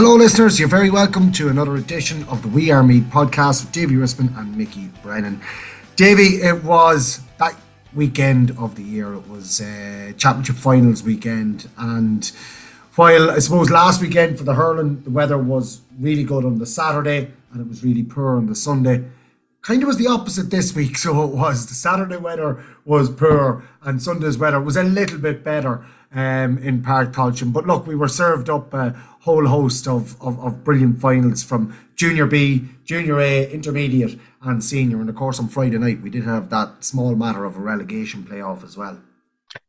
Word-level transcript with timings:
Hello, 0.00 0.14
listeners. 0.14 0.60
You're 0.60 0.68
very 0.68 0.90
welcome 0.90 1.32
to 1.32 1.48
another 1.48 1.74
edition 1.74 2.22
of 2.28 2.40
the 2.42 2.46
We 2.46 2.70
Are 2.70 2.84
Meath 2.84 3.10
podcast 3.10 3.64
with 3.64 3.72
Davy 3.72 3.96
Risman 3.96 4.32
and 4.38 4.56
Mickey 4.56 4.90
Brennan. 5.02 5.40
Davy, 5.96 6.36
it 6.36 6.62
was 6.62 7.18
that 7.40 7.56
weekend 7.92 8.52
of 8.52 8.76
the 8.76 8.84
year. 8.84 9.14
It 9.14 9.26
was 9.26 9.60
uh, 9.60 10.12
championship 10.16 10.54
finals 10.54 11.02
weekend, 11.02 11.68
and 11.76 12.30
while 12.94 13.32
I 13.32 13.40
suppose 13.40 13.72
last 13.72 14.00
weekend 14.00 14.38
for 14.38 14.44
the 14.44 14.54
hurling, 14.54 15.02
the 15.02 15.10
weather 15.10 15.36
was 15.36 15.80
really 15.98 16.22
good 16.22 16.44
on 16.44 16.60
the 16.60 16.66
Saturday 16.66 17.32
and 17.52 17.60
it 17.60 17.66
was 17.66 17.82
really 17.82 18.04
poor 18.04 18.36
on 18.36 18.46
the 18.46 18.54
Sunday. 18.54 19.04
Kind 19.62 19.82
of 19.82 19.88
was 19.88 19.96
the 19.96 20.06
opposite 20.06 20.52
this 20.52 20.76
week. 20.76 20.96
So 20.96 21.24
it 21.24 21.34
was 21.34 21.66
the 21.66 21.74
Saturday 21.74 22.18
weather 22.18 22.62
was 22.84 23.10
poor 23.10 23.64
and 23.82 24.00
Sunday's 24.00 24.38
weather 24.38 24.60
was 24.60 24.76
a 24.76 24.84
little 24.84 25.18
bit 25.18 25.42
better 25.42 25.84
um, 26.12 26.58
in 26.58 26.82
Páirc 26.82 27.12
Tailteann. 27.12 27.52
But 27.52 27.66
look, 27.66 27.86
we 27.86 27.94
were 27.94 28.08
served 28.08 28.48
up 28.48 28.72
a 28.74 28.90
whole 29.20 29.46
host 29.46 29.86
of, 29.86 30.20
of, 30.22 30.38
of 30.40 30.64
brilliant 30.64 31.00
finals 31.00 31.42
from 31.42 31.76
Junior 31.96 32.26
B, 32.26 32.64
Junior 32.84 33.20
A, 33.20 33.50
Intermediate, 33.50 34.18
and 34.42 34.62
Senior. 34.62 35.00
And 35.00 35.08
of 35.08 35.16
course, 35.16 35.38
on 35.38 35.48
Friday 35.48 35.78
night, 35.78 36.00
we 36.00 36.10
did 36.10 36.24
have 36.24 36.50
that 36.50 36.84
small 36.84 37.14
matter 37.14 37.44
of 37.44 37.56
a 37.56 37.60
relegation 37.60 38.22
playoff 38.22 38.64
as 38.64 38.76
well. 38.76 39.00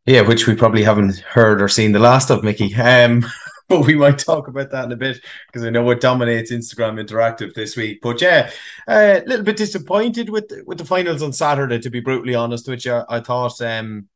Yeah, 0.05 0.21
which 0.21 0.47
we 0.47 0.55
probably 0.55 0.83
haven't 0.83 1.19
heard 1.19 1.61
or 1.61 1.67
seen 1.67 1.91
the 1.91 1.99
last 1.99 2.29
of, 2.29 2.43
Mickey. 2.43 2.73
Um, 2.75 3.25
but 3.67 3.85
we 3.85 3.95
might 3.95 4.17
talk 4.17 4.47
about 4.47 4.71
that 4.71 4.85
in 4.85 4.91
a 4.91 4.97
bit 4.97 5.21
because 5.47 5.65
I 5.65 5.69
know 5.69 5.89
it 5.91 6.01
dominates 6.01 6.51
Instagram 6.51 7.03
Interactive 7.03 7.53
this 7.53 7.77
week. 7.77 7.99
But 8.01 8.21
yeah, 8.21 8.51
a 8.87 9.19
uh, 9.19 9.21
little 9.25 9.45
bit 9.45 9.57
disappointed 9.57 10.29
with 10.29 10.51
with 10.65 10.77
the 10.77 10.85
finals 10.85 11.21
on 11.21 11.33
Saturday. 11.33 11.79
To 11.79 11.89
be 11.89 11.99
brutally 11.99 12.35
honest 12.35 12.67
you, 12.67 13.03
I 13.07 13.19
thought 13.19 13.61
um, 13.61 14.07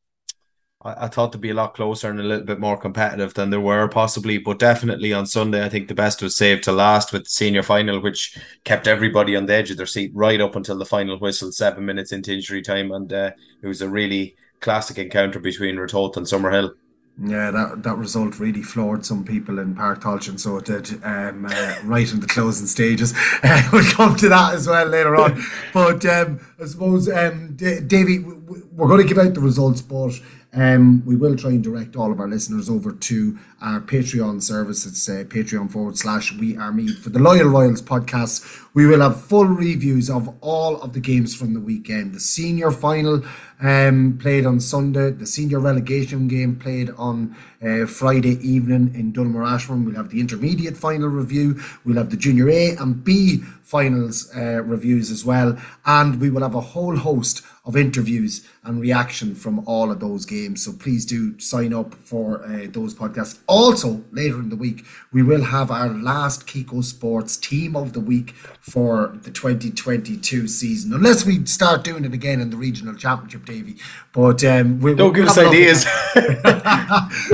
I, 0.84 1.06
I, 1.06 1.08
thought 1.08 1.32
to 1.34 1.38
be 1.38 1.50
a 1.50 1.54
lot 1.54 1.74
closer 1.74 2.10
and 2.10 2.20
a 2.20 2.24
little 2.24 2.46
bit 2.46 2.60
more 2.60 2.78
competitive 2.78 3.34
than 3.34 3.50
there 3.50 3.62
were 3.62 3.88
possibly. 3.88 4.38
But 4.38 4.60
definitely 4.60 5.14
on 5.14 5.26
Sunday, 5.26 5.64
I 5.64 5.70
think 5.70 5.88
the 5.88 5.96
best 5.96 6.22
was 6.22 6.36
saved 6.36 6.64
to 6.66 6.72
last 6.72 7.14
with 7.14 7.24
the 7.24 7.30
senior 7.30 7.64
final, 7.64 8.00
which 8.00 8.38
kept 8.64 8.88
everybody 8.88 9.36
on 9.36 9.46
the 9.46 9.54
edge 9.54 9.72
of 9.72 9.78
their 9.78 9.86
seat 9.86 10.12
right 10.14 10.42
up 10.42 10.56
until 10.56 10.78
the 10.78 10.86
final 10.86 11.18
whistle, 11.18 11.52
seven 11.52 11.86
minutes 11.86 12.12
into 12.12 12.34
injury 12.34 12.62
time, 12.62 12.92
and 12.92 13.12
uh, 13.12 13.32
it 13.62 13.68
was 13.68 13.82
a 13.82 13.90
really 13.90 14.36
classic 14.60 14.98
encounter 14.98 15.40
between 15.40 15.76
Ratoath 15.76 16.18
and 16.18 16.26
Summerhill. 16.26 16.74
Yeah, 17.22 17.52
that 17.52 17.84
that 17.84 17.96
result 17.98 18.40
really 18.40 18.64
floored 18.64 19.06
some 19.06 19.24
people 19.24 19.60
in 19.60 19.76
Páirc 19.76 20.02
Tailteann, 20.02 20.40
so 20.40 20.58
it 20.58 20.66
did 20.66 21.04
um, 21.04 21.46
uh, 21.46 21.76
right 21.84 22.12
in 22.12 22.20
the 22.20 22.28
closing 22.28 22.68
stages. 22.68 23.14
Uh, 23.44 23.62
we'll 23.74 23.92
come 23.92 24.16
to 24.16 24.30
that 24.30 24.54
as 24.54 24.68
well 24.68 24.86
later 24.88 25.16
on. 25.18 25.44
But 25.74 26.06
um, 26.06 26.40
I 26.62 26.66
suppose, 26.66 27.10
um, 27.10 27.56
D- 27.56 27.82
Davey, 27.82 28.20
we're 28.20 28.88
going 28.88 29.02
to 29.02 29.08
give 29.08 29.18
out 29.18 29.34
the 29.34 29.42
results, 29.42 29.82
but 29.82 30.14
um, 30.54 31.04
we 31.06 31.16
will 31.16 31.36
try 31.36 31.52
and 31.52 31.64
direct 31.64 31.96
all 31.96 32.12
of 32.12 32.20
our 32.20 32.28
listeners 32.28 32.70
over 32.70 32.92
to 32.92 33.40
our 33.62 33.80
Patreon 33.80 34.42
service. 34.42 34.86
It's 34.86 35.10
uh, 35.10 35.24
Patreon 35.28 35.72
forward 35.72 35.98
slash 35.98 36.32
We 36.34 36.58
Are 36.58 36.72
Meath. 36.72 37.00
For 37.00 37.10
the 37.10 37.20
Loyal 37.20 37.48
Royals 37.48 37.82
podcast, 37.82 38.64
we 38.74 38.86
will 38.86 39.02
have 39.02 39.24
full 39.24 39.46
reviews 39.46 40.10
of 40.10 40.36
all 40.42 40.80
of 40.82 40.94
the 40.94 41.00
games 41.00 41.36
from 41.36 41.54
the 41.54 41.60
weekend. 41.60 42.14
The 42.14 42.20
senior 42.20 42.70
final 42.70 43.24
um, 43.62 44.20
played 44.22 44.46
on 44.46 44.60
Sunday, 44.60 45.12
the 45.12 45.26
senior 45.26 45.60
relegation 45.60 46.28
game 46.28 46.58
played 46.58 46.92
on 46.98 47.36
uh, 47.66 47.86
Friday 47.86 48.38
evening 48.48 48.94
in 48.94 49.14
Donaghmore 49.14 49.86
We'll 49.86 49.96
have 49.96 50.10
the 50.10 50.20
intermediate 50.20 50.78
final 50.78 51.08
review. 51.08 51.60
We'll 51.86 51.98
have 51.98 52.10
the 52.10 52.18
junior 52.18 52.50
A 52.50 52.76
and 52.76 53.04
B 53.04 53.38
finals 53.64 54.30
uh, 54.36 54.62
reviews 54.64 55.10
as 55.10 55.26
well. 55.26 55.58
And 55.86 56.20
we 56.20 56.30
will 56.30 56.42
have 56.42 56.56
a 56.56 56.62
whole 56.62 56.98
host 56.98 57.42
of 57.66 57.78
interviews 57.78 58.46
and 58.66 58.82
reaction 58.82 59.34
from 59.34 59.66
all 59.66 59.90
of 59.90 60.02
those 60.02 60.26
games. 60.26 60.66
So 60.66 60.74
please 60.74 61.06
do 61.06 61.40
sign 61.40 61.74
up 61.74 61.96
for 61.96 62.44
uh, 62.44 62.68
those 62.70 62.94
podcasts. 62.94 63.40
Also, 63.48 64.04
later 64.12 64.40
in 64.40 64.50
the 64.50 64.58
week, 64.58 64.84
we 65.14 65.24
will 65.24 65.46
have 65.46 65.72
our 65.72 65.88
last 65.88 66.46
Kiko 66.46 66.84
Sports 66.84 67.38
Team 67.38 67.78
of 67.78 67.94
the 67.94 68.02
Week 68.02 68.32
for 68.60 69.18
the 69.24 69.32
2022 69.32 70.48
season, 70.48 70.94
unless 70.94 71.26
we 71.26 71.46
start 71.46 71.86
doing 71.86 72.04
it 72.04 72.14
again 72.14 72.42
in 72.42 72.50
the 72.50 72.58
regional 72.58 72.96
championship, 72.96 73.46
Davy. 73.46 73.78
But 74.12 74.44
um, 74.44 74.82
we, 74.82 74.94
don't 74.94 75.14
give 75.14 75.28
us 75.28 75.38
ideas. 75.38 75.86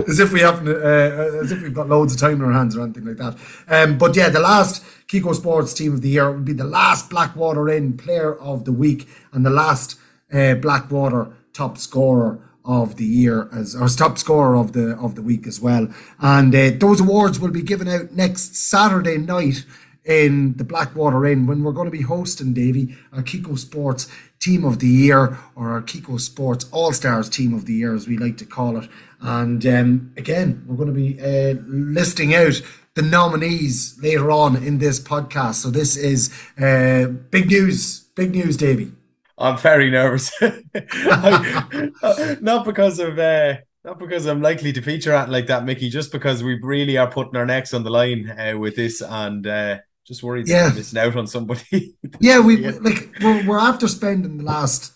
as 0.08 0.20
if 0.20 0.32
we 0.32 0.42
haven't, 0.42 0.68
uh, 0.68 1.40
as 1.42 1.52
if 1.52 1.64
we've 1.64 1.74
got 1.74 1.90
loads 1.90 2.14
of 2.14 2.20
time 2.20 2.34
in 2.34 2.44
our 2.44 2.52
hands 2.52 2.78
or 2.78 2.84
anything 2.84 3.06
like 3.06 3.18
that. 3.18 3.36
Um, 3.68 3.98
but 3.98 4.16
yeah, 4.16 4.30
the 4.30 4.40
last 4.40 4.84
Kiko 5.08 5.34
Sports 5.34 5.74
Team 5.74 5.94
of 5.94 6.02
the 6.02 6.10
Year 6.10 6.32
will 6.32 6.40
be 6.40 6.54
the 6.54 6.64
last 6.64 7.10
Blackwater 7.10 7.68
Inn 7.68 7.98
Player 7.98 8.36
of 8.36 8.66
the 8.66 8.72
Week 8.72 9.08
and 9.34 9.44
the 9.44 9.50
last 9.50 10.00
uh, 10.34 10.56
Blackwater 10.56 11.34
top 11.54 11.78
scorer 11.78 12.40
of 12.66 12.98
the 12.98 13.06
year 13.06 13.50
as 13.54 13.76
or 13.76 13.88
top 13.88 14.18
scorer 14.18 14.56
of 14.56 14.74
the 14.74 14.96
of 14.98 15.16
the 15.16 15.22
week 15.22 15.48
as 15.48 15.60
well. 15.60 15.88
And 16.20 16.54
uh, 16.54 16.72
those 16.78 17.02
awards 17.02 17.40
will 17.40 17.52
be 17.52 17.62
given 17.62 17.88
out 17.88 18.12
next 18.12 18.56
Saturday 18.56 19.18
night 19.18 19.66
in 20.06 20.56
the 20.58 20.64
Blackwater 20.64 21.26
Inn 21.26 21.48
when 21.48 21.64
we're 21.64 21.72
going 21.72 21.92
to 21.92 21.98
be 21.98 22.02
hosting 22.02 22.54
Davy 22.54 22.96
our 23.12 23.22
Kiko 23.22 23.58
Sports 23.58 24.08
Team 24.40 24.64
of 24.64 24.80
the 24.80 24.88
Year 24.88 25.38
or 25.56 25.72
our 25.72 25.82
Kiko 25.82 26.20
Sports 26.20 26.66
All 26.72 26.94
Stars 26.94 27.30
Team 27.30 27.54
of 27.54 27.66
the 27.66 27.74
Year 27.74 27.94
as 27.96 28.08
we 28.08 28.18
like 28.18 28.38
to 28.38 28.46
call 28.46 28.78
it. 28.78 28.90
And 29.22 29.66
um, 29.66 30.14
again, 30.16 30.64
we're 30.66 30.78
going 30.78 30.94
to 30.94 30.94
be 30.94 31.20
uh, 31.20 31.60
listing 31.68 32.34
out 32.34 32.62
the 32.96 33.02
nominees 33.02 34.00
later 34.02 34.32
on 34.32 34.56
in 34.56 34.78
this 34.78 35.00
podcast. 35.00 35.56
So 35.56 35.70
this 35.70 35.98
is 35.98 36.34
uh, 36.58 37.08
big 37.30 37.48
news, 37.48 38.02
big 38.16 38.32
news, 38.32 38.58
Davy. 38.58 38.92
I'm 39.40 39.58
very 39.58 39.90
nervous. 39.90 40.32
not 42.42 42.66
because 42.66 43.00
of 43.00 43.18
uh, 43.18 43.56
not 43.86 43.98
because 43.98 44.26
I'm 44.26 44.42
likely 44.42 44.74
to 44.74 44.82
feature 44.82 45.14
at 45.14 45.30
like 45.30 45.48
that, 45.48 45.64
Mickey. 45.64 45.90
Just 45.90 46.12
because 46.12 46.44
we 46.44 46.60
really 46.62 46.98
are 46.98 47.10
putting 47.10 47.38
our 47.38 47.46
necks 47.46 47.74
on 47.74 47.84
the 47.84 47.90
line 47.90 48.30
uh, 48.30 48.58
with 48.58 48.76
this, 48.76 49.02
and 49.02 49.48
uh, 49.48 49.78
just 50.06 50.24
worried 50.24 50.48
yeah. 50.48 50.72
missing 50.76 51.00
out 51.00 51.16
on 51.16 51.26
somebody. 51.26 51.96
yeah, 52.20 52.40
we 52.40 52.70
like 52.72 53.16
we're, 53.22 53.48
we're 53.48 53.60
after 53.60 53.88
spending 53.88 54.38
the 54.38 54.44
last 54.44 54.94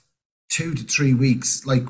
two 0.50 0.74
to 0.74 0.84
three 0.84 1.14
weeks. 1.14 1.66
Like 1.66 1.84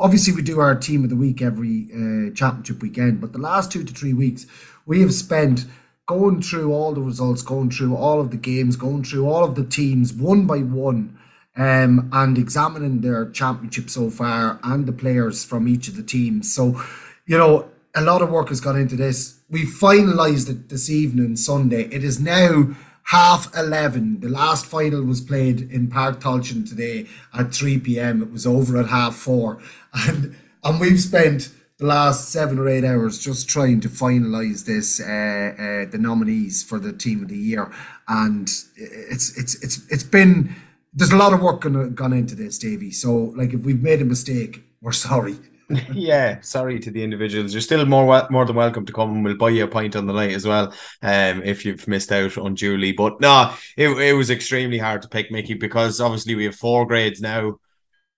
obviously 0.00 0.34
we 0.34 0.42
do 0.42 0.58
our 0.58 0.74
team 0.74 1.04
of 1.04 1.10
the 1.10 1.16
week 1.16 1.40
every 1.40 1.88
uh, 1.94 2.34
championship 2.34 2.82
weekend, 2.82 3.20
but 3.20 3.32
the 3.32 3.38
last 3.38 3.70
two 3.70 3.84
to 3.84 3.94
three 3.94 4.14
weeks 4.14 4.46
we 4.84 5.00
have 5.00 5.14
spent 5.14 5.66
going 6.06 6.42
through 6.42 6.72
all 6.72 6.92
the 6.92 7.00
results, 7.00 7.42
going 7.42 7.70
through 7.70 7.94
all 7.94 8.20
of 8.20 8.32
the 8.32 8.36
games, 8.36 8.74
going 8.74 9.04
through 9.04 9.28
all 9.28 9.44
of 9.44 9.54
the 9.54 9.64
teams 9.64 10.12
one 10.12 10.46
by 10.46 10.58
one 10.58 11.16
um, 11.60 12.08
and 12.10 12.38
examining 12.38 13.02
their 13.02 13.28
championship 13.28 13.90
so 13.90 14.08
far 14.08 14.58
and 14.62 14.86
the 14.86 14.94
players 14.94 15.44
from 15.44 15.68
each 15.68 15.88
of 15.88 15.96
the 15.96 16.02
teams. 16.02 16.50
So, 16.50 16.82
you 17.26 17.36
know, 17.36 17.68
a 17.94 18.00
lot 18.00 18.22
of 18.22 18.30
work 18.30 18.48
has 18.48 18.62
gone 18.62 18.78
into 18.78 18.96
this. 18.96 19.40
We 19.50 19.64
finalised 19.66 20.48
it 20.48 20.70
this 20.70 20.88
evening, 20.88 21.36
Sunday. 21.36 21.82
It 21.92 22.02
is 22.02 22.18
now 22.18 22.74
half 23.04 23.54
11. 23.54 24.20
The 24.20 24.30
last 24.30 24.64
final 24.64 25.04
was 25.04 25.20
played 25.20 25.70
in 25.70 25.88
Páirc 25.88 26.22
Tailteann 26.22 26.66
today 26.66 27.06
at 27.38 27.52
3 27.52 27.80
p.m. 27.80 28.22
It 28.22 28.32
was 28.32 28.46
over 28.46 28.78
at 28.78 28.88
half 28.88 29.14
four. 29.14 29.60
And, 29.92 30.36
and 30.62 30.80
we've 30.80 31.00
spent 31.00 31.50
the 31.78 31.86
last 31.86 32.28
seven 32.30 32.58
or 32.58 32.68
eight 32.68 32.84
hours 32.84 33.18
just 33.18 33.48
trying 33.48 33.80
to 33.80 33.88
finalise 33.88 34.64
this, 34.64 35.00
uh, 35.00 35.04
uh, 35.04 35.90
the 35.90 35.98
nominees 35.98 36.62
for 36.62 36.78
the 36.78 36.92
team 36.92 37.22
of 37.22 37.28
the 37.28 37.36
year. 37.36 37.72
And 38.06 38.48
it's, 38.76 39.36
it's, 39.36 39.62
it's, 39.64 39.90
it's 39.90 40.04
been 40.04 40.54
there's 40.92 41.12
a 41.12 41.16
lot 41.16 41.32
of 41.32 41.40
work 41.40 41.60
gonna, 41.60 41.88
gone 41.90 42.12
into 42.12 42.34
this, 42.34 42.58
Davey. 42.58 42.90
So, 42.90 43.32
like, 43.36 43.52
if 43.52 43.60
we've 43.60 43.82
made 43.82 44.02
a 44.02 44.04
mistake, 44.04 44.62
we're 44.80 44.92
sorry. 44.92 45.36
yeah, 45.92 46.40
sorry 46.40 46.80
to 46.80 46.90
the 46.90 47.02
individuals. 47.02 47.52
You're 47.52 47.60
still 47.60 47.86
more 47.86 48.26
more 48.30 48.44
than 48.44 48.56
welcome 48.56 48.84
to 48.86 48.92
come 48.92 49.10
and 49.14 49.24
we'll 49.24 49.36
buy 49.36 49.50
you 49.50 49.64
a 49.64 49.68
pint 49.68 49.94
on 49.94 50.06
the 50.06 50.12
night 50.12 50.32
as 50.32 50.44
well. 50.44 50.74
Um, 51.02 51.42
if 51.44 51.64
you've 51.64 51.86
missed 51.86 52.10
out 52.10 52.36
unduly. 52.36 52.92
But 52.92 53.20
no, 53.20 53.54
it, 53.76 53.88
it 53.88 54.14
was 54.14 54.30
extremely 54.30 54.78
hard 54.78 55.02
to 55.02 55.08
pick 55.08 55.30
Mickey 55.30 55.54
because 55.54 56.00
obviously 56.00 56.34
we 56.34 56.44
have 56.44 56.56
four 56.56 56.86
grades 56.86 57.20
now. 57.20 57.58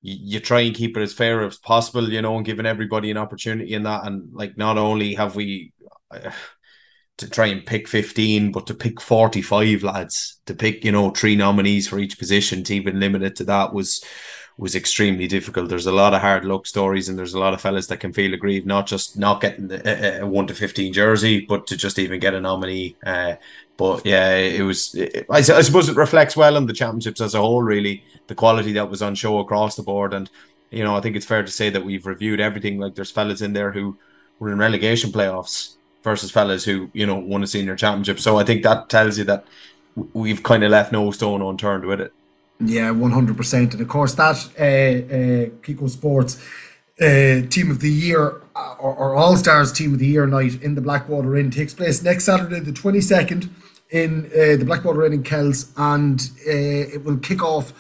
You, 0.01 0.17
you 0.21 0.41
try 0.41 0.61
and 0.61 0.75
keep 0.75 0.97
it 0.97 1.03
as 1.03 1.13
fair 1.13 1.43
as 1.43 1.59
possible, 1.59 2.09
you 2.09 2.23
know, 2.23 2.37
and 2.37 2.47
giving 2.47 2.67
everybody 2.67 3.11
an 3.11 3.19
opportunity 3.19 3.75
in 3.75 3.83
that. 3.83 4.07
And 4.07 4.33
like, 4.33 4.57
not 4.57 4.79
only 4.79 5.15
have 5.15 5.37
we 5.37 5.73
uh, 6.11 6.31
to 7.23 7.31
try 7.31 7.47
and 7.47 7.65
pick 7.65 7.87
15, 7.87 8.51
but 8.51 8.67
to 8.67 8.75
pick 8.75 9.01
45 9.01 9.85
lads, 9.85 10.41
to 10.47 10.55
pick, 10.55 10.85
you 10.85 10.91
know, 10.91 11.11
three 11.11 11.37
nominees 11.37 11.87
for 11.89 11.99
each 11.99 12.19
position, 12.19 12.65
to 12.65 12.75
even 12.75 12.99
limit 12.99 13.23
it 13.23 13.37
to 13.37 13.45
that 13.45 13.73
was 13.73 14.05
was 14.59 14.75
extremely 14.77 15.27
difficult. 15.27 15.71
There's 15.71 15.87
a 15.87 15.93
lot 15.93 16.15
of 16.15 16.21
hard 16.21 16.45
luck 16.45 16.67
stories, 16.67 17.09
and 17.09 17.19
there's 17.19 17.33
a 17.33 17.39
lot 17.39 17.55
of 17.55 17.61
fellas 17.61 17.87
that 17.87 18.01
can 18.01 18.13
feel 18.13 18.35
aggrieved, 18.35 18.67
not 18.67 18.87
just 18.87 19.17
not 19.17 19.41
getting 19.41 19.71
a, 19.73 20.21
a 20.21 20.27
one 20.27 20.47
to 20.49 20.55
fifteen 20.55 20.93
jersey, 20.93 21.47
but 21.49 21.67
to 21.69 21.77
just 21.77 21.99
even 21.99 22.21
get 22.21 22.35
a 22.35 22.41
nominee. 22.41 22.97
Uh, 23.05 23.37
but 23.77 24.05
yeah, 24.05 24.35
it 24.35 24.63
was. 24.63 24.95
It, 24.95 25.27
I, 25.31 25.39
I, 25.39 25.63
suppose 25.63 25.89
it 25.89 25.97
reflects 25.97 26.37
well 26.37 26.57
on 26.57 26.67
the 26.67 26.75
championships 26.75 27.21
as 27.21 27.35
a 27.35 27.41
whole. 27.41 27.63
Really, 27.63 28.05
the 28.27 28.35
quality 28.35 28.73
that 28.73 28.91
was 28.91 29.01
on 29.01 29.15
show 29.15 29.39
across 29.39 29.77
the 29.77 29.83
board, 29.83 30.13
and 30.13 30.29
you 30.71 30.85
know, 30.85 30.97
I 30.97 31.01
think 31.01 31.17
it's 31.17 31.27
fair 31.27 31.43
to 31.43 31.51
say 31.51 31.71
that 31.71 31.85
we've 31.85 32.07
reviewed 32.07 32.41
everything. 32.41 32.79
Like 32.79 32.95
there's 32.95 33.11
fellas 33.11 33.43
in 33.43 33.55
there 33.55 33.73
who 33.73 33.97
were 34.39 34.53
in 34.53 34.59
relegation 34.59 35.13
playoffs 35.13 35.77
versus 36.03 36.31
fellas 36.31 36.65
who 36.65 36.91
you 36.93 37.07
know 37.07 37.17
won 37.17 37.43
a 37.43 37.47
senior 37.47 37.77
championship. 37.77 38.19
So 38.19 38.39
I 38.39 38.45
think 38.45 38.63
that 38.63 38.89
tells 38.89 39.19
you 39.19 39.25
that 39.25 39.45
we've 40.15 40.43
kind 40.43 40.65
of 40.65 40.71
left 40.71 40.93
no 40.93 41.11
stone 41.11 41.43
unturned 41.43 41.85
with 41.85 42.01
it. 42.01 42.13
Yeah, 42.61 42.91
one 42.91 43.11
hundred 43.11 43.37
percent, 43.37 43.73
and 43.73 43.83
of 43.83 43.89
course 43.89 44.15
that 44.15 44.37
uh, 44.59 44.63
uh, 44.63 45.47
Kiko 45.63 45.91
Sports 45.91 46.41
uh, 47.01 47.49
Team 47.49 47.71
of 47.71 47.81
the 47.81 47.91
Year 47.91 48.41
uh, 48.55 48.75
or, 48.79 48.95
or 48.95 49.15
All 49.15 49.37
Stars 49.37 49.73
Team 49.73 49.95
of 49.95 49.99
the 49.99 50.07
Year 50.07 50.27
night 50.27 50.63
in 50.63 50.75
the 50.75 50.81
Blackwater 50.81 51.37
Inn 51.37 51.51
takes 51.51 51.75
place 51.75 52.03
next 52.03 52.25
Saturday, 52.25 52.61
the 52.61 52.73
twenty 52.73 53.01
second, 53.01 53.51
in 53.91 54.27
uh, 54.27 54.57
the 54.57 54.65
Blackwater 54.65 55.05
Inn 55.05 55.13
in 55.13 55.23
Kells, 55.23 55.73
and 55.77 56.31
uh, 56.47 56.95
it 56.95 57.05
will 57.05 57.19
kick 57.19 57.43
off. 57.43 57.73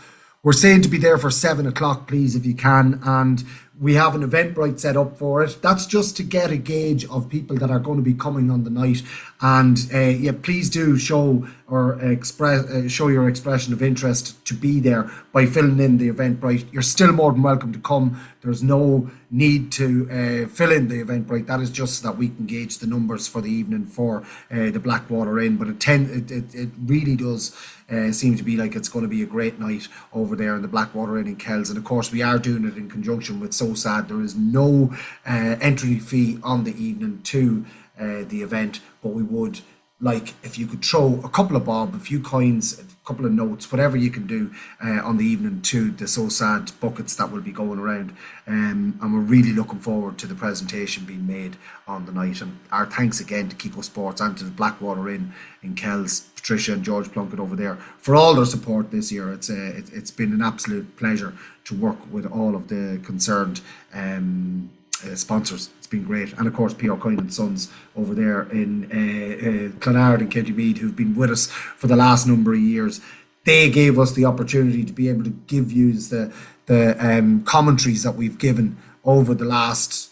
We're 0.42 0.52
saying 0.52 0.82
to 0.82 0.88
be 0.88 0.98
there 0.98 1.18
for 1.18 1.30
seven 1.30 1.68
o'clock, 1.68 2.08
please, 2.08 2.34
if 2.34 2.44
you 2.44 2.54
can, 2.54 3.00
and 3.04 3.44
we 3.80 3.94
have 3.94 4.14
an 4.14 4.28
Eventbrite 4.28 4.78
set 4.78 4.96
up 4.96 5.16
for 5.16 5.42
it. 5.42 5.58
That's 5.62 5.86
just 5.86 6.16
to 6.18 6.22
get 6.22 6.50
a 6.50 6.56
gauge 6.56 7.06
of 7.06 7.28
people 7.28 7.56
that 7.56 7.70
are 7.70 7.78
going 7.78 7.96
to 7.96 8.02
be 8.02 8.14
coming 8.14 8.50
on 8.50 8.64
the 8.64 8.70
night. 8.70 9.02
And 9.44 9.76
uh, 9.92 9.98
yeah, 9.98 10.30
please 10.40 10.70
do 10.70 10.96
show 10.96 11.48
or 11.66 12.00
express 12.00 12.64
uh, 12.66 12.88
show 12.88 13.08
your 13.08 13.28
expression 13.28 13.72
of 13.72 13.82
interest 13.82 14.44
to 14.46 14.54
be 14.54 14.78
there 14.78 15.10
by 15.32 15.46
filling 15.46 15.80
in 15.80 15.98
the 15.98 16.10
Eventbrite. 16.10 16.72
You're 16.72 16.82
still 16.82 17.10
more 17.10 17.32
than 17.32 17.42
welcome 17.42 17.72
to 17.72 17.80
come. 17.80 18.20
There's 18.42 18.62
no 18.62 19.10
need 19.32 19.72
to 19.72 20.08
uh, 20.10 20.48
fill 20.48 20.70
in 20.70 20.86
the 20.86 21.02
Eventbrite. 21.02 21.46
That 21.48 21.60
is 21.60 21.70
just 21.70 22.00
so 22.00 22.08
that 22.08 22.18
we 22.18 22.28
can 22.28 22.46
gauge 22.46 22.78
the 22.78 22.86
numbers 22.86 23.26
for 23.26 23.40
the 23.40 23.50
evening 23.50 23.86
for 23.86 24.22
uh, 24.50 24.70
the 24.70 24.78
Blackwater 24.78 25.40
Inn. 25.40 25.56
But 25.56 25.68
it, 25.68 25.80
ten, 25.80 26.08
it, 26.10 26.30
it, 26.30 26.54
it 26.54 26.68
really 26.84 27.16
does 27.16 27.56
uh, 27.90 28.12
seem 28.12 28.36
to 28.36 28.44
be 28.44 28.56
like 28.56 28.76
it's 28.76 28.88
going 28.88 29.04
to 29.04 29.08
be 29.08 29.22
a 29.22 29.26
great 29.26 29.58
night 29.58 29.88
over 30.12 30.36
there 30.36 30.54
in 30.54 30.62
the 30.62 30.68
Blackwater 30.68 31.18
Inn 31.18 31.26
in 31.26 31.36
Kells. 31.36 31.68
And 31.68 31.78
of 31.78 31.84
course, 31.84 32.12
we 32.12 32.22
are 32.22 32.38
doing 32.38 32.64
it 32.64 32.76
in 32.76 32.88
conjunction 32.88 33.40
with 33.40 33.54
So 33.54 33.74
Sad. 33.74 34.08
There 34.08 34.22
is 34.22 34.36
no 34.36 34.94
uh, 35.26 35.56
entry 35.60 35.98
fee 35.98 36.38
on 36.44 36.62
the 36.62 36.80
evening 36.80 37.22
to 37.24 37.64
uh, 38.02 38.24
the 38.28 38.42
event, 38.42 38.80
but 39.02 39.10
we 39.10 39.22
would 39.22 39.60
like 40.02 40.34
if 40.42 40.58
you 40.58 40.66
could 40.66 40.84
throw 40.84 41.20
a 41.24 41.28
couple 41.28 41.56
of 41.56 41.64
bob, 41.64 41.94
a 41.94 41.98
few 41.98 42.20
coins, 42.20 42.78
a 42.80 43.06
couple 43.06 43.24
of 43.24 43.30
notes, 43.30 43.70
whatever 43.70 43.96
you 43.96 44.10
can 44.10 44.26
do 44.26 44.52
uh, 44.84 45.00
on 45.04 45.16
the 45.16 45.24
evening 45.24 45.62
to 45.62 45.92
the 45.92 46.08
so 46.08 46.28
sad 46.28 46.72
buckets 46.80 47.14
that 47.14 47.30
will 47.30 47.40
be 47.40 47.52
going 47.52 47.78
around. 47.78 48.14
Um, 48.48 48.98
and 49.00 49.14
we're 49.14 49.20
really 49.20 49.52
looking 49.52 49.78
forward 49.78 50.18
to 50.18 50.26
the 50.26 50.34
presentation 50.34 51.04
being 51.04 51.26
made 51.26 51.56
on 51.86 52.04
the 52.04 52.12
night. 52.12 52.42
And 52.42 52.58
our 52.72 52.84
thanks 52.84 53.20
again 53.20 53.48
to 53.48 53.56
Kiko 53.56 53.84
Sports 53.84 54.20
and 54.20 54.36
to 54.38 54.44
the 54.44 54.50
Blackwater 54.50 55.08
Inn 55.08 55.32
in 55.62 55.76
Kells, 55.76 56.20
Patricia 56.34 56.72
and 56.72 56.82
George 56.82 57.12
Plunkett 57.12 57.38
over 57.38 57.54
there 57.54 57.76
for 57.98 58.16
all 58.16 58.34
their 58.34 58.44
support 58.44 58.90
this 58.90 59.12
year. 59.12 59.32
It's 59.32 59.50
uh, 59.50 59.72
it, 59.76 59.90
has 59.90 60.10
been 60.10 60.32
an 60.32 60.42
absolute 60.42 60.96
pleasure 60.96 61.32
to 61.64 61.76
work 61.76 62.12
with 62.12 62.26
all 62.26 62.56
of 62.56 62.66
the 62.66 63.00
concerned. 63.04 63.60
Um, 63.94 64.70
uh, 65.04 65.14
sponsors. 65.14 65.70
It's 65.78 65.86
been 65.86 66.04
great, 66.04 66.32
and 66.34 66.46
of 66.46 66.54
course 66.54 66.74
PR 66.74 66.94
Coyne 66.94 67.18
and 67.18 67.32
Sons 67.32 67.70
over 67.96 68.14
there 68.14 68.42
in 68.50 68.84
uh, 68.84 68.96
uh, 68.96 69.78
Clonard 69.80 70.20
and 70.20 70.30
County 70.30 70.52
Meath, 70.52 70.78
who've 70.78 70.96
been 70.96 71.14
with 71.14 71.30
us 71.30 71.46
for 71.46 71.86
the 71.86 71.96
last 71.96 72.26
number 72.26 72.54
of 72.54 72.60
years. 72.60 73.00
They 73.44 73.70
gave 73.70 73.98
us 73.98 74.12
the 74.12 74.24
opportunity 74.24 74.84
to 74.84 74.92
be 74.92 75.08
able 75.08 75.24
to 75.24 75.30
give 75.46 75.72
you 75.72 75.92
the 75.92 76.32
the 76.66 76.96
um, 77.04 77.42
commentaries 77.44 78.02
that 78.04 78.12
we've 78.12 78.38
given 78.38 78.76
over 79.04 79.34
the 79.34 79.44
last 79.44 80.10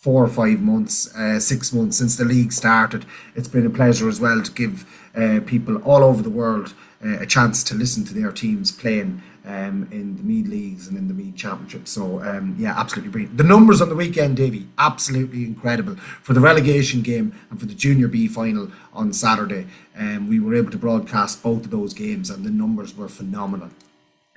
four 0.00 0.24
or 0.24 0.28
five 0.28 0.60
months, 0.60 1.14
uh, 1.14 1.38
six 1.38 1.74
months 1.74 1.98
since 1.98 2.16
the 2.16 2.24
league 2.24 2.52
started. 2.52 3.04
It's 3.36 3.48
been 3.48 3.66
a 3.66 3.70
pleasure 3.70 4.08
as 4.08 4.18
well 4.18 4.42
to 4.42 4.50
give 4.50 4.86
uh, 5.14 5.40
people 5.44 5.76
all 5.82 6.02
over 6.02 6.22
the 6.22 6.30
world 6.30 6.72
uh, 7.04 7.20
a 7.20 7.26
chance 7.26 7.62
to 7.64 7.74
listen 7.74 8.04
to 8.06 8.14
their 8.14 8.32
teams 8.32 8.72
playing 8.72 9.22
um, 9.50 9.88
in 9.90 10.16
the 10.16 10.22
Meath 10.22 10.46
leagues 10.46 10.86
and 10.88 10.96
in 10.96 11.08
the 11.08 11.14
Meath 11.14 11.36
Championship. 11.36 11.88
So 11.88 12.22
um, 12.22 12.54
yeah, 12.58 12.78
absolutely 12.78 13.10
brilliant. 13.10 13.36
The 13.36 13.44
numbers 13.44 13.80
on 13.80 13.88
the 13.88 13.96
weekend, 13.96 14.36
Davy, 14.36 14.68
absolutely 14.78 15.44
incredible 15.44 15.96
for 15.96 16.34
the 16.34 16.40
relegation 16.40 17.02
game 17.02 17.34
and 17.50 17.58
for 17.58 17.66
the 17.66 17.74
Junior 17.74 18.08
B 18.08 18.28
final 18.28 18.70
on 18.92 19.12
Saturday. 19.12 19.66
Um, 19.98 20.28
we 20.28 20.38
were 20.38 20.54
able 20.54 20.70
to 20.70 20.78
broadcast 20.78 21.42
both 21.42 21.64
of 21.64 21.70
those 21.70 21.94
games, 21.94 22.30
and 22.30 22.44
the 22.44 22.50
numbers 22.50 22.96
were 22.96 23.08
phenomenal. 23.08 23.70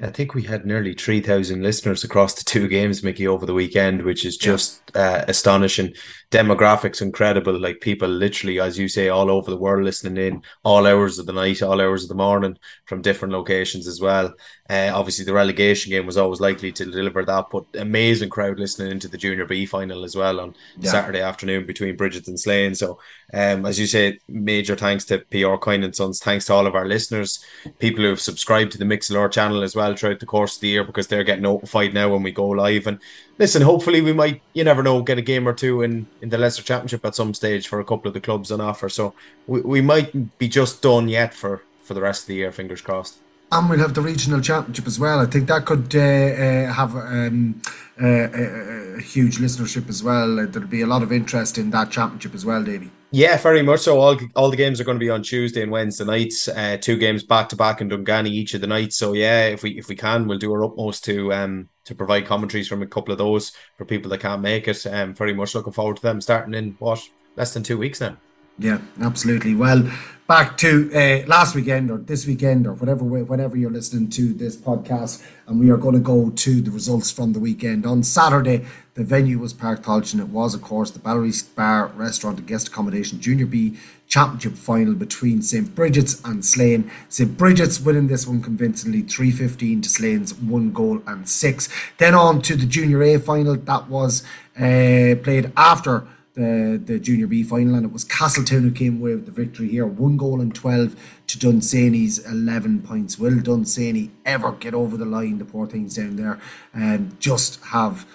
I 0.02 0.10
think 0.10 0.34
we 0.34 0.42
had 0.42 0.66
nearly 0.66 0.96
3,000 0.96 1.62
listeners 1.62 2.04
across 2.04 2.34
the 2.34 2.44
two 2.44 2.68
games, 2.68 3.04
Mickey, 3.04 3.28
over 3.28 3.46
the 3.46 3.54
weekend, 3.54 4.02
which 4.02 4.26
is 4.26 4.38
just 4.38 4.82
uh, 4.96 5.24
astonishing. 5.28 5.94
Demographics 6.32 7.04
incredible. 7.04 7.60
Like 7.60 7.80
people 7.80 8.10
literally, 8.10 8.60
as 8.60 8.78
you 8.78 8.88
say, 8.88 9.10
all 9.10 9.30
over 9.30 9.52
the 9.52 9.58
world 9.58 9.84
listening 9.84 10.18
in, 10.18 10.42
all 10.64 10.88
hours 10.88 11.20
of 11.20 11.28
the 11.28 11.34
night, 11.34 11.62
all 11.62 11.80
hours 11.80 12.02
of 12.04 12.10
the 12.10 12.16
morning 12.16 12.58
from 12.86 13.04
different 13.04 13.34
locations 13.34 13.88
as 13.88 14.02
well. 14.02 14.34
Uh, 14.68 14.90
obviously, 14.92 15.26
the 15.26 15.34
relegation 15.34 15.92
game 15.92 16.08
was 16.08 16.18
always 16.18 16.42
likely 16.42 16.72
to 16.72 16.86
deliver 16.86 17.24
that, 17.24 17.46
but 17.52 17.66
amazing 17.76 18.30
crowd 18.30 18.58
listening 18.58 18.92
into 18.92 19.08
the 19.08 19.18
Junior 19.18 19.46
B 19.46 19.68
final 19.68 20.04
as 20.04 20.16
well 20.16 20.40
on 20.40 20.56
yeah. 20.80 20.90
Saturday 20.90 21.22
afternoon 21.22 21.68
between 21.68 21.96
Bridget 21.96 22.28
and 22.28 22.40
Slane. 22.40 22.74
So, 22.74 22.98
um, 23.34 23.66
as 23.66 23.80
you 23.80 23.88
say, 23.88 24.20
major 24.28 24.76
thanks 24.76 25.06
to 25.06 25.20
PR 25.32 25.56
Coyne 25.56 25.84
and 25.84 25.96
Sons. 25.96 26.20
Thanks 26.20 26.46
to 26.46 26.54
all 26.54 26.68
of 26.68 26.76
our 26.76 26.86
listeners, 26.86 27.44
people 27.80 28.04
who 28.04 28.10
have 28.10 28.22
subscribed 28.22 28.72
to 28.74 28.78
the 28.78 28.86
Mixlr 28.86 29.32
channel 29.32 29.64
as 29.64 29.76
well 29.76 29.96
throughout 29.96 30.20
the 30.20 30.28
course 30.28 30.56
of 30.56 30.62
the 30.62 30.68
year 30.68 30.84
because 30.84 31.08
they're 31.08 31.24
getting 31.24 31.42
notified 31.42 31.96
now 31.96 32.10
when 32.10 32.22
we 32.22 32.32
go 32.32 32.48
live. 32.48 32.86
And 32.86 33.00
listen, 33.40 33.64
hopefully, 33.64 34.02
we 34.02 34.14
might, 34.14 34.42
you 34.54 34.64
never 34.64 34.84
know, 34.84 35.02
get 35.02 35.18
a 35.18 35.24
game 35.24 35.48
or 35.48 35.54
two 35.54 35.82
in, 35.82 36.06
in 36.22 36.30
the 36.30 36.38
Leinster 36.38 36.62
Championship 36.62 37.04
at 37.06 37.16
some 37.16 37.34
stage 37.34 37.68
for 37.68 37.80
a 37.80 37.86
couple 37.86 38.08
of 38.08 38.14
the 38.14 38.22
clubs 38.22 38.52
on 38.52 38.62
offer. 38.62 38.88
So, 38.88 39.16
we, 39.48 39.62
we 39.62 39.82
might 39.82 40.38
be 40.38 40.48
just 40.48 40.84
done 40.84 41.08
yet 41.08 41.34
for, 41.34 41.64
for 41.82 41.96
the 41.96 42.02
rest 42.02 42.24
of 42.24 42.28
the 42.28 42.36
year, 42.36 42.52
fingers 42.52 42.82
crossed 42.82 43.18
and 43.52 43.70
we'll 43.70 43.78
have 43.78 43.94
the 43.94 44.02
regional 44.02 44.42
championship 44.42 44.88
as 44.88 45.00
well. 45.00 45.20
I 45.20 45.28
think 45.28 45.48
that 45.48 45.66
could 45.66 45.96
uh, 45.96 46.00
uh, 46.00 46.74
have 46.74 46.96
um, 46.96 47.62
uh, 48.02 48.08
a, 48.08 48.96
a, 48.98 49.02
huge 49.02 49.38
listenership 49.38 49.88
as 49.90 50.02
well. 50.02 50.48
There'll 50.48 50.68
be 50.68 50.82
a 50.82 50.88
lot 50.88 51.04
of 51.04 51.12
interest 51.12 51.60
in 51.60 51.70
that 51.70 51.92
championship 51.92 52.34
as 52.34 52.46
well, 52.46 52.64
Davy. 52.64 52.90
Yeah, 53.16 53.38
very 53.38 53.62
much 53.62 53.82
so. 53.82 54.00
All 54.00 54.18
all 54.36 54.50
the 54.50 54.58
games 54.58 54.82
are 54.82 54.84
going 54.84 54.98
to 54.98 55.06
be 55.06 55.12
on 55.12 55.22
Tuesday 55.22 55.62
and 55.62 55.72
Wednesday 55.72 56.04
nights. 56.04 56.48
Uh, 56.48 56.78
two 56.82 56.98
games 56.98 57.24
back 57.24 57.48
to 57.50 57.56
back 57.56 57.80
in 57.80 57.88
Dungani 57.88 58.30
each 58.30 58.56
of 58.56 58.62
the 58.62 58.66
nights. 58.66 58.98
So 58.98 59.14
yeah, 59.14 59.46
if 59.50 59.62
we 59.62 59.78
if 59.78 59.88
we 59.88 59.96
can, 59.96 60.26
we'll 60.26 60.40
do 60.40 60.52
our 60.52 60.66
utmost 60.66 61.06
to 61.06 61.32
um 61.32 61.70
to 61.86 61.94
provide 61.94 62.26
commentaries 62.26 62.68
from 62.68 62.82
a 62.82 62.88
couple 62.88 63.12
of 63.12 63.20
those 63.20 63.52
for 63.78 63.86
people 63.86 64.10
that 64.10 64.22
can't 64.22 64.42
make 64.42 64.68
it. 64.68 64.84
Um, 64.88 65.14
very 65.14 65.36
much 65.36 65.54
looking 65.54 65.74
forward 65.74 65.98
to 65.98 66.02
them 66.02 66.22
starting 66.22 66.56
in 66.56 66.76
what 66.80 67.08
less 67.36 67.54
than 67.54 67.62
two 67.62 67.78
weeks 67.78 68.02
now. 68.02 68.18
Yeah, 68.60 68.80
absolutely. 69.02 69.56
Well, 69.56 69.90
back 70.28 70.58
to 70.58 70.92
uh, 70.94 71.28
last 71.28 71.56
weekend 71.56 71.90
or 71.90 71.98
this 71.98 72.28
weekend 72.28 72.68
or 72.68 72.74
whatever 72.74 73.04
whenever 73.04 73.58
you're 73.58 73.72
listening 73.72 74.10
to 74.12 74.34
this 74.34 74.56
podcast, 74.56 75.24
and 75.48 75.60
we 75.60 75.72
are 75.72 75.78
going 75.78 75.96
to 75.96 76.00
go 76.00 76.30
to 76.30 76.62
the 76.62 76.70
results 76.70 77.12
from 77.12 77.34
the 77.34 77.40
weekend. 77.40 77.86
On 77.86 78.04
Saturday, 78.04 78.66
the 78.94 79.04
venue 79.04 79.40
was 79.40 79.56
Páirc 79.56 79.84
Tailteann. 79.84 80.20
It 80.20 80.28
was, 80.28 80.54
of 80.54 80.62
course, 80.62 80.92
the 80.92 81.00
Ballery 81.00 81.34
Bar 81.56 81.88
Restaurant 81.96 82.38
and 82.38 82.48
Guest 82.48 82.68
Accommodation 82.68 83.20
Junior 83.20 83.48
B 83.48 83.76
Championship 84.08 84.54
final 84.54 84.94
between 84.94 85.42
St 85.42 85.74
Bridget's 85.74 86.22
and 86.24 86.46
Slane. 86.46 86.92
St 87.10 87.36
Bridget's 87.36 87.80
winning 87.80 88.08
this 88.08 88.28
one 88.28 88.44
convincingly, 88.44 89.02
315 89.02 89.82
to 89.82 89.90
Slane's 89.90 90.36
one 90.36 90.72
goal 90.72 91.02
and 91.08 91.28
six. 91.28 91.70
Then 91.98 92.14
on 92.14 92.44
to 92.44 92.56
the 92.56 92.68
Junior 92.68 93.02
A 93.02 93.18
final 93.18 93.56
that 93.56 93.90
was 93.90 94.24
uh, 94.56 95.18
played 95.24 95.52
after 95.58 96.08
the, 96.36 96.82
the 96.84 97.00
Junior 97.00 97.28
B 97.28 97.44
final, 97.44 97.76
and 97.76 97.86
it 97.86 97.92
was 97.92 98.04
Castletown 98.04 98.64
who 98.64 98.72
came 98.72 99.00
away 99.00 99.14
with 99.16 99.26
the 99.26 99.32
victory 99.32 99.70
here. 99.70 99.86
One 99.86 100.18
goal 100.18 100.42
and 100.42 100.54
12 100.54 100.96
to 101.28 101.40
Dunsany's 101.40 102.20
11 102.26 102.82
points. 102.82 103.20
Will 103.20 103.40
Dunsany 103.40 104.12
ever 104.26 104.52
get 104.52 104.74
over 104.74 104.98
the 104.98 105.06
line? 105.06 105.38
The 105.38 105.46
poor 105.46 105.68
things 105.68 105.96
down 105.96 106.16
there 106.16 106.40
and 106.74 107.20
just 107.20 107.64
have. 107.66 108.06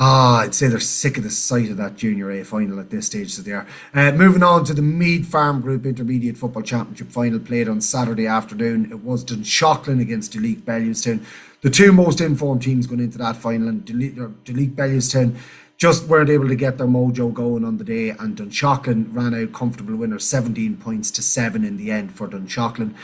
Ah, 0.00 0.42
I'd 0.42 0.54
say 0.54 0.68
they're 0.68 0.78
sick 0.78 1.16
of 1.16 1.24
the 1.24 1.30
sight 1.30 1.70
of 1.70 1.76
that 1.78 1.96
Junior 1.96 2.30
A 2.30 2.44
final 2.44 2.78
at 2.78 2.90
this 2.90 3.06
stage, 3.06 3.32
so 3.32 3.42
they 3.42 3.50
are. 3.50 3.66
Uh, 3.92 4.12
moving 4.12 4.44
on 4.44 4.64
to 4.66 4.74
the 4.74 4.82
Meade 4.82 5.26
Farm 5.26 5.60
Group 5.60 5.84
Intermediate 5.84 6.36
Football 6.36 6.62
Championship 6.62 7.10
final 7.10 7.40
played 7.40 7.68
on 7.68 7.80
Saturday 7.80 8.26
afternoon. 8.26 8.92
It 8.92 9.02
was 9.02 9.24
Dunshaughlin 9.24 10.00
against 10.00 10.34
Duleek 10.34 10.60
Bellewstown. 10.60 11.24
The 11.62 11.70
two 11.70 11.90
most 11.90 12.20
informed 12.20 12.62
teams 12.62 12.86
going 12.86 13.00
into 13.00 13.18
that 13.18 13.34
final, 13.34 13.66
and 13.66 13.84
Duleek 13.84 14.76
Bellewstown 14.76 15.36
just 15.78 16.08
weren't 16.08 16.28
able 16.28 16.48
to 16.48 16.56
get 16.56 16.76
their 16.76 16.88
mojo 16.88 17.32
going 17.32 17.64
on 17.64 17.78
the 17.78 17.84
day, 17.84 18.10
and 18.10 18.36
Dunshaughlin 18.36 19.14
ran 19.14 19.32
out 19.32 19.52
comfortable 19.52 19.94
winner, 19.94 20.18
17 20.18 20.76
points 20.76 21.10
to 21.12 21.22
7 21.22 21.64
in 21.64 21.76
the 21.76 21.92
end 21.92 22.12
for 22.12 22.26
Dunshaughlin. 22.26 22.94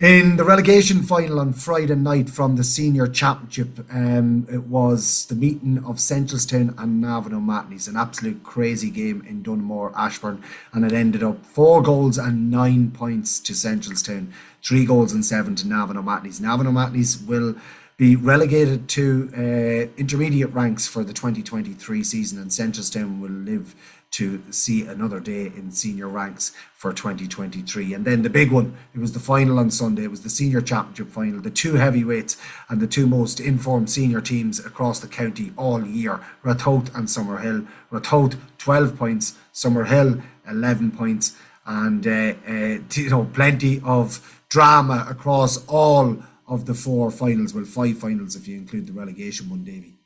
In 0.00 0.36
the 0.36 0.44
relegation 0.44 1.02
final 1.02 1.40
on 1.40 1.54
Friday 1.54 1.94
night 1.94 2.28
from 2.28 2.56
the 2.56 2.64
senior 2.64 3.06
championship, 3.06 3.78
um, 3.90 4.46
it 4.52 4.64
was 4.64 5.24
the 5.26 5.36
meeting 5.36 5.78
of 5.78 5.96
Seneschalstown 5.96 6.76
and 6.76 7.00
Navan 7.00 7.32
O'Mahony's, 7.32 7.88
an 7.88 7.96
absolute 7.96 8.42
crazy 8.42 8.90
game 8.90 9.24
in 9.26 9.42
Donaghmore, 9.42 9.94
Ashbourne, 9.96 10.42
and 10.72 10.84
it 10.84 10.92
ended 10.92 11.22
up 11.22 11.46
four 11.46 11.80
goals 11.80 12.18
and 12.18 12.50
nine 12.50 12.90
points 12.90 13.40
to 13.40 13.54
Seneschalstown, 13.54 14.32
three 14.62 14.84
goals 14.84 15.12
and 15.12 15.24
seven 15.24 15.54
to 15.54 15.66
Navan 15.66 15.96
O'Mahony's. 15.96 16.40
Navan 16.40 16.66
O'Mahony's 16.66 17.16
will 17.18 17.54
be 17.96 18.14
relegated 18.14 18.88
to 18.90 19.30
uh, 19.36 19.98
intermediate 19.98 20.52
ranks 20.52 20.86
for 20.86 21.02
the 21.02 21.14
2023 21.14 22.04
season, 22.04 22.38
and 22.38 22.50
Seneschalstown 22.50 23.20
will 23.20 23.30
live 23.30 23.74
to 24.12 24.42
see 24.50 24.86
another 24.86 25.18
day 25.18 25.46
in 25.46 25.70
senior 25.70 26.08
ranks 26.08 26.52
for 26.74 26.92
2023. 26.92 27.94
And 27.94 28.04
then 28.04 28.22
the 28.22 28.30
big 28.30 28.52
one, 28.52 28.76
it 28.94 28.98
was 28.98 29.12
the 29.12 29.18
final 29.18 29.58
on 29.58 29.70
Sunday, 29.70 30.04
it 30.04 30.10
was 30.10 30.22
the 30.22 30.30
senior 30.30 30.60
championship 30.60 31.08
final, 31.08 31.40
the 31.40 31.50
two 31.50 31.74
heavyweights 31.74 32.36
and 32.68 32.80
the 32.80 32.86
two 32.86 33.06
most 33.06 33.40
informed 33.40 33.90
senior 33.90 34.20
teams 34.20 34.58
across 34.64 35.00
the 35.00 35.08
county 35.08 35.52
all 35.56 35.84
year, 35.84 36.20
Ratoath 36.44 36.94
and 36.94 37.08
Summerhill. 37.08 37.66
Ratoath 37.90 38.38
12 38.58 38.96
points, 38.96 39.36
Summerhill 39.52 40.22
11 40.48 40.92
points, 40.92 41.36
and 41.66 42.06
uh, 42.06 42.34
uh, 42.48 42.78
you 42.92 43.10
know 43.10 43.28
plenty 43.32 43.80
of 43.84 44.42
drama 44.48 45.06
across 45.08 45.66
all 45.66 46.22
of 46.48 46.66
the 46.66 46.74
four 46.74 47.10
finals, 47.10 47.54
well 47.54 47.64
five 47.64 47.98
finals 47.98 48.36
if 48.36 48.46
you 48.46 48.56
include 48.56 48.86
the 48.86 48.92
relegation 48.92 49.50
one, 49.50 49.64
Davy. 49.64 49.96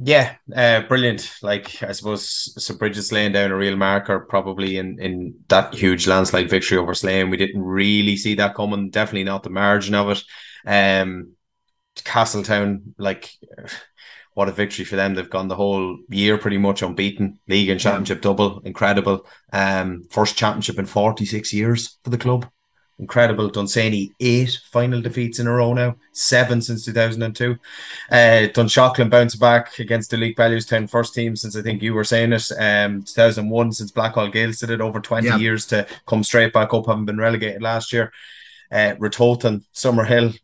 Yeah, 0.00 0.36
uh, 0.54 0.82
brilliant. 0.82 1.28
Like 1.42 1.82
I 1.82 1.90
suppose 1.90 2.54
St 2.62 2.78
Bridget's 2.78 3.10
laying 3.10 3.32
down 3.32 3.50
a 3.50 3.56
real 3.56 3.76
marker, 3.76 4.20
probably 4.20 4.78
in 4.78 5.00
in 5.00 5.34
that 5.48 5.74
huge 5.74 6.06
landslide 6.06 6.48
victory 6.48 6.78
over 6.78 6.94
Slane. 6.94 7.30
We 7.30 7.36
didn't 7.36 7.60
really 7.60 8.16
see 8.16 8.34
that 8.34 8.54
coming. 8.54 8.90
Definitely 8.90 9.24
not 9.24 9.42
the 9.42 9.50
margin 9.50 9.96
of 9.96 10.10
it. 10.10 10.22
Um, 10.64 11.32
Castletown, 12.04 12.94
like 12.96 13.32
what 14.34 14.48
a 14.48 14.52
victory 14.52 14.84
for 14.84 14.94
them. 14.94 15.14
They've 15.14 15.28
gone 15.28 15.48
the 15.48 15.56
whole 15.56 15.98
year 16.08 16.38
pretty 16.38 16.58
much 16.58 16.82
unbeaten. 16.82 17.40
League 17.48 17.68
and 17.68 17.80
championship 17.80 18.20
double, 18.20 18.60
incredible. 18.60 19.26
Um, 19.52 20.04
first 20.10 20.36
championship 20.36 20.78
in 20.78 20.86
forty 20.86 21.24
six 21.24 21.52
years 21.52 21.98
for 22.04 22.10
the 22.10 22.18
club 22.18 22.48
incredible. 22.98 23.48
Dunsany 23.48 24.12
eight 24.20 24.58
final 24.70 25.00
defeats 25.00 25.38
in 25.38 25.46
a 25.46 25.52
row 25.52 25.72
now, 25.72 25.96
seven 26.12 26.60
since 26.60 26.84
2002. 26.84 27.56
Uh, 28.10 28.14
Dunshaughlin 28.52 29.10
bounced 29.10 29.40
back 29.40 29.78
against 29.78 30.10
Duleek 30.10 30.36
Bellewstown 30.36 30.88
first 30.88 31.14
team 31.14 31.36
since 31.36 31.56
I 31.56 31.62
think 31.62 31.82
you 31.82 31.94
were 31.94 32.04
saying 32.04 32.32
it. 32.32 32.50
Um, 32.58 33.02
2001 33.02 33.72
since 33.72 33.92
Blackhall 33.92 34.32
Gaels 34.32 34.60
did 34.60 34.70
it 34.70 34.80
over 34.80 35.00
20 35.00 35.26
yeah. 35.26 35.36
years 35.36 35.66
to 35.66 35.86
come 36.06 36.24
straight 36.24 36.52
back 36.52 36.74
up, 36.74 36.86
having 36.86 37.04
been 37.04 37.18
relegated 37.18 37.62
last 37.62 37.92
year. 37.92 38.12
Uh, 38.70 38.94
Ratoath 38.98 39.44
and 39.44 39.62
Summerhill. 39.74 40.38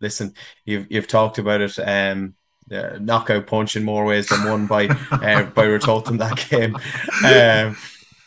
Listen, 0.00 0.34
you've 0.64 0.90
you've 0.90 1.06
talked 1.06 1.38
about 1.38 1.60
it. 1.60 1.78
Um, 1.78 2.34
uh, 2.70 2.98
knockout 3.00 3.46
punch 3.46 3.76
in 3.76 3.84
more 3.84 4.04
ways 4.04 4.28
than 4.28 4.48
one 4.48 4.66
by 4.66 4.86
uh, 4.86 5.44
by 5.44 5.66
Ratoath 5.66 6.08
in 6.08 6.18
that 6.18 6.46
game. 6.50 6.76
Um, 7.24 7.76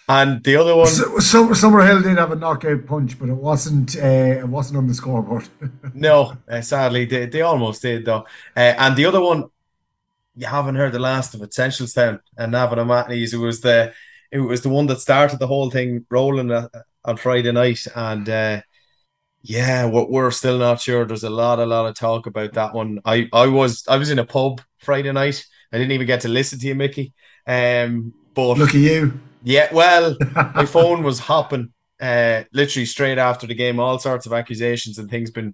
and 0.07 0.43
the 0.43 0.55
other 0.55 0.75
one, 0.75 0.87
so, 0.87 1.17
so, 1.17 1.47
Summerhill 1.47 2.03
did 2.03 2.17
have 2.17 2.31
a 2.31 2.35
knockout 2.35 2.85
punch, 2.85 3.17
but 3.17 3.29
it 3.29 3.33
wasn't. 3.33 3.95
Uh, 3.95 4.39
it 4.39 4.47
wasn't 4.47 4.77
on 4.77 4.87
the 4.87 4.93
scoreboard. 4.93 5.47
no, 5.95 6.37
uh, 6.47 6.61
sadly, 6.61 7.05
they, 7.05 7.25
they 7.25 7.41
almost 7.41 7.81
did 7.81 8.05
though. 8.05 8.25
Uh, 8.55 8.75
and 8.77 8.95
the 8.95 9.05
other 9.05 9.19
one, 9.19 9.45
you 10.35 10.45
haven't 10.45 10.75
heard 10.75 10.91
the 10.91 10.99
last 10.99 11.33
of 11.33 11.41
it. 11.41 11.51
Seneschalstown 11.51 12.19
and 12.37 12.51
Navan 12.51 12.79
O'Mahony's. 12.79 13.33
It 13.33 13.37
was 13.37 13.61
the 13.61 13.93
it 14.31 14.39
was 14.39 14.61
the 14.61 14.69
one 14.69 14.85
that 14.87 14.99
started 14.99 15.39
the 15.39 15.47
whole 15.47 15.71
thing 15.71 16.05
rolling 16.11 16.51
uh, 16.51 16.69
on 17.03 17.17
Friday 17.17 17.51
night, 17.51 17.87
and 17.95 18.29
uh, 18.29 18.61
yeah, 19.41 19.87
we're, 19.87 20.05
we're 20.05 20.31
still 20.31 20.59
not 20.59 20.81
sure. 20.81 21.05
There's 21.05 21.23
a 21.23 21.29
lot, 21.31 21.57
a 21.57 21.65
lot 21.65 21.87
of 21.87 21.95
talk 21.95 22.27
about 22.27 22.53
that 22.53 22.75
one. 22.75 22.99
I 23.05 23.27
I 23.33 23.47
was 23.47 23.83
I 23.87 23.97
was 23.97 24.11
in 24.11 24.19
a 24.19 24.25
pub 24.25 24.61
Friday 24.77 25.11
night. 25.11 25.43
I 25.73 25.79
didn't 25.79 25.93
even 25.93 26.05
get 26.05 26.21
to 26.21 26.27
listen 26.27 26.59
to 26.59 26.67
you, 26.67 26.75
Mickey. 26.75 27.13
Um, 27.47 28.13
but 28.35 28.57
look 28.57 28.69
at 28.69 28.75
you. 28.75 29.19
Yeah, 29.45 29.71
well, 29.71 30.17
my 30.35 30.65
phone 30.65 31.03
was 31.03 31.19
hopping 31.19 31.71
uh, 32.01 32.43
literally 32.51 32.85
straight 32.85 33.19
after 33.19 33.45
the 33.45 33.53
game. 33.53 33.79
All 33.79 33.99
sorts 33.99 34.25
of 34.25 34.33
accusations 34.33 34.97
and 34.97 35.09
things 35.09 35.29
been 35.31 35.53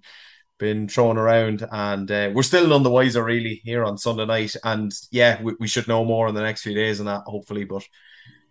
been 0.58 0.88
thrown 0.88 1.18
around, 1.18 1.66
and 1.70 2.10
uh, 2.10 2.30
we're 2.32 2.42
still 2.42 2.66
none 2.66 2.82
the 2.82 2.90
wiser 2.90 3.22
really 3.22 3.60
here 3.64 3.84
on 3.84 3.98
Sunday 3.98 4.24
night. 4.24 4.56
And 4.64 4.92
yeah, 5.10 5.42
we, 5.42 5.54
we 5.60 5.68
should 5.68 5.88
know 5.88 6.04
more 6.04 6.28
in 6.28 6.34
the 6.34 6.40
next 6.40 6.62
few 6.62 6.74
days 6.74 7.00
on 7.00 7.06
that, 7.06 7.24
hopefully. 7.26 7.64
But 7.64 7.82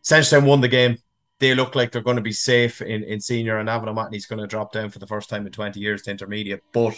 Seneschalstown 0.04 0.46
won 0.46 0.62
the 0.62 0.68
game. 0.68 0.98
They 1.40 1.56
look 1.56 1.74
like 1.74 1.92
they're 1.92 2.04
going 2.04 2.18
to 2.18 2.22
be 2.22 2.34
safe 2.34 2.82
in, 2.82 3.04
in 3.04 3.20
senior, 3.20 3.58
and 3.58 3.66
Navan 3.66 3.90
O'Mahony's 3.90 4.28
going 4.28 4.42
to 4.42 4.48
drop 4.48 4.72
down 4.72 4.92
for 4.92 5.00
the 5.00 5.08
first 5.08 5.28
time 5.28 5.48
in 5.48 5.52
20 5.52 5.80
years 5.80 6.04
to 6.04 6.12
intermediate. 6.12 6.62
But 6.72 6.96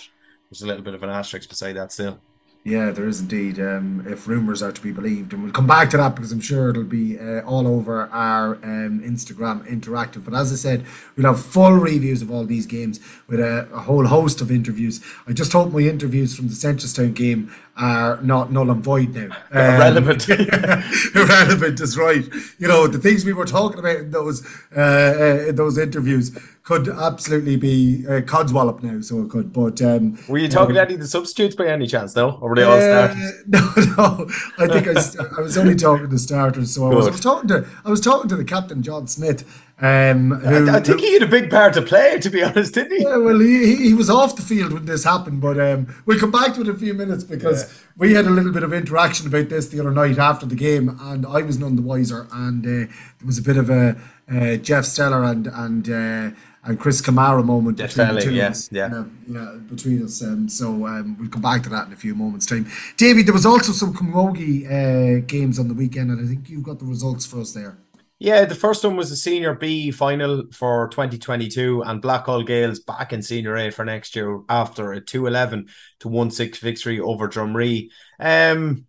there's 0.50 0.64
a 0.64 0.68
little 0.68 0.84
bit 0.84 0.96
of 0.96 1.04
an 1.04 1.10
asterisk 1.10 1.48
beside 1.48 1.78
that 1.78 1.94
still. 1.94 2.20
Yeah, 2.66 2.92
there 2.92 3.10
is 3.10 3.20
indeed. 3.20 3.60
Um, 3.60 4.06
if 4.08 4.26
rumours 4.26 4.64
are 4.64 4.72
to 4.72 4.82
be 4.82 4.94
believed, 4.94 5.34
and 5.34 5.44
we'll 5.44 5.52
come 5.52 5.68
back 5.68 5.90
to 5.90 5.98
that 5.98 6.16
because 6.16 6.32
I'm 6.32 6.40
sure 6.40 6.70
it'll 6.70 6.84
be 6.86 7.20
uh, 7.20 7.42
all 7.42 7.68
over 7.68 8.04
our 8.08 8.56
um, 8.64 9.02
Instagram 9.02 9.68
interactive. 9.68 10.24
But 10.24 10.34
as 10.34 10.54
I 10.54 10.56
said, 10.56 10.86
we'll 11.18 11.28
have 11.28 11.44
full 11.44 11.74
reviews 11.74 12.22
of 12.22 12.32
all 12.32 12.46
these 12.46 12.66
games 12.66 13.02
with 13.28 13.42
a, 13.42 13.68
a 13.74 13.80
whole 13.80 14.06
host 14.08 14.40
of 14.40 14.50
interviews. 14.50 15.02
I 15.28 15.34
just 15.34 15.52
hope 15.52 15.74
my 15.74 15.82
interviews 15.82 16.38
from 16.38 16.48
the 16.48 16.54
Seneschalstown 16.54 17.14
game 17.14 17.54
are 17.76 18.22
not 18.22 18.50
null 18.52 18.72
and 18.72 18.84
void 18.84 19.14
now. 19.14 19.36
Um, 19.52 19.60
irrelevant. 19.76 20.30
irrelevant 20.30 21.80
is 21.82 21.98
right. 21.98 22.24
You 22.60 22.68
know 22.68 22.88
the 22.88 22.98
things 22.98 23.26
we 23.26 23.34
were 23.34 23.46
talking 23.46 23.80
about 23.80 23.98
in 23.98 24.12
those 24.12 24.46
uh, 24.76 24.80
uh, 24.80 25.50
in 25.50 25.56
those 25.56 25.78
interviews 25.78 26.36
could 26.64 26.88
absolutely 26.88 27.58
be 27.58 28.06
uh, 28.08 28.22
codswallop 28.22 28.82
now, 28.82 29.02
so 29.02 29.22
it 29.22 29.30
could. 29.30 29.52
But 29.52 29.82
um, 29.82 30.18
were 30.30 30.38
you 30.38 30.48
talking 30.48 30.72
um, 30.72 30.76
to 30.76 30.82
any 30.82 30.94
of 30.94 31.02
the 31.02 31.08
substitutes 31.08 31.56
by 31.56 31.68
any 31.68 31.88
chance? 31.88 32.14
though, 32.14 32.32
or 32.32 32.50
were 32.50 32.56
they 32.56 32.64
all 32.64 32.78
uh, 32.78 33.10
starters? 33.10 33.44
No, 33.48 33.60
no. 33.98 34.30
I 34.58 34.68
think 34.68 34.88
I, 34.88 35.38
I 35.38 35.42
was 35.42 35.58
only 35.58 35.76
talking 35.76 36.10
to 36.10 36.18
starters. 36.18 36.74
So 36.74 36.90
I 36.90 36.96
was, 36.96 37.08
I 37.08 37.12
was, 37.12 37.20
talking 37.20 37.50
to 37.50 37.68
I 37.84 37.90
was 37.90 38.00
talking 38.00 38.30
to 38.30 38.38
the 38.38 38.46
captain 38.46 38.82
John 38.82 39.08
Smith. 39.08 39.62
Um, 39.82 40.32
who, 40.32 40.70
I, 40.70 40.78
I, 40.78 40.80
think 40.80 41.02
he 41.02 41.14
had 41.14 41.24
a 41.24 41.28
big 41.28 41.50
part 41.50 41.74
to 41.74 41.82
play, 41.82 42.18
to 42.20 42.30
be 42.30 42.42
honest, 42.44 42.76
didn't 42.76 42.98
he? 42.98 43.04
Yeah, 43.04 43.18
well, 43.18 43.40
he, 43.40 43.76
he 43.76 43.94
was 43.94 44.10
off 44.10 44.38
the 44.38 44.42
field 44.42 44.72
when 44.72 44.86
this 44.86 45.04
happened, 45.04 45.42
but 45.42 45.60
um, 45.60 45.94
we'll 46.06 46.20
come 46.20 46.32
back 46.32 46.54
to 46.54 46.62
it 46.62 46.68
in 46.68 46.74
a 46.74 46.78
few 46.78 46.94
minutes 46.94 47.26
because 47.26 47.64
yeah. 47.64 47.80
we 47.98 48.14
had 48.14 48.26
a 48.26 48.30
little 48.30 48.54
bit 48.54 48.64
of 48.64 48.72
interaction 48.72 49.28
about 49.28 49.50
this 49.50 49.68
the 49.68 49.82
other 49.82 49.92
night 49.92 50.18
after 50.18 50.46
the 50.46 50.56
game, 50.56 50.98
and 51.02 51.26
I 51.26 51.42
was 51.42 51.60
none 51.60 51.76
the 51.76 51.82
wiser. 51.82 52.28
And 52.32 52.66
uh, 52.66 52.70
there 52.70 53.26
was 53.26 53.40
a 53.40 53.42
bit 53.42 53.58
of 53.58 53.70
a 53.70 53.98
uh, 54.32 54.56
Jeff 54.58 54.86
Stelling 54.86 55.30
and 55.30 55.48
and 55.48 55.90
uh, 55.90 56.38
and 56.66 56.80
Chris 56.80 57.02
Kamara 57.02 57.44
moment 57.44 57.78
between 57.78 58.16
the 58.16 58.22
two 58.22 58.30
of 58.30 58.38
us. 58.38 58.72
Yeah, 58.72 58.90
yeah, 58.90 59.04
yeah 59.28 59.56
between 59.70 60.04
us. 60.04 60.24
Um, 60.24 60.48
so 60.48 60.88
um, 60.88 61.18
we'll 61.20 61.30
come 61.30 61.42
back 61.42 61.64
to 61.64 61.70
that 61.70 61.88
in 61.88 61.94
a 61.94 61.98
few 61.98 62.16
moments' 62.16 62.46
time. 62.46 62.70
David, 62.98 63.26
there 63.26 63.34
was 63.34 63.46
also 63.46 63.72
some 63.72 63.94
Camogie 63.94 64.66
uh, 64.66 65.26
games 65.26 65.60
on 65.60 65.68
the 65.68 65.74
weekend, 65.74 66.12
and 66.12 66.24
I 66.24 66.28
think 66.28 66.50
you've 66.50 66.64
got 66.64 66.80
the 66.80 66.86
results 66.86 67.26
for 67.26 67.42
us 67.42 67.54
there. 67.54 67.78
Yeah, 68.20 68.46
the 68.46 68.56
first 68.56 68.86
one 68.86 68.96
was 68.96 69.10
the 69.10 69.18
Senior 69.18 69.54
B 69.54 69.92
final 69.92 70.46
for 70.54 70.88
2022, 70.90 71.84
and 71.84 72.02
Blackhall 72.02 72.48
Gaels 72.48 72.80
back 72.80 73.12
in 73.12 73.22
Senior 73.22 73.58
A 73.58 73.70
for 73.70 73.84
next 73.84 74.16
year 74.16 74.40
after 74.48 74.94
a 74.94 75.02
2 75.02 75.28
11 75.28 75.68
to 76.00 76.08
1 76.08 76.32
6 76.32 76.58
victory 76.60 77.02
over 77.02 77.28
Drumree. 77.28 77.90
Um, 78.20 78.86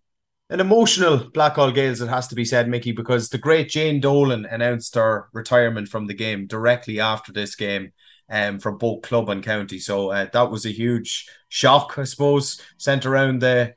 an 0.49 0.59
emotional 0.59 1.17
Blackhall 1.31 1.73
Gaels, 1.73 2.01
it 2.01 2.07
has 2.07 2.27
to 2.27 2.35
be 2.35 2.45
said, 2.45 2.69
Mickey, 2.69 2.91
because 2.91 3.29
the 3.29 3.37
great 3.37 3.69
Jane 3.69 3.99
Dolan 3.99 4.45
announced 4.45 4.93
her 4.95 5.27
retirement 5.33 5.87
from 5.89 6.05
the 6.05 6.13
game 6.13 6.45
directly 6.45 6.99
after 6.99 7.31
this 7.31 7.55
game 7.55 7.93
um, 8.29 8.59
for 8.59 8.71
both 8.71 9.01
club 9.01 9.29
and 9.29 9.43
county. 9.43 9.79
So 9.79 10.11
uh, 10.11 10.27
that 10.33 10.51
was 10.51 10.65
a 10.65 10.71
huge 10.71 11.27
shock, 11.49 11.97
I 11.97 12.03
suppose, 12.03 12.61
sent 12.77 13.05
around 13.05 13.41
the 13.41 13.73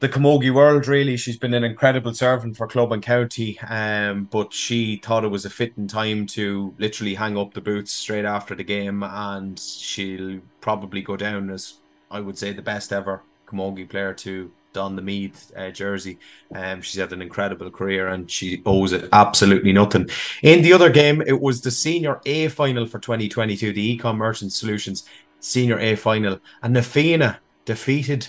the 0.00 0.08
Camogie 0.08 0.52
world. 0.52 0.86
Really, 0.88 1.18
she's 1.18 1.36
been 1.36 1.52
an 1.52 1.64
incredible 1.64 2.14
servant 2.14 2.56
for 2.56 2.66
club 2.66 2.90
and 2.92 3.02
county, 3.02 3.58
um, 3.60 4.24
but 4.30 4.50
she 4.52 4.96
thought 4.96 5.24
it 5.24 5.28
was 5.28 5.44
a 5.44 5.50
fitting 5.50 5.86
time 5.86 6.26
to 6.28 6.74
literally 6.78 7.14
hang 7.14 7.36
up 7.36 7.52
the 7.52 7.60
boots 7.60 7.92
straight 7.92 8.24
after 8.24 8.54
the 8.54 8.64
game, 8.64 9.02
and 9.02 9.58
she'll 9.58 10.40
probably 10.62 11.02
go 11.02 11.18
down 11.18 11.50
as 11.50 11.74
I 12.10 12.20
would 12.20 12.38
say 12.38 12.52
the 12.52 12.62
best 12.62 12.94
ever 12.94 13.22
Camogie 13.46 13.88
player 13.88 14.14
to 14.14 14.50
don 14.72 14.96
the 14.96 15.02
Meath 15.02 15.52
uh, 15.56 15.70
jersey. 15.70 16.18
Um, 16.54 16.82
she's 16.82 17.00
had 17.00 17.12
an 17.12 17.22
incredible 17.22 17.70
career 17.70 18.08
and 18.08 18.30
she 18.30 18.62
owes 18.66 18.92
it 18.92 19.08
absolutely 19.12 19.72
nothing. 19.72 20.08
In 20.42 20.62
the 20.62 20.72
other 20.72 20.90
game, 20.90 21.22
it 21.22 21.40
was 21.40 21.60
the 21.60 21.70
Senior 21.70 22.20
A 22.26 22.48
final 22.48 22.86
for 22.86 22.98
2022, 22.98 23.72
the 23.72 23.98
Econ 23.98 24.16
Merchant 24.16 24.52
Solutions 24.52 25.04
Senior 25.40 25.78
A 25.78 25.96
final, 25.96 26.38
and 26.62 26.74
Na 26.74 26.82
Fianna 26.82 27.40
defeated 27.64 28.28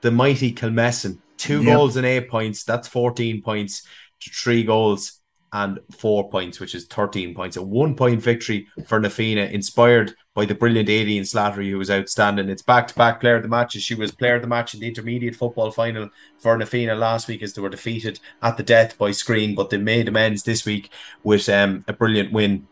the 0.00 0.10
mighty 0.10 0.52
Kilmessan. 0.52 1.18
Two 1.36 1.62
yep. 1.62 1.76
goals 1.76 1.96
and 1.96 2.06
eight 2.06 2.28
points. 2.28 2.62
That's 2.62 2.86
14 2.86 3.42
points 3.42 3.86
to 4.20 4.30
three 4.30 4.62
goals. 4.62 5.21
And 5.52 5.78
four 5.90 6.30
points, 6.30 6.58
which 6.60 6.74
is 6.74 6.86
13 6.86 7.34
points. 7.34 7.56
A 7.56 7.62
one 7.62 7.94
point 7.94 8.22
victory 8.22 8.66
for 8.86 8.98
Na 8.98 9.08
Fianna, 9.08 9.42
inspired 9.42 10.14
by 10.34 10.46
the 10.46 10.54
brilliant 10.54 10.88
Aileen 10.88 11.22
Slattery, 11.22 11.70
who 11.70 11.78
was 11.78 11.90
outstanding. 11.90 12.48
It's 12.48 12.62
back 12.62 12.88
to 12.88 12.94
back 12.94 13.20
player 13.20 13.36
of 13.36 13.42
the 13.42 13.48
match. 13.48 13.72
She 13.72 13.94
was 13.94 14.12
player 14.12 14.36
of 14.36 14.42
the 14.42 14.48
match 14.48 14.72
in 14.74 14.80
the 14.80 14.88
intermediate 14.88 15.36
football 15.36 15.70
final 15.70 16.08
for 16.38 16.56
Na 16.56 16.64
Fianna 16.64 16.94
last 16.94 17.28
week 17.28 17.42
as 17.42 17.52
they 17.52 17.60
were 17.60 17.68
defeated 17.68 18.18
at 18.42 18.56
the 18.56 18.62
death 18.62 18.96
by 18.96 19.10
Screen, 19.10 19.54
but 19.54 19.70
they 19.70 19.78
made 19.78 20.08
amends 20.08 20.42
this 20.42 20.64
week 20.64 20.90
with 21.22 21.48
um, 21.48 21.84
a 21.86 21.92
brilliant 21.92 22.32
win 22.32 22.66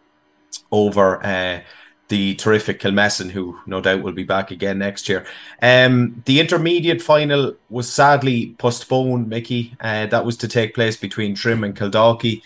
over. 0.72 1.24
Uh, 1.24 1.60
the 2.08 2.34
terrific 2.34 2.80
Kilmessan, 2.80 3.30
who 3.30 3.56
no 3.66 3.80
doubt 3.80 4.02
will 4.02 4.12
be 4.12 4.24
back 4.24 4.50
again 4.50 4.80
next 4.80 5.08
year. 5.08 5.24
Um, 5.62 6.22
the 6.26 6.40
intermediate 6.40 7.00
final 7.00 7.54
was 7.68 7.90
sadly 7.90 8.56
postponed, 8.58 9.28
Mickey. 9.28 9.76
Uh, 9.80 10.06
that 10.06 10.24
was 10.24 10.36
to 10.38 10.48
take 10.48 10.74
place 10.74 10.96
between 10.96 11.36
Trim 11.36 11.62
and 11.62 11.76
Kildalkey. 11.76 12.42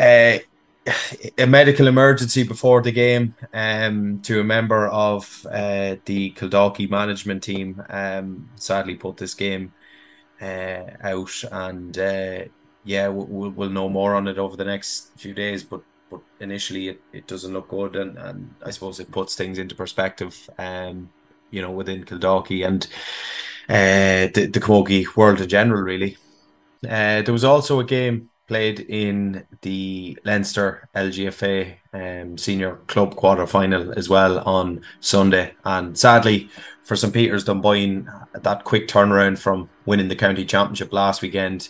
Uh, 0.00 0.38
a 1.38 1.46
medical 1.46 1.86
emergency 1.86 2.42
before 2.42 2.80
the 2.80 2.92
game 2.92 3.34
um, 3.52 4.18
to 4.20 4.40
a 4.40 4.44
member 4.44 4.88
of 4.88 5.46
uh, 5.50 5.96
the 6.06 6.32
Kildalkey 6.32 6.88
management 6.88 7.42
team 7.42 7.82
um, 7.90 8.48
sadly 8.56 8.94
put 8.94 9.18
this 9.18 9.34
game 9.34 9.72
uh, 10.40 10.84
out. 11.02 11.44
And 11.52 11.96
uh, 11.98 12.44
yeah, 12.84 13.08
we'll, 13.08 13.50
we'll 13.50 13.70
know 13.70 13.88
more 13.88 14.14
on 14.14 14.26
it 14.26 14.38
over 14.38 14.56
the 14.56 14.64
next 14.64 15.10
few 15.18 15.34
days. 15.34 15.62
But 15.62 15.82
but 16.10 16.20
initially 16.40 16.88
it, 16.88 17.00
it 17.12 17.26
doesn't 17.26 17.52
look 17.52 17.68
good 17.68 17.96
and, 17.96 18.18
and 18.18 18.54
I 18.66 18.70
suppose 18.70 18.98
it 19.00 19.12
puts 19.12 19.36
things 19.36 19.58
into 19.58 19.74
perspective 19.74 20.50
um 20.58 21.08
you 21.50 21.62
know 21.62 21.70
within 21.70 22.04
Kildalkey 22.04 22.66
and 22.66 22.86
uh 23.68 24.30
the, 24.34 24.50
the 24.52 25.06
world 25.16 25.40
in 25.40 25.48
general 25.48 25.82
really 25.82 26.16
uh 26.84 27.22
there 27.22 27.32
was 27.32 27.44
also 27.44 27.78
a 27.78 27.84
game 27.84 28.29
played 28.50 28.80
in 28.80 29.46
the 29.62 30.18
Leinster 30.24 30.88
LGFA 30.96 31.72
um, 31.92 32.36
senior 32.36 32.80
club 32.88 33.14
quarter 33.14 33.46
final 33.46 33.96
as 33.96 34.08
well 34.08 34.40
on 34.40 34.80
Sunday 34.98 35.54
and 35.64 35.96
sadly 35.96 36.50
for 36.82 36.96
St 36.96 37.14
Peter's 37.14 37.44
Dunboyne 37.44 38.10
that 38.34 38.64
quick 38.64 38.88
turnaround 38.88 39.38
from 39.38 39.70
winning 39.86 40.08
the 40.08 40.16
county 40.16 40.44
championship 40.44 40.92
last 40.92 41.22
weekend 41.22 41.68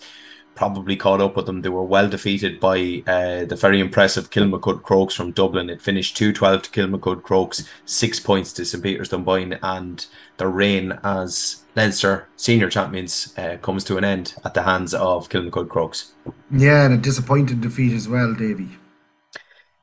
probably 0.55 0.97
caught 0.97 1.21
up 1.21 1.37
with 1.37 1.45
them. 1.45 1.61
They 1.61 1.69
were 1.69 1.85
well 1.85 2.09
defeated 2.09 2.59
by 2.61 3.03
uh, 3.07 3.45
the 3.45 3.59
very 3.61 3.79
impressive 3.79 4.31
Kilmacud 4.31 4.83
Crokes 4.83 5.15
from 5.15 5.33
Dublin. 5.33 5.69
It 5.69 5.83
finished 5.83 6.17
2 6.17 6.33
12 6.33 6.63
to 6.63 6.71
Kilmacud 6.71 7.23
Crokes, 7.23 7.69
six 7.85 8.19
points 8.19 8.55
to 8.55 8.65
St 8.65 8.83
Peter's 8.83 9.11
Dunboyne, 9.11 9.59
and 9.63 10.07
the 10.39 10.49
rain 10.49 10.99
as 11.05 11.63
Leinster 11.77 12.29
senior 12.37 12.69
champions 12.69 13.35
uh, 13.39 13.57
comes 13.63 13.85
to 13.85 13.97
an 13.97 14.05
end 14.05 14.35
at 14.45 14.55
the 14.55 14.63
hands 14.63 14.95
of 14.95 15.29
Kilmacud 15.29 15.69
Crokes. 15.69 16.13
Yeah, 16.51 16.85
and 16.85 16.95
a 16.95 16.97
disappointing 16.97 17.61
defeat 17.61 17.93
as 17.93 18.09
well, 18.09 18.35
Davy. 18.35 18.69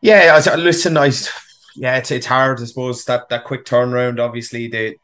Yeah, 0.01 0.39
I, 0.46 0.56
listen, 0.56 0.98
I, 0.98 1.12
yeah, 1.75 1.98
it's, 1.98 2.12
it's 2.12 2.25
hard, 2.25 2.60
I 2.60 2.65
suppose, 2.65 3.06
that, 3.06 3.29
that 3.29 3.46
quick 3.46 3.65
turnaround. 3.65 4.20
Obviously, 4.20 4.67
the, 4.67 4.98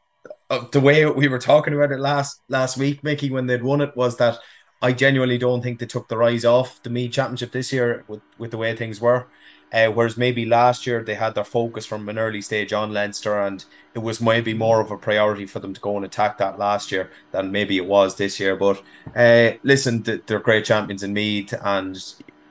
uh, 0.50 0.66
the 0.72 0.80
way 0.80 1.06
we 1.06 1.28
were 1.28 1.40
talking 1.40 1.74
about 1.74 1.92
it 1.92 2.00
last 2.00 2.42
last 2.50 2.78
week, 2.78 3.04
Mickey, 3.04 3.32
when 3.32 3.48
they'd 3.48 3.63
won 3.63 3.82
it, 3.82 3.96
was 3.96 4.18
that 4.18 4.38
I 4.82 4.92
genuinely 4.92 5.38
don't 5.38 5.62
think 5.62 5.80
they 5.80 5.86
took 5.86 6.10
the 6.10 6.18
rise 6.18 6.46
off 6.46 6.84
the 6.84 6.90
Meath 6.90 7.13
Championship 7.13 7.54
this 7.54 7.72
year 7.72 8.04
with, 8.08 8.22
with 8.38 8.52
the 8.52 8.58
way 8.58 8.75
things 8.75 9.00
were. 9.00 9.28
Uh, 9.74 9.88
whereas 9.88 10.18
maybe 10.18 10.46
last 10.46 10.86
year 10.86 11.03
they 11.03 11.15
had 11.15 11.34
their 11.34 11.44
focus 11.44 11.84
from 11.86 12.08
an 12.08 12.20
early 12.20 12.42
stage 12.42 12.72
on 12.72 12.94
Leinster, 12.94 13.42
and 13.42 13.65
it 13.96 14.00
was 14.00 14.22
maybe 14.22 14.53
more 14.53 14.80
of 14.80 14.92
a 14.92 14.98
priority 14.98 15.48
for 15.48 15.60
them 15.60 15.74
to 15.74 15.82
go 15.82 15.96
and 15.96 16.06
attack 16.06 16.38
that 16.38 16.60
last 16.60 16.92
year 16.92 17.10
than 17.32 17.51
maybe 17.51 17.77
it 17.77 17.88
was 17.88 18.15
this 18.15 18.39
year. 18.39 18.56
But 18.56 18.84
uh, 19.15 19.58
listen, 19.63 20.03
they're 20.03 20.39
great 20.39 20.65
champions 20.65 21.01
in 21.01 21.13
Meath, 21.13 21.53
and 21.63 21.96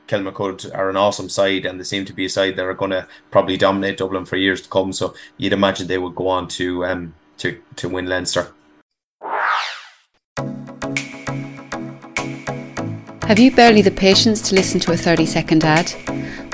Kilmacud 0.09 0.75
are 0.77 0.91
an 0.91 0.97
awesome 0.97 1.29
side, 1.29 1.65
and 1.65 1.79
they 1.79 1.85
seem 1.85 2.05
to 2.07 2.13
be 2.13 2.25
a 2.25 2.29
side 2.29 2.57
that 2.57 2.67
are 2.67 2.75
going 2.75 2.91
to 2.91 3.07
probably 3.31 3.57
dominate 3.57 3.99
Dublin 3.99 4.25
for 4.25 4.37
years 4.37 4.61
to 4.63 4.69
come. 4.69 4.93
So 4.93 5.15
you'd 5.37 5.53
imagine 5.53 5.87
they 5.87 5.99
would 5.99 6.17
go 6.17 6.27
on 6.29 6.49
to 6.49 6.85
um 6.85 7.15
to 7.39 7.61
to 7.77 7.89
win 7.89 8.07
Leinster. 8.07 8.53
Have 13.29 13.39
you 13.39 13.51
barely 13.53 13.81
the 13.81 13.91
patience 13.91 14.43
to 14.51 14.55
listen 14.55 14.81
to 14.81 14.93
a 14.93 14.97
30 14.97 15.25
second 15.25 15.65
ad? 15.65 15.95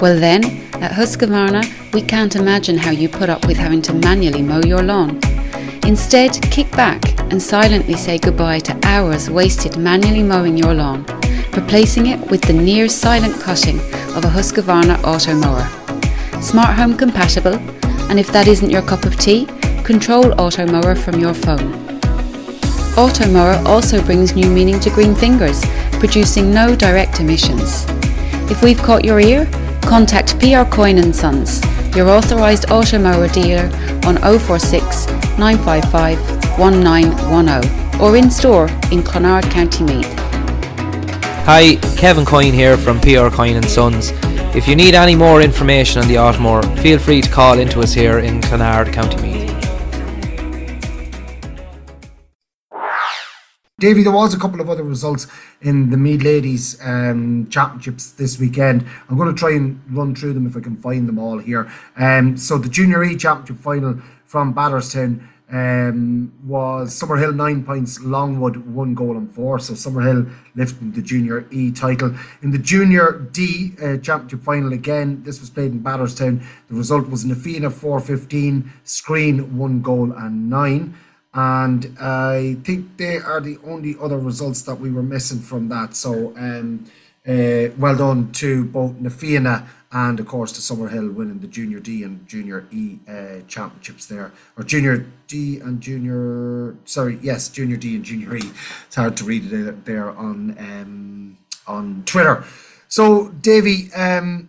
Well, 0.01 0.17
then, 0.17 0.45
at 0.75 0.93
Husqvarna, 0.93 1.93
we 1.93 2.03
can't 2.03 2.37
imagine 2.37 2.79
how 2.79 2.93
you 2.93 3.09
put 3.09 3.29
up 3.29 3.45
with 3.49 3.57
having 3.57 3.83
to 3.83 3.93
manually 3.93 4.43
mow 4.43 4.61
your 4.61 4.81
lawn. 4.81 5.19
Instead, 5.83 6.41
kick 6.53 6.71
back 6.71 7.19
and 7.33 7.43
silently 7.43 7.95
say 7.95 8.17
goodbye 8.17 8.61
to 8.61 8.79
hours 8.85 9.29
wasted 9.29 9.77
manually 9.77 10.23
mowing 10.23 10.57
your 10.57 10.73
lawn, 10.73 11.05
replacing 11.57 12.07
it 12.07 12.21
with 12.31 12.41
the 12.43 12.53
near 12.53 12.89
silent 12.89 13.41
cutting 13.41 13.81
of 14.15 14.25
a 14.25 14.29
Husqvarna 14.29 15.03
auto 15.03 15.35
mower. 15.35 15.69
Smart 16.41 16.77
home 16.77 16.97
compatible, 16.97 17.55
and 18.09 18.21
if 18.21 18.31
that 18.31 18.47
isn't 18.47 18.71
your 18.71 18.83
cup 18.83 19.05
of 19.05 19.19
tea, 19.19 19.47
control 19.83 20.41
auto 20.41 20.65
mower 20.65 20.95
from 20.95 21.19
your 21.19 21.35
phone. 21.35 21.75
Auto 22.97 23.27
mower 23.33 23.61
also 23.67 24.01
brings 24.05 24.37
new 24.37 24.49
meaning 24.49 24.79
to 24.79 24.91
green 24.91 25.17
fingers 25.17 25.61
producing 25.99 26.53
no 26.53 26.77
direct 26.77 27.19
emissions. 27.19 27.85
If 28.49 28.63
we've 28.63 28.79
caught 28.79 29.05
your 29.05 29.19
ear, 29.19 29.51
contact 29.89 30.39
PR 30.39 30.69
Coyne 30.71 30.99
and 30.99 31.17
Sons, 31.17 31.65
your 31.97 32.11
authorised 32.11 32.65
automower 32.65 33.33
dealer 33.33 33.65
on 34.07 34.19
046 34.39 35.07
955 35.39 36.19
1910 36.59 37.99
or 37.99 38.15
in 38.15 38.31
store 38.31 38.69
in 38.93 39.03
Clonard, 39.03 39.51
County 39.51 39.85
Meath. 39.85 40.15
Hi, 41.47 41.77
Kevin 41.97 42.27
Coyne 42.27 42.53
here 42.53 42.77
from 42.77 43.01
PR 43.01 43.31
Coyne 43.35 43.57
and 43.57 43.65
Sons. 43.65 44.13
If 44.55 44.69
you 44.69 44.77
need 44.77 44.95
any 44.95 45.17
more 45.17 45.41
information 45.41 46.03
on 46.03 46.09
the 46.09 46.17
Automower, 46.17 46.63
feel 46.81 46.99
free 46.99 47.23
to 47.23 47.31
call 47.31 47.59
into 47.59 47.81
us 47.81 47.95
here 47.95 48.19
in 48.19 48.43
Clonard, 48.43 48.93
County 48.93 49.17
Meath. 49.23 49.38
Davy, 53.81 54.03
there 54.03 54.11
was 54.11 54.35
a 54.35 54.39
couple 54.41 54.61
of 54.61 54.69
other 54.69 54.83
results 54.83 55.29
in 55.61 55.91
the 55.91 55.97
Meath 55.97 56.25
Ladies 56.25 56.85
um, 56.85 57.47
Championships 57.49 58.11
this 58.11 58.37
weekend. 58.37 58.85
I'm 59.09 59.17
going 59.17 59.33
to 59.33 59.39
try 59.39 59.53
and 59.53 59.81
run 59.91 60.17
through 60.17 60.33
them 60.33 60.49
if 60.49 60.57
I 60.57 60.61
can 60.61 60.77
find 60.77 61.09
them 61.09 61.17
all 61.17 61.39
here. 61.39 61.71
Um, 61.97 62.37
so 62.37 62.59
the 62.59 62.69
Junior 62.69 63.05
E 63.05 63.17
Championship 63.17 63.63
final 63.63 64.01
from 64.25 64.53
Batterstown 64.53 65.23
um, 65.53 66.33
was 66.45 67.01
Summerhill 67.01 67.37
nine 67.37 67.63
points, 67.63 68.01
Longwood 68.01 68.57
one 68.67 68.97
goal 68.97 69.17
and 69.17 69.31
four. 69.31 69.61
So 69.61 69.75
Summerhill 69.75 70.29
lifting 70.57 70.91
the 70.91 71.01
Junior 71.01 71.47
E 71.53 71.71
title. 71.71 72.17
In 72.43 72.51
the 72.51 72.59
Junior 72.59 73.29
D 73.31 73.75
uh, 73.81 73.99
Championship 73.99 74.43
final 74.43 74.73
again, 74.73 75.23
this 75.23 75.39
was 75.39 75.51
played 75.51 75.71
in 75.71 75.85
Batterstown. 75.85 76.45
The 76.67 76.75
result 76.75 77.09
was 77.09 77.25
Na 77.25 77.37
Fianna 77.37 77.71
415, 77.71 78.73
Screen 78.83 79.57
one 79.57 79.83
goal 79.83 80.11
and 80.11 80.51
nine 80.51 80.97
and 81.39 81.97
I 82.01 82.57
think 82.65 82.97
they 82.97 83.19
are 83.19 83.41
the 83.41 83.59
only 83.65 83.95
other 84.01 84.19
results 84.19 84.63
that 84.63 84.75
we 84.75 84.91
were 84.91 85.05
missing 85.05 85.39
from 85.39 85.69
that. 85.69 85.95
So, 85.95 86.37
um, 86.37 86.87
uh, 87.29 87.71
well 87.79 87.97
done 87.97 88.33
to 88.33 88.65
both 88.65 88.95
Na 88.99 89.11
Fianna 89.11 89.69
and, 89.93 90.19
of 90.19 90.27
course, 90.27 90.51
to 90.57 90.61
Summerhill 90.61 91.15
winning 91.15 91.39
the 91.39 91.47
Junior 91.47 91.79
D 91.79 92.03
and 92.03 92.27
Junior 92.27 92.67
E 92.73 92.99
uh, 93.09 93.41
championships 93.47 94.07
there, 94.07 94.33
or 94.57 94.65
Junior 94.65 95.07
D 95.29 95.61
and 95.61 95.81
Junior. 95.81 96.75
Sorry, 96.85 97.21
yes, 97.23 97.49
Junior 97.49 97.77
D 97.77 97.95
and 97.95 98.05
Junior 98.05 98.35
E. 98.37 98.51
It's 98.87 98.97
hard 98.97 99.17
to 99.19 99.25
read 99.25 99.53
it 99.53 99.85
there 99.85 100.11
on 100.11 100.57
um, 100.59 101.39
on 101.69 102.03
Twitter. 102.05 102.45
So, 102.89 103.29
Davy, 103.29 103.93
um, 103.93 104.49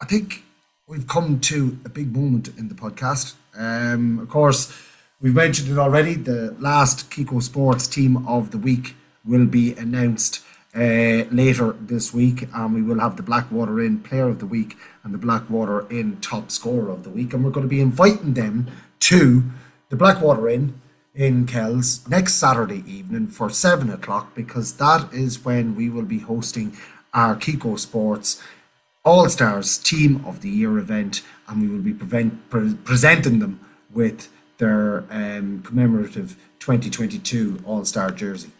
I 0.00 0.06
think 0.06 0.44
we've 0.86 1.06
come 1.06 1.38
to 1.40 1.78
a 1.84 1.90
big 1.90 2.16
moment 2.16 2.48
in 2.56 2.68
the 2.68 2.74
podcast. 2.74 3.34
Um, 3.54 4.20
of 4.20 4.30
course 4.30 4.89
We've 5.22 5.34
mentioned 5.34 5.70
it 5.70 5.78
already. 5.78 6.14
The 6.14 6.56
last 6.58 7.10
Kiko 7.10 7.42
Sports 7.42 7.86
Team 7.86 8.26
of 8.26 8.52
the 8.52 8.56
Week 8.56 8.96
will 9.22 9.44
be 9.44 9.74
announced 9.74 10.42
uh, 10.74 11.28
later 11.30 11.72
this 11.78 12.14
week, 12.14 12.48
and 12.54 12.74
we 12.74 12.80
will 12.80 13.00
have 13.00 13.18
the 13.18 13.22
Blackwater 13.22 13.80
Inn 13.80 14.00
Player 14.00 14.28
of 14.28 14.38
the 14.38 14.46
Week 14.46 14.78
and 15.04 15.12
the 15.12 15.18
Blackwater 15.18 15.86
Inn 15.90 16.16
Top 16.22 16.50
Scorer 16.50 16.88
of 16.88 17.04
the 17.04 17.10
Week, 17.10 17.34
and 17.34 17.44
we're 17.44 17.50
going 17.50 17.66
to 17.66 17.68
be 17.68 17.82
inviting 17.82 18.32
them 18.32 18.70
to 19.00 19.44
the 19.90 19.96
Blackwater 19.96 20.48
Inn 20.48 20.80
in 21.14 21.46
Kells 21.46 22.08
next 22.08 22.36
Saturday 22.36 22.82
evening 22.90 23.26
for 23.26 23.50
seven 23.50 23.90
o'clock 23.90 24.34
because 24.34 24.78
that 24.78 25.12
is 25.12 25.44
when 25.44 25.76
we 25.76 25.90
will 25.90 26.06
be 26.06 26.20
hosting 26.20 26.74
our 27.12 27.36
Kiko 27.36 27.78
Sports 27.78 28.42
All 29.04 29.28
Stars 29.28 29.76
Team 29.76 30.24
of 30.24 30.40
the 30.40 30.48
Year 30.48 30.78
event, 30.78 31.20
and 31.46 31.60
we 31.60 31.68
will 31.68 31.82
be 31.82 31.92
prevent, 31.92 32.48
pre- 32.48 32.72
presenting 32.72 33.40
them 33.40 33.60
with 33.92 34.30
their 34.60 35.04
um, 35.10 35.62
commemorative 35.62 36.36
2022 36.60 37.62
All 37.66 37.84
Star 37.84 38.12
jersey. 38.12 38.52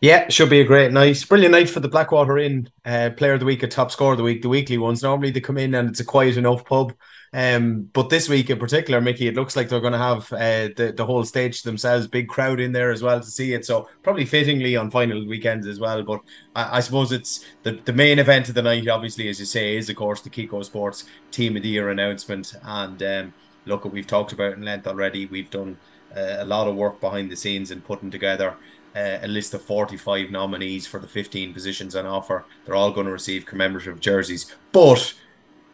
Yeah, 0.00 0.28
should 0.28 0.50
be 0.50 0.60
a 0.60 0.64
great 0.64 0.92
night. 0.92 1.24
Brilliant 1.28 1.52
night 1.52 1.70
for 1.70 1.80
the 1.80 1.88
Blackwater 1.88 2.36
Inn. 2.36 2.68
Uh, 2.84 3.10
player 3.16 3.34
of 3.34 3.40
the 3.40 3.46
week, 3.46 3.62
a 3.62 3.68
top 3.68 3.90
scorer 3.90 4.12
of 4.12 4.18
the 4.18 4.24
week, 4.24 4.42
the 4.42 4.50
weekly 4.50 4.76
ones. 4.76 5.02
Normally 5.02 5.30
they 5.30 5.40
come 5.40 5.56
in 5.56 5.74
and 5.74 5.88
it's 5.88 6.00
a 6.00 6.04
quiet 6.04 6.36
enough 6.36 6.64
pub. 6.66 6.92
Um, 7.32 7.88
but 7.92 8.10
this 8.10 8.28
week 8.28 8.50
in 8.50 8.58
particular, 8.58 9.00
Mickey, 9.00 9.28
it 9.28 9.34
looks 9.34 9.56
like 9.56 9.68
they're 9.68 9.80
going 9.80 9.94
to 9.94 9.98
have 9.98 10.30
uh, 10.32 10.68
the 10.76 10.92
the 10.94 11.06
whole 11.06 11.24
stage 11.24 11.62
themselves, 11.62 12.06
big 12.06 12.28
crowd 12.28 12.60
in 12.60 12.72
there 12.72 12.90
as 12.90 13.02
well 13.02 13.18
to 13.18 13.26
see 13.26 13.54
it. 13.54 13.64
So 13.64 13.88
probably 14.02 14.26
fittingly 14.26 14.76
on 14.76 14.90
final 14.90 15.26
weekends 15.26 15.66
as 15.66 15.80
well. 15.80 16.02
But 16.02 16.20
I, 16.54 16.76
I 16.76 16.80
suppose 16.80 17.10
it's 17.10 17.44
the, 17.62 17.72
the 17.72 17.94
main 17.94 18.18
event 18.18 18.50
of 18.50 18.54
the 18.54 18.62
night, 18.62 18.86
obviously, 18.88 19.28
as 19.28 19.40
you 19.40 19.46
say, 19.46 19.76
is 19.76 19.88
of 19.88 19.96
course 19.96 20.20
the 20.20 20.28
Kiko 20.28 20.64
Sports 20.64 21.04
Team 21.30 21.56
of 21.56 21.62
the 21.62 21.70
Year 21.70 21.88
announcement. 21.88 22.54
And 22.62 23.02
um, 23.02 23.34
look, 23.66 23.84
what 23.84 23.94
we've 23.94 24.06
talked 24.06 24.32
about 24.32 24.54
in 24.54 24.62
length 24.62 24.86
already. 24.86 25.26
We've 25.26 25.50
done 25.50 25.78
uh, 26.16 26.36
a 26.38 26.44
lot 26.44 26.68
of 26.68 26.76
work 26.76 27.00
behind 27.00 27.30
the 27.30 27.36
scenes 27.36 27.70
in 27.70 27.80
putting 27.80 28.10
together. 28.10 28.54
Uh, 28.96 29.18
a 29.22 29.28
list 29.28 29.52
of 29.54 29.62
45 29.62 30.30
nominees 30.30 30.86
for 30.86 31.00
the 31.00 31.08
15 31.08 31.52
positions 31.52 31.96
on 31.96 32.06
offer. 32.06 32.44
They're 32.64 32.76
all 32.76 32.92
going 32.92 33.06
to 33.06 33.12
receive 33.12 33.44
commemorative 33.44 33.98
jerseys. 33.98 34.54
But 34.70 35.14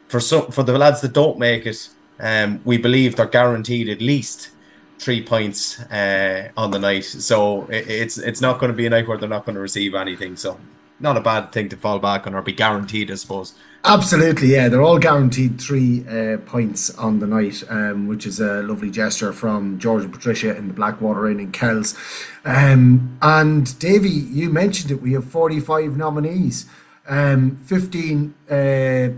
for 0.09 0.21
some 0.21 0.51
for 0.51 0.63
the 0.63 0.79
lads 0.79 1.03
that 1.03 1.13
don't 1.13 1.39
make 1.39 1.67
it, 1.67 1.91
um, 2.19 2.63
we 2.65 2.79
believe 2.79 3.17
they're 3.17 3.27
guaranteed 3.27 3.91
at 3.91 4.01
least 4.01 4.51
three 4.99 5.23
points 5.23 5.81
uh, 5.81 6.51
on 6.57 6.71
the 6.71 6.79
night. 6.79 7.05
So 7.05 7.67
it, 7.67 7.89
it's 7.89 8.17
it's 8.17 8.41
not 8.41 8.59
going 8.59 8.73
to 8.73 8.77
be 8.77 8.87
a 8.87 8.91
night 8.91 9.07
where 9.07 9.19
they're 9.19 9.29
not 9.29 9.45
going 9.45 9.57
to 9.57 9.61
receive 9.61 9.95
anything. 9.95 10.37
So 10.37 10.59
not 11.01 11.17
a 11.17 11.21
bad 11.21 11.53
thing 11.53 11.69
to 11.71 11.77
fall 11.77 11.99
back 11.99 12.27
on 12.27 12.35
or 12.35 12.43
be 12.43 12.53
guaranteed, 12.53 13.11
I 13.11 13.15
suppose. 13.15 13.55
Absolutely, 13.85 14.49
yeah. 14.49 14.69
They're 14.69 14.83
all 14.83 14.99
guaranteed 14.99 15.59
three 15.59 16.07
uh, 16.07 16.37
points 16.39 16.91
on 16.97 17.19
the 17.21 17.27
night, 17.27 17.63
um, 17.71 18.07
which 18.07 18.27
is 18.27 18.39
a 18.39 18.63
lovely 18.63 18.91
gesture 18.91 19.33
from 19.33 19.79
George 19.79 20.05
and 20.05 20.13
Patricia 20.13 20.55
in 20.55 20.69
the 20.69 20.75
Blackwater 20.75 21.31
Inn 21.31 21.41
in 21.41 21.51
Kells. 21.51 21.97
Um, 22.45 23.17
and 23.23 23.79
Davy, 23.79 24.11
you 24.11 24.51
mentioned 24.51 24.91
it. 24.91 25.01
We 25.01 25.15
have 25.15 25.25
45 25.25 25.97
nominees. 25.97 26.67
Um, 27.09 27.57
15 27.65 28.35
uh, 28.49 28.55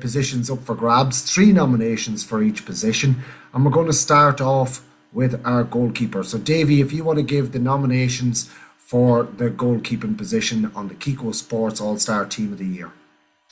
positions 0.00 0.48
up 0.48 0.62
for 0.64 0.74
grabs, 0.74 1.30
three 1.30 1.52
nominations 1.52 2.24
for 2.24 2.42
each 2.42 2.64
position. 2.64 3.22
And 3.52 3.64
we're 3.64 3.72
going 3.72 3.88
to 3.88 3.92
start 3.92 4.40
off 4.40 4.86
with 5.12 5.44
our 5.44 5.64
goalkeeper. 5.64 6.22
So, 6.22 6.38
Davy, 6.38 6.80
if 6.80 6.92
you 6.92 7.04
want 7.04 7.18
to 7.18 7.22
give 7.22 7.52
the 7.52 7.58
nominations 7.58 8.50
for 8.92 9.22
the 9.38 9.48
goalkeeping 9.48 10.18
position 10.18 10.70
on 10.74 10.86
the 10.86 10.94
Kiko 10.94 11.34
Sports 11.34 11.80
All 11.80 11.96
Star 11.96 12.26
Team 12.26 12.52
of 12.52 12.58
the 12.58 12.66
Year. 12.66 12.92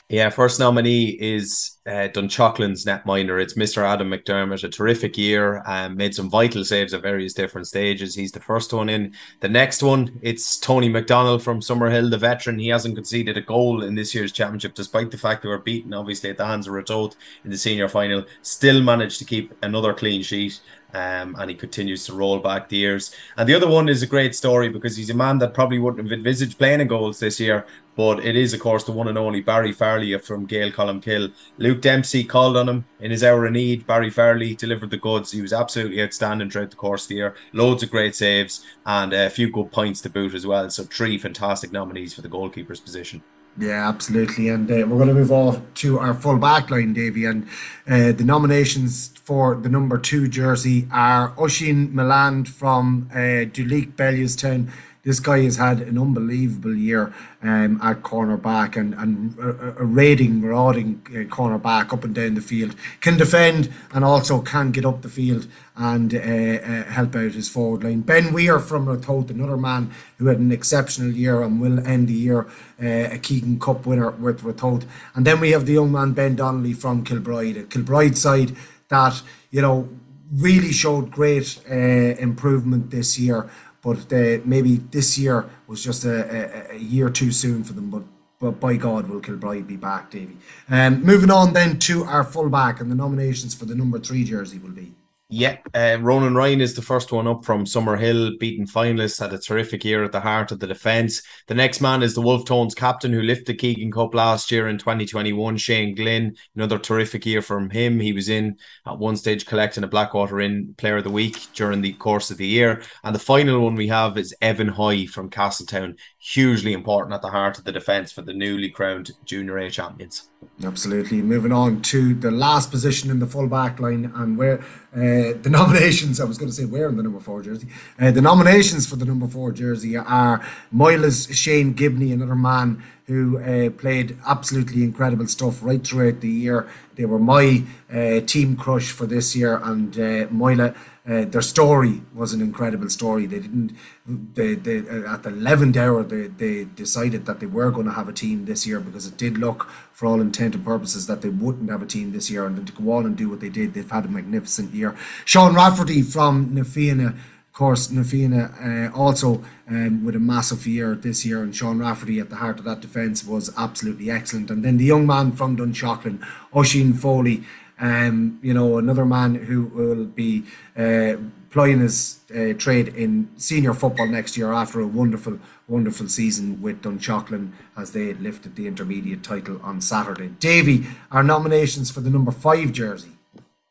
Yeah, 0.07 0.29
first 0.29 0.59
nominee 0.59 1.17
is 1.19 1.79
uh, 1.87 2.09
Dunshaughlin's 2.13 2.85
netminder. 2.85 3.41
It's 3.41 3.55
Mr. 3.55 3.81
Adam 3.83 4.11
McDermott. 4.11 4.63
A 4.63 4.69
terrific 4.69 5.17
year, 5.17 5.63
um, 5.65 5.97
made 5.97 6.13
some 6.13 6.29
vital 6.29 6.63
saves 6.63 6.93
at 6.93 7.01
various 7.01 7.33
different 7.33 7.65
stages. 7.65 8.13
He's 8.13 8.33
the 8.33 8.39
first 8.39 8.71
one 8.71 8.87
in. 8.87 9.15
The 9.39 9.49
next 9.49 9.81
one, 9.81 10.19
it's 10.21 10.59
Tony 10.59 10.89
McDonald 10.89 11.41
from 11.41 11.59
Summerhill, 11.59 12.11
the 12.11 12.19
veteran. 12.19 12.59
He 12.59 12.67
hasn't 12.67 12.95
conceded 12.95 13.37
a 13.37 13.41
goal 13.41 13.83
in 13.83 13.95
this 13.95 14.13
year's 14.13 14.33
championship, 14.33 14.75
despite 14.75 15.09
the 15.09 15.17
fact 15.17 15.41
they 15.41 15.49
were 15.49 15.57
beaten, 15.57 15.93
obviously, 15.93 16.29
at 16.29 16.37
the 16.37 16.45
hands 16.45 16.67
of 16.67 16.73
Ratoath 16.73 17.15
in 17.45 17.49
the 17.49 17.57
senior 17.57 17.87
final. 17.87 18.25
Still 18.43 18.83
managed 18.83 19.17
to 19.19 19.25
keep 19.25 19.55
another 19.63 19.93
clean 19.95 20.21
sheet. 20.21 20.59
Um, 20.93 21.35
and 21.39 21.49
he 21.49 21.55
continues 21.55 22.05
to 22.05 22.13
roll 22.13 22.39
back 22.39 22.69
the 22.69 22.77
years. 22.77 23.15
And 23.37 23.47
the 23.47 23.55
other 23.55 23.67
one 23.67 23.87
is 23.87 24.03
a 24.03 24.07
great 24.07 24.35
story 24.35 24.69
because 24.69 24.97
he's 24.97 25.09
a 25.09 25.13
man 25.13 25.37
that 25.39 25.53
probably 25.53 25.79
wouldn't 25.79 26.03
have 26.03 26.11
envisaged 26.11 26.57
playing 26.57 26.81
in 26.81 26.87
goals 26.87 27.19
this 27.19 27.39
year, 27.39 27.65
but 27.95 28.25
it 28.25 28.35
is, 28.35 28.53
of 28.53 28.59
course, 28.59 28.83
the 28.83 28.91
one 28.91 29.07
and 29.07 29.17
only 29.17 29.41
Barry 29.41 29.71
Farley 29.71 30.17
from 30.17 30.45
Gael 30.45 30.71
Colmcille. 30.71 31.31
Luke 31.57 31.81
Dempsey 31.81 32.23
called 32.23 32.57
on 32.57 32.69
him 32.69 32.85
in 32.99 33.11
his 33.11 33.23
hour 33.23 33.45
of 33.45 33.53
need. 33.53 33.85
Barry 33.87 34.09
Farley 34.09 34.55
delivered 34.55 34.89
the 34.89 34.97
goods. 34.97 35.31
He 35.31 35.41
was 35.41 35.53
absolutely 35.53 36.01
outstanding 36.01 36.49
throughout 36.49 36.71
the 36.71 36.77
course 36.77 37.03
of 37.03 37.09
the 37.09 37.15
year. 37.15 37.35
Loads 37.53 37.83
of 37.83 37.91
great 37.91 38.15
saves 38.15 38.65
and 38.85 39.13
a 39.13 39.29
few 39.29 39.49
good 39.49 39.71
points 39.71 40.01
to 40.01 40.09
boot 40.09 40.33
as 40.33 40.47
well. 40.47 40.69
So, 40.69 40.83
three 40.83 41.17
fantastic 41.17 41.71
nominees 41.71 42.13
for 42.13 42.21
the 42.21 42.29
goalkeeper's 42.29 42.79
position. 42.79 43.23
Yeah, 43.57 43.87
absolutely. 43.87 44.47
And 44.49 44.69
uh, 44.71 44.75
we're 44.87 44.97
going 44.97 45.09
to 45.09 45.13
move 45.13 45.31
off 45.31 45.59
to 45.75 45.99
our 45.99 46.13
full 46.13 46.37
back 46.37 46.71
line, 46.71 46.93
Davy. 46.93 47.25
And 47.25 47.47
uh, 47.87 48.13
the 48.13 48.23
nominations 48.23 49.09
for 49.23 49.55
the 49.55 49.69
number 49.69 49.97
two 49.97 50.27
jersey 50.27 50.87
are 50.91 51.31
Oshin 51.35 51.91
Milland 51.93 52.47
from 52.47 53.09
uh, 53.11 53.45
Duleek 53.51 53.93
Bellewstown 53.93 54.71
this 55.03 55.19
guy 55.19 55.41
has 55.41 55.57
had 55.57 55.81
an 55.81 55.97
unbelievable 55.97 56.75
year 56.75 57.13
um, 57.41 57.79
at 57.81 58.03
cornerback 58.03 58.75
and, 58.75 58.93
and 58.93 59.37
a, 59.39 59.83
raiding, 59.83 60.41
marauding 60.41 61.01
uh, 61.07 61.33
cornerback 61.33 61.91
up 61.91 62.03
and 62.03 62.13
down 62.13 62.35
the 62.35 62.41
field. 62.41 62.75
Can 62.99 63.17
defend 63.17 63.71
and 63.93 64.05
also 64.05 64.41
can 64.41 64.71
get 64.71 64.85
up 64.85 65.01
the 65.01 65.09
field 65.09 65.47
and 65.75 66.13
uh, 66.13 66.17
uh, 66.17 66.83
help 66.91 67.15
out 67.15 67.31
his 67.31 67.49
forward 67.49 67.83
line. 67.83 68.01
Ben 68.01 68.31
Weir 68.31 68.59
from 68.59 68.85
Ratoath, 68.85 69.31
another 69.31 69.57
man 69.57 69.91
who 70.17 70.27
had 70.27 70.37
an 70.37 70.51
exceptional 70.51 71.11
year 71.11 71.41
and 71.41 71.59
will 71.59 71.85
end 71.85 72.07
the 72.07 72.13
year 72.13 72.47
uh, 72.81 73.13
a 73.13 73.17
Keegan 73.17 73.59
Cup 73.59 73.85
winner 73.87 74.11
with 74.11 74.43
Ratoath. 74.43 74.85
And 75.15 75.25
then 75.25 75.39
we 75.39 75.51
have 75.51 75.65
the 75.65 75.73
young 75.73 75.91
man 75.91 76.13
Ben 76.13 76.35
Donnelly 76.35 76.73
from 76.73 77.03
Kilbride, 77.03 77.57
a 77.57 77.63
Kilbride 77.63 78.17
side 78.17 78.55
that, 78.89 79.23
you 79.49 79.61
know, 79.61 79.89
really 80.31 80.71
showed 80.71 81.11
great 81.11 81.59
uh, 81.69 81.73
improvement 81.73 82.91
this 82.91 83.19
year 83.19 83.49
but 83.81 84.11
uh, 84.13 84.39
maybe 84.45 84.77
this 84.77 85.17
year 85.17 85.49
was 85.67 85.83
just 85.83 86.05
a, 86.05 86.71
a, 86.71 86.75
a, 86.75 86.77
year 86.77 87.09
too 87.09 87.31
soon 87.31 87.63
for 87.63 87.73
them. 87.73 87.89
But 87.89 88.03
but 88.39 88.59
by 88.59 88.75
God, 88.75 89.07
will 89.07 89.19
Kilbride 89.19 89.67
be 89.67 89.77
back, 89.77 90.09
Davy? 90.09 90.35
Um, 90.67 91.03
moving 91.03 91.29
on 91.29 91.53
then 91.53 91.77
to 91.79 92.03
our 92.05 92.23
fullback, 92.23 92.79
and 92.79 92.89
the 92.89 92.95
nominations 92.95 93.53
for 93.53 93.65
the 93.65 93.75
number 93.75 93.99
three 93.99 94.23
jersey 94.23 94.57
will 94.57 94.71
be. 94.71 94.93
Yeah, 95.33 95.59
uh, 95.73 95.97
Ronan 96.01 96.35
Ryan 96.35 96.59
is 96.59 96.75
the 96.75 96.81
first 96.81 97.13
one 97.13 97.25
up 97.25 97.45
from 97.45 97.63
Summerhill, 97.63 98.37
beaten 98.37 98.67
finalists, 98.67 99.17
had 99.17 99.31
a 99.31 99.37
terrific 99.39 99.85
year 99.85 100.03
at 100.03 100.11
the 100.11 100.19
heart 100.19 100.51
of 100.51 100.59
the 100.59 100.67
defence. 100.67 101.21
The 101.47 101.55
next 101.55 101.79
man 101.79 102.03
is 102.03 102.13
the 102.13 102.21
Wolf 102.21 102.43
Tones 102.43 102.75
captain 102.75 103.13
who 103.13 103.21
lifted 103.21 103.47
the 103.47 103.53
Keegan 103.53 103.93
Cup 103.93 104.13
last 104.13 104.51
year 104.51 104.67
in 104.67 104.77
2021, 104.77 105.55
Shane 105.55 105.95
Glynn. 105.95 106.35
Another 106.53 106.77
terrific 106.77 107.25
year 107.25 107.41
from 107.41 107.69
him. 107.69 108.01
He 108.01 108.11
was 108.11 108.27
in 108.27 108.57
at 108.85 108.99
one 108.99 109.15
stage 109.15 109.45
collecting 109.45 109.85
a 109.85 109.87
Blackwater 109.87 110.41
Inn 110.41 110.75
Player 110.77 110.97
of 110.97 111.05
the 111.05 111.09
Week 111.09 111.37
during 111.53 111.79
the 111.79 111.93
course 111.93 112.29
of 112.29 112.35
the 112.35 112.45
year. 112.47 112.81
And 113.05 113.15
the 113.15 113.19
final 113.19 113.61
one 113.61 113.75
we 113.75 113.87
have 113.87 114.17
is 114.17 114.35
Evan 114.41 114.67
Hoy 114.67 115.07
from 115.07 115.29
Castletown, 115.29 115.95
hugely 116.23 116.71
important 116.71 117.15
at 117.15 117.21
the 117.23 117.29
heart 117.29 117.57
of 117.57 117.63
the 117.63 117.71
defence 117.71 118.11
for 118.11 118.21
the 118.21 118.31
newly 118.31 118.69
crowned 118.69 119.09
Junior 119.25 119.57
A 119.57 119.71
champions. 119.71 120.29
Absolutely. 120.63 121.19
Moving 121.19 121.51
on 121.51 121.81
to 121.81 122.13
the 122.13 122.29
last 122.29 122.69
position 122.69 123.09
in 123.09 123.17
the 123.17 123.25
full 123.25 123.47
back 123.47 123.79
line 123.79 124.11
and 124.15 124.37
where 124.37 124.59
uh, 124.93 125.33
the 125.41 125.49
nominations, 125.49 126.21
I 126.21 126.25
was 126.25 126.37
going 126.37 126.49
to 126.49 126.55
say 126.55 126.63
in 126.63 126.95
the 126.95 127.01
number 127.01 127.19
four 127.19 127.41
jersey. 127.41 127.67
Uh, 127.99 128.11
the 128.11 128.21
nominations 128.21 128.87
for 128.87 128.97
the 128.97 129.05
number 129.05 129.27
four 129.27 129.51
jersey 129.51 129.97
are 129.97 130.45
Moylagh's 130.71 131.35
Shane 131.35 131.73
Gibney, 131.73 132.11
another 132.11 132.35
man 132.35 132.83
who 133.07 133.39
uh, 133.39 133.71
played 133.71 134.15
absolutely 134.27 134.83
incredible 134.83 135.27
stuff 135.27 135.63
right 135.63 135.85
throughout 135.85 136.21
the 136.21 136.29
year. 136.29 136.69
They 137.01 137.07
were 137.07 137.17
my 137.17 137.63
uh, 137.91 138.19
team 138.27 138.55
crush 138.55 138.91
for 138.91 139.07
this 139.07 139.35
year, 139.35 139.59
and 139.63 139.91
uh, 139.97 140.27
Moylagh 140.27 140.75
uh, 141.09 141.25
their 141.25 141.41
story 141.41 142.03
was 142.13 142.31
an 142.31 142.41
incredible 142.41 142.87
story. 142.87 143.25
They 143.25 143.39
didn't. 143.39 143.75
They, 144.05 144.53
they 144.53 144.87
uh, 144.87 145.11
at 145.13 145.23
the 145.23 145.29
eleventh 145.29 145.75
hour 145.75 146.03
they, 146.03 146.27
they 146.27 146.65
decided 146.65 147.25
that 147.25 147.39
they 147.39 147.47
were 147.47 147.71
going 147.71 147.87
to 147.87 147.93
have 147.93 148.07
a 148.07 148.13
team 148.13 148.45
this 148.45 148.67
year 148.67 148.79
because 148.79 149.07
it 149.07 149.17
did 149.17 149.39
look, 149.39 149.67
for 149.93 150.05
all 150.05 150.21
intent 150.21 150.53
and 150.53 150.63
purposes, 150.63 151.07
that 151.07 151.23
they 151.23 151.29
wouldn't 151.29 151.71
have 151.71 151.81
a 151.81 151.87
team 151.87 152.11
this 152.11 152.29
year. 152.29 152.45
And 152.45 152.67
to 152.67 152.73
go 152.73 152.91
on 152.91 153.07
and 153.07 153.17
do 153.17 153.29
what 153.29 153.39
they 153.39 153.49
did, 153.49 153.73
they've 153.73 153.89
had 153.89 154.05
a 154.05 154.09
magnificent 154.09 154.75
year. 154.75 154.95
Sean 155.25 155.55
Rafferty 155.55 156.03
from 156.03 156.53
Na 156.53 156.63
Fianna 156.63 157.15
of 157.51 157.57
course, 157.57 157.91
Na 157.91 158.01
Fianna 158.01 158.89
uh, 158.93 158.97
also 158.97 159.43
um, 159.67 160.05
with 160.05 160.15
a 160.15 160.19
massive 160.19 160.65
year 160.65 160.95
this 160.95 161.25
year, 161.25 161.43
and 161.43 161.53
Sean 161.53 161.79
Rafferty 161.79 162.17
at 162.21 162.29
the 162.29 162.37
heart 162.37 162.59
of 162.59 162.65
that 162.65 162.79
defence 162.79 163.25
was 163.25 163.51
absolutely 163.57 164.09
excellent. 164.09 164.49
And 164.49 164.63
then 164.63 164.77
the 164.77 164.85
young 164.85 165.05
man 165.05 165.33
from 165.33 165.57
Dunshaughlin, 165.57 166.25
Oisin 166.55 166.93
Foley, 166.93 167.43
um, 167.77 168.39
you 168.41 168.53
know, 168.53 168.77
another 168.77 169.03
man 169.03 169.35
who 169.35 169.63
will 169.65 170.05
be 170.05 170.45
uh, 170.77 171.15
plying 171.49 171.81
his 171.81 172.21
uh, 172.33 172.53
trade 172.53 172.87
in 172.87 173.29
senior 173.35 173.73
football 173.73 174.07
next 174.07 174.37
year 174.37 174.53
after 174.53 174.79
a 174.79 174.87
wonderful, 174.87 175.37
wonderful 175.67 176.07
season 176.07 176.61
with 176.61 176.81
Dunshaughlin 176.81 177.51
as 177.75 177.91
they 177.91 178.13
lifted 178.13 178.55
the 178.55 178.65
intermediate 178.65 179.23
title 179.23 179.59
on 179.61 179.81
Saturday. 179.81 180.29
Davy, 180.39 180.85
our 181.11 181.21
nominations 181.21 181.91
for 181.91 181.99
the 181.99 182.09
number 182.09 182.31
five 182.31 182.71
jersey. 182.71 183.09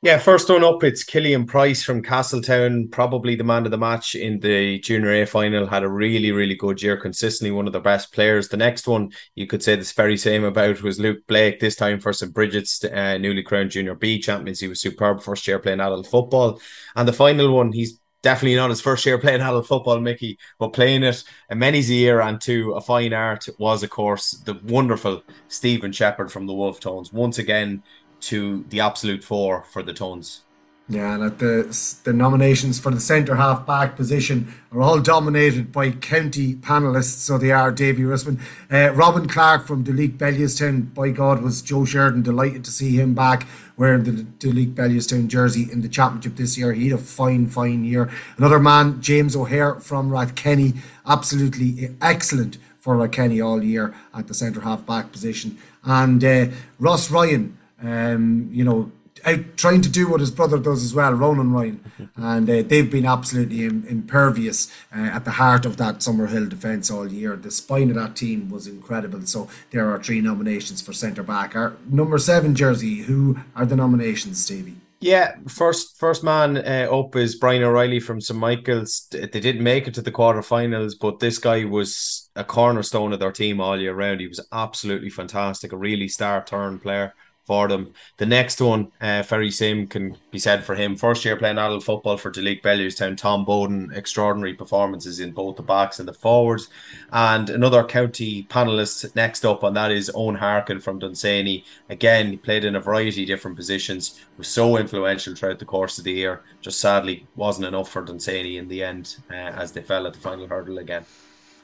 Yeah, 0.02 0.16
first 0.16 0.48
one 0.48 0.64
up, 0.64 0.82
it's 0.82 1.04
Killian 1.04 1.44
Price 1.44 1.82
from 1.82 2.02
Castletown, 2.02 2.88
probably 2.88 3.34
the 3.34 3.44
man 3.44 3.66
of 3.66 3.70
the 3.70 3.76
match 3.76 4.14
in 4.14 4.40
the 4.40 4.78
Junior 4.78 5.12
A 5.12 5.26
final. 5.26 5.66
Had 5.66 5.82
a 5.82 5.90
really, 5.90 6.32
really 6.32 6.54
good 6.54 6.80
year, 6.80 6.96
consistently 6.96 7.50
one 7.50 7.66
of 7.66 7.74
the 7.74 7.80
best 7.80 8.10
players. 8.10 8.48
The 8.48 8.56
next 8.56 8.88
one, 8.88 9.10
you 9.34 9.46
could 9.46 9.62
say 9.62 9.76
this 9.76 9.92
very 9.92 10.16
same 10.16 10.42
about, 10.44 10.80
was 10.80 10.98
Luke 10.98 11.26
Blake, 11.26 11.60
this 11.60 11.76
time 11.76 12.00
for 12.00 12.14
St. 12.14 12.32
Bridget's 12.32 12.82
uh, 12.82 13.18
newly 13.18 13.42
crowned 13.42 13.72
Junior 13.72 13.94
B 13.94 14.18
champions. 14.18 14.60
He 14.60 14.68
was 14.68 14.80
superb 14.80 15.22
first 15.22 15.46
year 15.46 15.58
playing 15.58 15.80
adult 15.80 16.06
football. 16.06 16.62
And 16.96 17.06
the 17.06 17.12
final 17.12 17.54
one, 17.54 17.70
he's 17.70 18.00
definitely 18.22 18.56
not 18.56 18.70
his 18.70 18.80
first 18.80 19.04
year 19.04 19.18
playing 19.18 19.42
adult 19.42 19.66
football, 19.66 20.00
Mickey, 20.00 20.38
but 20.58 20.72
playing 20.72 21.02
it 21.02 21.22
a 21.50 21.54
many's 21.54 21.90
a 21.90 21.94
year 21.94 22.20
and 22.20 22.40
to 22.42 22.72
a 22.72 22.80
fine 22.80 23.12
art 23.12 23.46
was, 23.58 23.82
of 23.82 23.90
course, 23.90 24.32
the 24.46 24.58
wonderful 24.64 25.22
Stephen 25.48 25.92
Shepherd 25.92 26.32
from 26.32 26.46
the 26.46 26.54
Wolf 26.54 26.80
Tones. 26.80 27.12
Once 27.12 27.38
again, 27.38 27.82
to 28.22 28.64
the 28.68 28.80
absolute 28.80 29.24
fore 29.24 29.64
for 29.70 29.82
the 29.82 29.92
Tones. 29.92 30.42
Yeah, 30.90 31.14
and 31.14 31.38
the 31.38 32.00
the 32.02 32.12
nominations 32.12 32.80
for 32.80 32.90
the 32.90 32.98
centre 32.98 33.36
half 33.36 33.64
back 33.64 33.94
position 33.94 34.52
are 34.72 34.82
all 34.82 34.98
dominated 34.98 35.70
by 35.70 35.92
county 35.92 36.54
panellists. 36.54 37.20
So 37.20 37.38
they 37.38 37.52
are 37.52 37.70
Davy 37.70 38.02
Russman, 38.02 38.40
uh, 38.72 38.92
Robin 38.94 39.28
Clark 39.28 39.68
from 39.68 39.84
Duleek 39.84 40.16
Bellewstown. 40.16 40.92
By 40.92 41.10
God, 41.10 41.42
was 41.42 41.62
Joe 41.62 41.84
Sheridan 41.84 42.22
delighted 42.22 42.64
to 42.64 42.72
see 42.72 42.96
him 42.96 43.14
back 43.14 43.46
wearing 43.76 44.02
the 44.02 44.24
Duleek 44.44 44.74
Bellewstown 44.74 45.28
jersey 45.28 45.68
in 45.70 45.80
the 45.80 45.88
championship 45.88 46.34
this 46.34 46.58
year. 46.58 46.72
He 46.72 46.88
had 46.88 46.98
a 46.98 47.02
fine, 47.02 47.46
fine 47.46 47.84
year. 47.84 48.10
Another 48.36 48.58
man, 48.58 49.00
James 49.00 49.36
O'Hare 49.36 49.76
from 49.76 50.10
Rathkenny, 50.10 50.76
absolutely 51.06 51.94
excellent 52.02 52.58
for 52.80 52.96
Rathkenny 52.96 53.40
all 53.46 53.62
year 53.62 53.94
at 54.12 54.26
the 54.26 54.34
centre 54.34 54.62
half 54.62 54.84
back 54.84 55.12
position. 55.12 55.56
And 55.84 56.24
uh, 56.24 56.46
Ross 56.80 57.12
Ryan, 57.12 57.56
um, 57.82 58.48
you 58.52 58.64
know 58.64 58.90
out 59.24 59.56
trying 59.56 59.82
to 59.82 59.88
do 59.88 60.08
what 60.08 60.20
his 60.20 60.30
brother 60.30 60.58
does 60.58 60.84
as 60.84 60.94
well, 60.94 61.12
Ronan 61.12 61.52
Ryan, 61.52 61.92
and 62.16 62.48
uh, 62.48 62.62
they've 62.62 62.90
been 62.90 63.06
absolutely 63.06 63.64
impervious 63.64 64.70
uh, 64.94 65.00
at 65.00 65.24
the 65.24 65.32
heart 65.32 65.66
of 65.66 65.76
that 65.76 65.96
Summerhill 65.96 66.48
defence 66.48 66.90
all 66.90 67.10
year. 67.10 67.36
The 67.36 67.50
spine 67.50 67.90
of 67.90 67.96
that 67.96 68.16
team 68.16 68.50
was 68.50 68.66
incredible. 68.66 69.22
So 69.26 69.48
there 69.70 69.90
are 69.90 70.02
three 70.02 70.20
nominations 70.20 70.80
for 70.80 70.92
centre 70.92 71.22
back. 71.22 71.54
Our 71.54 71.76
number 71.88 72.18
seven 72.18 72.54
jersey. 72.54 73.02
Who 73.02 73.38
are 73.56 73.66
the 73.66 73.76
nominations, 73.76 74.42
Stevie? 74.44 74.76
Yeah, 75.02 75.36
first 75.48 75.98
first 75.98 76.22
man 76.22 76.58
uh, 76.58 76.88
up 76.92 77.16
is 77.16 77.34
Brian 77.34 77.62
O'Reilly 77.62 78.00
from 78.00 78.20
St 78.20 78.38
Michael's. 78.38 79.08
They 79.10 79.26
didn't 79.26 79.62
make 79.62 79.88
it 79.88 79.94
to 79.94 80.02
the 80.02 80.12
quarterfinals, 80.12 80.92
but 81.00 81.20
this 81.20 81.38
guy 81.38 81.64
was 81.64 82.28
a 82.36 82.44
cornerstone 82.44 83.14
of 83.14 83.20
their 83.20 83.32
team 83.32 83.62
all 83.62 83.80
year 83.80 83.94
round. 83.94 84.20
He 84.20 84.28
was 84.28 84.46
absolutely 84.52 85.08
fantastic, 85.08 85.72
a 85.72 85.76
really 85.76 86.08
star 86.08 86.44
turn 86.44 86.78
player 86.78 87.14
for 87.50 87.66
them. 87.66 87.92
The 88.18 88.26
next 88.26 88.60
one, 88.60 88.92
uh, 89.00 89.24
very 89.26 89.50
same 89.50 89.88
can 89.88 90.16
be 90.30 90.38
said 90.38 90.62
for 90.62 90.76
him. 90.76 90.94
First 90.94 91.24
year 91.24 91.36
playing 91.36 91.58
adult 91.58 91.82
football 91.82 92.16
for 92.16 92.30
Duleek 92.30 92.62
Bellewstown, 92.62 93.16
Tom 93.16 93.44
Bowden, 93.44 93.90
extraordinary 93.92 94.54
performances 94.54 95.18
in 95.18 95.32
both 95.32 95.56
the 95.56 95.64
backs 95.64 95.98
and 95.98 96.06
the 96.06 96.12
forwards. 96.12 96.68
And 97.10 97.50
another 97.50 97.82
county 97.82 98.44
panelist 98.44 99.16
next 99.16 99.44
up, 99.44 99.64
and 99.64 99.76
that 99.76 99.90
is 99.90 100.12
Owen 100.14 100.36
Harkin 100.36 100.78
from 100.78 101.00
Dunsany. 101.00 101.64
Again, 101.88 102.38
played 102.38 102.64
in 102.64 102.76
a 102.76 102.80
variety 102.80 103.22
of 103.24 103.26
different 103.26 103.56
positions, 103.56 104.20
was 104.38 104.46
so 104.46 104.76
influential 104.76 105.34
throughout 105.34 105.58
the 105.58 105.64
course 105.64 105.98
of 105.98 106.04
the 106.04 106.12
year. 106.12 106.42
Just 106.60 106.78
sadly 106.78 107.26
wasn't 107.34 107.66
enough 107.66 107.90
for 107.90 108.04
Dunsany 108.04 108.58
in 108.58 108.68
the 108.68 108.84
end 108.84 109.16
uh, 109.28 109.34
as 109.34 109.72
they 109.72 109.82
fell 109.82 110.06
at 110.06 110.12
the 110.12 110.20
final 110.20 110.46
hurdle 110.46 110.78
again. 110.78 111.04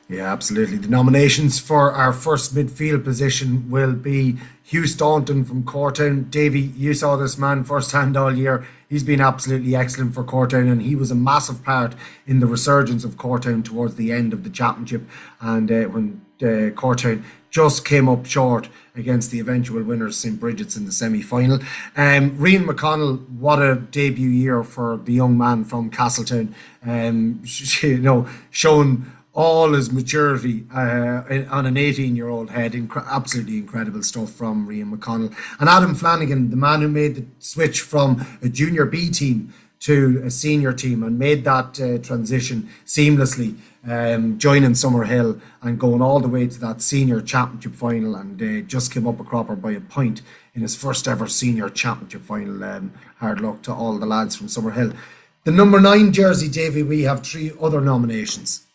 Yeah, 0.08 0.32
absolutely. 0.32 0.76
The 0.76 0.88
nominations 0.88 1.58
for 1.58 1.90
our 1.90 2.12
first 2.12 2.54
midfield 2.54 3.02
position 3.02 3.68
will 3.68 3.92
be 3.92 4.36
Hugh 4.62 4.86
Staunton 4.86 5.44
from 5.44 5.64
Cortown. 5.64 6.30
Davy, 6.30 6.60
you 6.60 6.94
saw 6.94 7.16
this 7.16 7.36
man 7.36 7.64
firsthand 7.64 8.16
all 8.16 8.36
year. 8.36 8.64
He's 8.88 9.02
been 9.02 9.20
absolutely 9.20 9.74
excellent 9.74 10.14
for 10.14 10.22
Cortown, 10.22 10.70
and 10.70 10.82
he 10.82 10.94
was 10.94 11.10
a 11.10 11.16
massive 11.16 11.64
part 11.64 11.96
in 12.24 12.38
the 12.38 12.46
resurgence 12.46 13.02
of 13.02 13.16
Cortown 13.16 13.64
towards 13.64 13.96
the 13.96 14.12
end 14.12 14.32
of 14.32 14.44
the 14.44 14.50
championship. 14.50 15.02
And 15.40 15.72
uh, 15.72 15.84
when 15.84 16.24
uh, 16.40 16.70
Cortown 16.76 17.24
just 17.50 17.84
came 17.84 18.08
up 18.08 18.26
short 18.26 18.68
against 18.94 19.32
the 19.32 19.40
eventual 19.40 19.82
winners, 19.82 20.16
St. 20.16 20.38
Bridget's, 20.38 20.76
in 20.76 20.84
the 20.84 20.92
semi 20.92 21.20
final. 21.20 21.56
Um, 21.96 22.38
Rian 22.38 22.64
McConnell, 22.64 23.28
what 23.30 23.60
a 23.60 23.74
debut 23.74 24.28
year 24.28 24.62
for 24.62 24.98
the 24.98 25.14
young 25.14 25.36
man 25.36 25.64
from 25.64 25.90
Castletown. 25.90 26.54
Um, 26.84 27.42
you 27.82 27.98
know, 27.98 28.28
showing 28.50 29.10
all 29.36 29.74
his 29.74 29.92
maturity 29.92 30.64
uh, 30.74 31.22
on 31.50 31.66
an 31.66 31.76
18 31.76 32.16
year 32.16 32.28
old 32.28 32.50
head. 32.50 32.72
Inc- 32.72 33.06
absolutely 33.06 33.58
incredible 33.58 34.02
stuff 34.02 34.32
from 34.32 34.66
Rian 34.66 34.92
McConnell. 34.92 35.36
And 35.60 35.68
Adam 35.68 35.94
Flanagan, 35.94 36.50
the 36.50 36.56
man 36.56 36.80
who 36.80 36.88
made 36.88 37.14
the 37.16 37.26
switch 37.38 37.82
from 37.82 38.26
a 38.42 38.48
junior 38.48 38.86
B 38.86 39.10
team 39.10 39.52
to 39.80 40.22
a 40.24 40.30
senior 40.30 40.72
team 40.72 41.02
and 41.02 41.18
made 41.18 41.44
that 41.44 41.78
uh, 41.78 41.98
transition 41.98 42.70
seamlessly, 42.86 43.56
um, 43.86 44.38
joining 44.38 44.70
Summerhill 44.70 45.38
and 45.60 45.78
going 45.78 46.00
all 46.00 46.18
the 46.18 46.28
way 46.28 46.46
to 46.46 46.58
that 46.60 46.80
senior 46.80 47.20
championship 47.20 47.74
final 47.74 48.16
and 48.16 48.42
uh, 48.42 48.66
just 48.66 48.90
came 48.90 49.06
up 49.06 49.20
a 49.20 49.24
cropper 49.24 49.54
by 49.54 49.72
a 49.72 49.80
point 49.80 50.22
in 50.54 50.62
his 50.62 50.74
first 50.74 51.06
ever 51.06 51.28
senior 51.28 51.68
championship 51.68 52.22
final. 52.22 52.64
Um, 52.64 52.94
hard 53.18 53.42
luck 53.42 53.60
to 53.62 53.74
all 53.74 53.98
the 53.98 54.06
lads 54.06 54.34
from 54.34 54.46
Summerhill. 54.46 54.96
The 55.44 55.52
number 55.52 55.78
nine 55.78 56.10
jersey, 56.12 56.48
Davy, 56.48 56.82
we 56.82 57.02
have 57.02 57.22
three 57.22 57.52
other 57.60 57.82
nominations. 57.82 58.65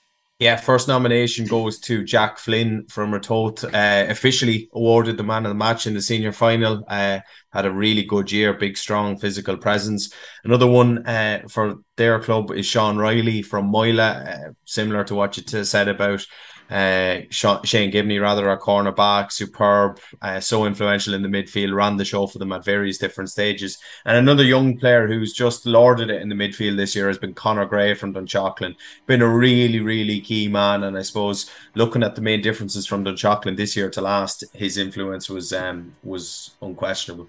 Yeah, 0.42 0.56
first 0.56 0.88
nomination 0.88 1.46
goes 1.46 1.78
to 1.82 2.04
Jack 2.04 2.40
Flynn 2.40 2.88
from 2.88 3.12
Ratoath. 3.12 3.64
Uh, 3.64 4.10
officially 4.10 4.70
awarded 4.74 5.18
the 5.18 5.24
man 5.24 5.46
of 5.46 5.52
the 5.52 5.56
match 5.56 5.86
in 5.86 5.94
the 5.94 6.02
senior 6.02 6.32
final. 6.32 6.84
Uh, 6.88 7.20
had 7.54 7.68
a 7.68 7.72
really 7.72 8.02
good 8.02 8.32
year, 8.32 8.52
big, 8.54 8.76
strong 8.76 9.20
physical 9.20 9.56
presence. 9.56 10.12
Another 10.44 10.66
one 10.66 11.06
uh, 11.06 11.44
for 11.48 11.76
their 11.96 12.20
club 12.20 12.50
is 12.50 12.66
Sean 12.66 12.98
Riley 12.98 13.44
from 13.44 13.72
Moylagh, 13.72 14.48
uh, 14.48 14.54
similar 14.66 15.04
to 15.04 15.14
what 15.14 15.38
you 15.38 15.64
said 15.64 15.88
about 15.88 16.26
uh, 16.72 17.22
Shane 17.30 17.92
Gibney, 17.92 18.18
rather, 18.20 18.50
a 18.50 18.58
cornerback, 18.58 19.32
superb, 19.32 20.00
uh, 20.22 20.40
so 20.40 20.66
influential 20.66 21.14
in 21.14 21.22
the 21.22 21.28
midfield, 21.28 21.76
ran 21.76 21.98
the 21.98 22.06
show 22.06 22.28
for 22.28 22.40
them 22.40 22.54
at 22.54 22.64
various 22.64 22.98
different 22.98 23.30
stages. 23.30 23.78
And 24.06 24.18
another 24.18 24.44
young 24.44 24.78
player 24.78 25.06
who's 25.06 25.34
just 25.34 25.66
lorded 25.66 26.10
it 26.10 26.22
in 26.22 26.30
the 26.30 26.36
midfield 26.36 26.78
this 26.78 26.96
year 26.96 27.08
has 27.10 27.18
been 27.18 27.34
Connor 27.34 27.66
Gray 27.66 27.94
from 27.94 28.14
Dunshaughlin. 28.14 28.76
Been 29.06 29.22
a 29.22 29.28
really, 29.28 29.82
really 29.82 30.22
key 30.22 30.48
man. 30.48 30.84
And 30.84 30.98
I 30.98 31.02
suppose 31.02 31.52
looking 31.76 32.04
at 32.04 32.16
the 32.16 32.22
main 32.22 32.42
differences 32.42 32.88
from 32.88 33.04
Dunshaughlin 33.04 33.58
this 33.58 33.76
year 33.76 33.90
to 33.90 34.02
last, 34.02 34.46
his 34.54 34.78
influence 34.78 35.30
was 35.30 35.52
um, 35.52 35.92
was 36.04 36.52
unquestionable. 36.62 37.28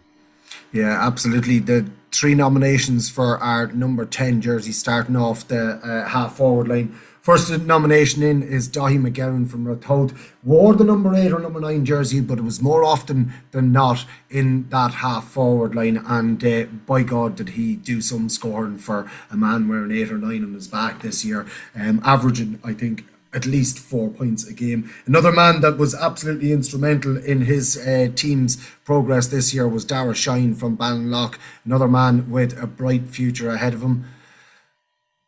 Yeah, 0.72 1.04
absolutely. 1.06 1.58
The 1.58 1.90
three 2.12 2.34
nominations 2.34 3.08
for 3.08 3.38
our 3.38 3.66
number 3.68 4.04
10 4.04 4.40
jersey 4.40 4.72
starting 4.72 5.16
off 5.16 5.48
the 5.48 5.74
uh, 5.76 6.08
half 6.08 6.36
forward 6.36 6.68
line 6.68 6.98
First 7.22 7.56
nomination 7.56 8.24
in 8.24 8.42
is 8.42 8.68
Dahi 8.68 9.00
McGowan 9.00 9.48
from 9.48 9.64
Ratoath. 9.64 10.12
Wore 10.42 10.74
the 10.74 10.82
number 10.82 11.14
eight 11.14 11.32
or 11.32 11.38
number 11.38 11.60
nine 11.60 11.84
jersey, 11.84 12.18
but 12.20 12.38
it 12.38 12.42
was 12.42 12.60
more 12.60 12.82
often 12.82 13.32
than 13.52 13.70
not 13.70 14.04
in 14.28 14.68
that 14.70 14.94
half 14.94 15.28
forward 15.28 15.72
line. 15.72 15.98
And 16.04 16.44
uh, 16.44 16.64
by 16.64 17.04
God, 17.04 17.36
did 17.36 17.50
he 17.50 17.76
do 17.76 18.00
some 18.00 18.28
scoring 18.28 18.76
for 18.76 19.08
a 19.30 19.36
man 19.36 19.68
wearing 19.68 19.92
eight 19.92 20.10
or 20.10 20.18
nine 20.18 20.42
on 20.42 20.52
his 20.52 20.66
back 20.66 21.02
this 21.02 21.24
year, 21.24 21.46
um, 21.76 22.02
averaging, 22.04 22.58
I 22.64 22.72
think, 22.72 23.04
at 23.32 23.46
least 23.46 23.78
four 23.78 24.10
points 24.10 24.44
a 24.48 24.52
game. 24.52 24.90
Another 25.06 25.30
man 25.30 25.60
that 25.60 25.78
was 25.78 25.94
absolutely 25.94 26.50
instrumental 26.50 27.16
in 27.16 27.42
his 27.42 27.76
uh, 27.76 28.08
team's 28.16 28.56
progress 28.84 29.28
this 29.28 29.54
year 29.54 29.68
was 29.68 29.84
Dara 29.84 30.16
Shine 30.16 30.56
from 30.56 30.76
Ballinlough. 30.76 31.36
Another 31.64 31.86
man 31.86 32.28
with 32.28 32.60
a 32.60 32.66
bright 32.66 33.06
future 33.06 33.50
ahead 33.50 33.74
of 33.74 33.82
him 33.82 34.06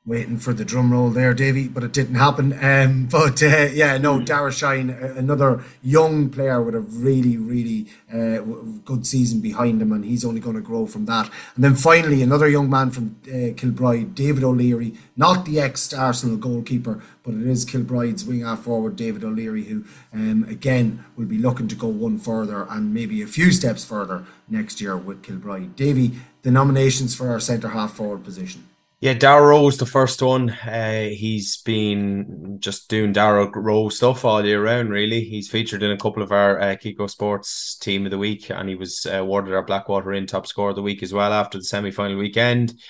waiting 0.06 0.36
for 0.36 0.52
the 0.52 0.66
drum 0.66 0.92
roll 0.92 1.08
there, 1.08 1.32
Davy, 1.32 1.66
but 1.66 1.82
it 1.82 1.92
didn't 1.92 2.16
happen. 2.16 2.52
Um, 2.62 3.06
but 3.10 3.42
uh, 3.42 3.68
yeah, 3.72 3.96
no, 3.96 4.18
hmm. 4.18 4.24
Dara 4.24 4.52
Shine, 4.52 4.90
another 4.90 5.64
young 5.82 6.28
player 6.28 6.62
with 6.62 6.74
a 6.74 6.80
really, 6.80 7.38
really 7.38 7.86
uh, 8.12 8.40
good 8.84 9.06
season 9.06 9.40
behind 9.40 9.80
him, 9.80 9.92
and 9.92 10.04
he's 10.04 10.24
only 10.24 10.40
going 10.40 10.56
to 10.56 10.62
grow 10.62 10.86
from 10.86 11.06
that. 11.06 11.30
And 11.54 11.64
then 11.64 11.74
finally, 11.74 12.22
another 12.22 12.48
young 12.48 12.68
man 12.68 12.90
from 12.90 13.16
uh, 13.26 13.54
Kilbride, 13.56 14.14
David 14.14 14.44
O'Leary, 14.44 14.94
not 15.16 15.46
the 15.46 15.58
ex 15.58 15.92
Arsenal 15.94 16.36
goalkeeper, 16.36 17.02
but 17.22 17.34
it 17.34 17.46
is 17.46 17.64
Kilbride's 17.64 18.24
wing 18.24 18.42
half 18.42 18.60
forward, 18.60 18.96
David 18.96 19.24
O'Leary, 19.24 19.64
who 19.64 19.84
um, 20.12 20.44
again 20.44 21.02
will 21.16 21.24
be 21.24 21.38
looking 21.38 21.68
to 21.68 21.74
go 21.74 21.88
one 21.88 22.18
further 22.18 22.66
and 22.68 22.92
maybe 22.92 23.22
a 23.22 23.26
few 23.26 23.50
steps 23.52 23.84
further 23.84 24.26
next 24.48 24.80
year 24.80 24.96
with 24.96 25.22
Kilbride. 25.22 25.74
Davy, 25.76 26.18
the 26.42 26.50
nominations 26.50 27.16
for 27.16 27.30
our 27.30 27.40
centre 27.40 27.68
half 27.68 27.94
forward 27.94 28.22
position. 28.22 28.68
Yeah, 29.04 29.12
Darrow 29.12 29.60
was 29.60 29.76
the 29.76 29.84
first 29.84 30.22
one. 30.22 30.48
Uh, 30.48 31.10
he's 31.10 31.58
been 31.58 32.56
just 32.58 32.88
doing 32.88 33.12
Darrow 33.12 33.50
Rowe 33.52 33.90
stuff 33.90 34.24
all 34.24 34.42
year 34.42 34.64
round, 34.64 34.88
really. 34.88 35.20
He's 35.20 35.46
featured 35.46 35.82
in 35.82 35.90
a 35.90 35.98
couple 35.98 36.22
of 36.22 36.32
our 36.32 36.58
uh, 36.58 36.76
Kiko 36.76 37.10
Sports 37.10 37.76
Team 37.76 38.06
of 38.06 38.12
the 38.12 38.16
Week, 38.16 38.48
and 38.48 38.66
he 38.66 38.74
was 38.74 39.04
awarded 39.04 39.52
our 39.52 39.62
Blackwater 39.62 40.14
Inn 40.14 40.24
top 40.24 40.46
scorer 40.46 40.70
of 40.70 40.76
the 40.76 40.80
week 40.80 41.02
as 41.02 41.12
well 41.12 41.34
after 41.34 41.58
the 41.58 41.64
semi 41.64 41.90
final 41.90 42.16
weekend. 42.16 42.80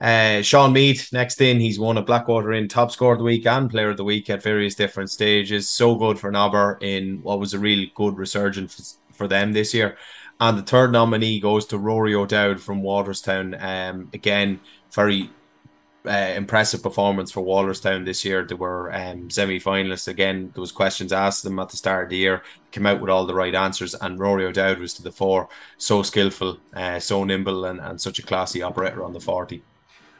Uh, 0.00 0.42
Sean 0.42 0.72
Mead, 0.72 1.02
next 1.12 1.40
in, 1.40 1.58
he's 1.58 1.80
won 1.80 1.98
a 1.98 2.02
Blackwater 2.02 2.52
Inn 2.52 2.68
top 2.68 2.92
scorer 2.92 3.14
of 3.14 3.18
the 3.18 3.24
week 3.24 3.44
and 3.44 3.68
player 3.68 3.90
of 3.90 3.96
the 3.96 4.04
week 4.04 4.30
at 4.30 4.44
various 4.44 4.76
different 4.76 5.10
stages. 5.10 5.68
So 5.68 5.96
good 5.96 6.20
for 6.20 6.30
Nobber 6.30 6.78
in 6.82 7.20
what 7.20 7.40
was 7.40 7.52
a 7.52 7.58
really 7.58 7.90
good 7.96 8.16
resurgence 8.16 8.98
for 9.12 9.26
them 9.26 9.52
this 9.52 9.74
year. 9.74 9.96
And 10.38 10.56
the 10.56 10.62
third 10.62 10.92
nominee 10.92 11.40
goes 11.40 11.66
to 11.66 11.78
Rory 11.78 12.14
O'Dowd 12.14 12.60
from 12.60 12.80
Walterstown. 12.80 13.60
Um, 13.60 14.08
again, 14.12 14.60
very 14.92 15.30
uh, 16.06 16.32
impressive 16.36 16.82
performance 16.82 17.32
for 17.32 17.44
Walterstown 17.44 18.04
this 18.04 18.24
year. 18.24 18.44
They 18.44 18.54
were 18.54 18.94
um, 18.94 19.30
semi-finalists 19.30 20.08
again. 20.08 20.50
There 20.54 20.60
was 20.60 20.72
questions 20.72 21.12
asked 21.12 21.42
them 21.44 21.58
at 21.58 21.70
the 21.70 21.76
start 21.76 22.04
of 22.04 22.10
the 22.10 22.16
year. 22.16 22.42
Came 22.70 22.86
out 22.86 23.00
with 23.00 23.10
all 23.10 23.26
the 23.26 23.34
right 23.34 23.54
answers, 23.54 23.94
and 23.94 24.18
Rory 24.18 24.44
O'Dowd 24.44 24.78
was 24.78 24.94
to 24.94 25.02
the 25.02 25.12
fore. 25.12 25.48
So 25.78 26.02
skillful, 26.02 26.58
uh, 26.74 26.98
so 27.00 27.24
nimble, 27.24 27.64
and, 27.64 27.80
and 27.80 28.00
such 28.00 28.18
a 28.18 28.22
classy 28.22 28.62
operator 28.62 29.04
on 29.04 29.12
the 29.12 29.20
forty. 29.20 29.62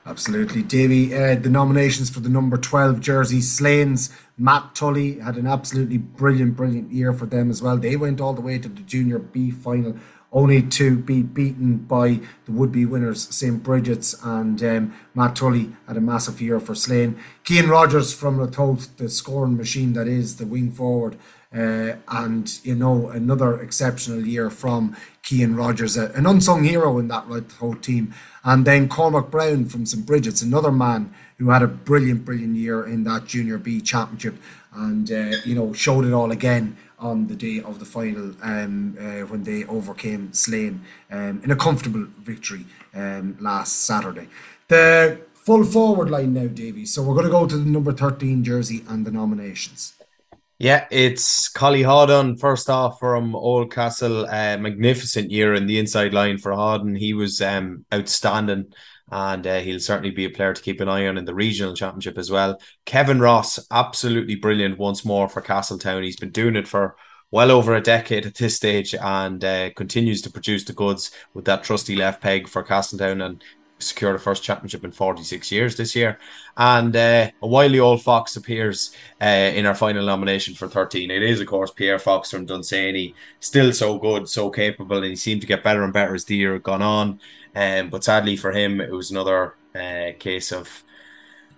Absolutely, 0.06 0.62
Davy. 0.62 1.14
Uh, 1.14 1.34
the 1.34 1.48
nominations 1.48 2.10
for 2.10 2.20
the 2.20 2.28
number 2.28 2.56
twelve 2.56 3.00
jersey, 3.00 3.40
Slane's. 3.40 4.10
Matt 4.36 4.74
Tully 4.74 5.20
had 5.20 5.36
an 5.36 5.46
absolutely 5.46 5.96
brilliant, 5.96 6.56
brilliant 6.56 6.90
year 6.90 7.12
for 7.12 7.24
them 7.24 7.50
as 7.50 7.62
well. 7.62 7.78
They 7.78 7.96
went 7.96 8.20
all 8.20 8.34
the 8.34 8.40
way 8.40 8.58
to 8.58 8.68
the 8.68 8.82
Junior 8.82 9.18
B 9.18 9.50
final 9.50 9.96
only 10.34 10.60
to 10.60 10.98
be 10.98 11.22
beaten 11.22 11.76
by 11.78 12.20
the 12.44 12.52
would-be 12.52 12.84
winners 12.84 13.34
St 13.34 13.62
Bridget's 13.62 14.14
and 14.24 14.62
um, 14.64 14.94
Matt 15.14 15.36
Tully 15.36 15.72
had 15.86 15.96
a 15.96 16.00
massive 16.00 16.42
year 16.42 16.58
for 16.58 16.74
Slane. 16.74 17.16
Kean 17.44 17.68
Rogers 17.68 18.12
from 18.12 18.38
Ratoath, 18.38 18.96
the 18.96 19.08
scoring 19.08 19.56
machine 19.56 19.92
that 19.92 20.08
is 20.08 20.36
the 20.36 20.46
wing 20.46 20.72
forward, 20.72 21.16
uh, 21.54 21.94
and 22.08 22.58
you 22.64 22.74
know 22.74 23.08
another 23.10 23.62
exceptional 23.62 24.26
year 24.26 24.50
from 24.50 24.96
Kean 25.22 25.54
Rogers, 25.54 25.96
an 25.96 26.26
unsung 26.26 26.64
hero 26.64 26.98
in 26.98 27.06
that 27.08 27.28
Ratoath 27.28 27.80
team, 27.80 28.12
and 28.42 28.66
then 28.66 28.88
Cormac 28.88 29.30
Brown 29.30 29.66
from 29.66 29.86
St 29.86 30.04
Bridget's, 30.04 30.42
another 30.42 30.72
man 30.72 31.14
who 31.38 31.50
had 31.50 31.62
a 31.62 31.68
brilliant, 31.68 32.24
brilliant 32.24 32.56
year 32.56 32.84
in 32.84 33.04
that 33.04 33.26
Junior 33.26 33.58
B 33.58 33.80
Championship, 33.80 34.34
and 34.74 35.10
uh, 35.12 35.36
you 35.44 35.54
know 35.54 35.72
showed 35.72 36.04
it 36.04 36.12
all 36.12 36.32
again 36.32 36.76
on 37.04 37.26
the 37.26 37.36
day 37.36 37.60
of 37.60 37.78
the 37.78 37.84
final 37.84 38.34
um, 38.42 38.96
uh, 38.98 39.26
when 39.26 39.44
they 39.44 39.64
overcame 39.64 40.32
Slane 40.32 40.82
um, 41.10 41.40
in 41.44 41.50
a 41.50 41.56
comfortable 41.56 42.06
victory 42.22 42.64
um, 42.94 43.36
last 43.40 43.82
Saturday. 43.82 44.28
The 44.68 45.20
full 45.34 45.64
forward 45.64 46.10
line 46.10 46.32
now, 46.32 46.46
Davy. 46.46 46.86
So 46.86 47.02
we're 47.02 47.14
going 47.14 47.26
to 47.26 47.30
go 47.30 47.46
to 47.46 47.56
the 47.56 47.70
number 47.70 47.92
13 47.92 48.42
jersey 48.42 48.84
and 48.88 49.06
the 49.06 49.10
nominations. 49.10 49.94
Yeah, 50.58 50.86
it's 50.90 51.48
Collie 51.48 51.82
Hawdon 51.82 52.38
first 52.38 52.70
off 52.70 52.98
from 53.00 53.34
Oldcastle. 53.34 54.26
Uh, 54.26 54.56
magnificent 54.56 55.30
year 55.30 55.52
in 55.52 55.66
the 55.66 55.78
inside 55.78 56.14
line 56.14 56.38
for 56.38 56.52
Hawdon. 56.52 56.94
He 56.94 57.12
was 57.12 57.42
um, 57.42 57.84
outstanding 57.92 58.72
and 59.14 59.46
uh, 59.46 59.60
he'll 59.60 59.78
certainly 59.78 60.10
be 60.10 60.24
a 60.24 60.30
player 60.30 60.52
to 60.52 60.60
keep 60.60 60.80
an 60.80 60.88
eye 60.88 61.06
on 61.06 61.16
in 61.16 61.24
the 61.24 61.34
regional 61.34 61.72
championship 61.72 62.18
as 62.18 62.32
well. 62.32 62.60
Kevin 62.84 63.20
Ross, 63.20 63.64
absolutely 63.70 64.34
brilliant 64.34 64.76
once 64.76 65.04
more 65.04 65.28
for 65.28 65.40
Castletown. 65.40 66.02
He's 66.02 66.16
been 66.16 66.32
doing 66.32 66.56
it 66.56 66.66
for 66.66 66.96
well 67.30 67.52
over 67.52 67.76
a 67.76 67.80
decade 67.80 68.26
at 68.26 68.34
this 68.34 68.56
stage 68.56 68.92
and 68.92 69.44
uh, 69.44 69.70
continues 69.74 70.20
to 70.22 70.32
produce 70.32 70.64
the 70.64 70.72
goods 70.72 71.12
with 71.32 71.44
that 71.44 71.62
trusty 71.62 71.94
left 71.94 72.20
peg 72.20 72.48
for 72.48 72.64
Castletown 72.64 73.20
and 73.20 73.44
secure 73.78 74.12
the 74.12 74.18
first 74.18 74.42
championship 74.42 74.84
in 74.84 74.90
46 74.90 75.52
years 75.52 75.76
this 75.76 75.94
year. 75.94 76.18
And 76.56 76.96
uh, 76.96 77.30
a 77.40 77.46
wily 77.46 77.78
old 77.78 78.02
fox 78.02 78.34
appears 78.34 78.96
uh, 79.22 79.26
in 79.26 79.64
our 79.64 79.76
final 79.76 80.04
nomination 80.04 80.56
for 80.56 80.66
13. 80.66 81.12
It 81.12 81.22
is, 81.22 81.40
of 81.40 81.46
course, 81.46 81.70
Pierre 81.70 82.00
Fox 82.00 82.32
from 82.32 82.46
Dunsany. 82.46 83.14
Still 83.38 83.72
so 83.72 83.96
good, 83.96 84.28
so 84.28 84.50
capable, 84.50 84.96
and 84.96 85.06
he 85.06 85.16
seemed 85.16 85.42
to 85.42 85.46
get 85.46 85.62
better 85.62 85.84
and 85.84 85.92
better 85.92 86.16
as 86.16 86.24
the 86.24 86.34
year 86.34 86.54
had 86.54 86.64
gone 86.64 86.82
on. 86.82 87.20
Um, 87.54 87.88
but 87.90 88.04
sadly 88.04 88.36
for 88.36 88.52
him, 88.52 88.80
it 88.80 88.90
was 88.90 89.10
another 89.10 89.54
uh, 89.74 90.12
case 90.18 90.52
of 90.52 90.84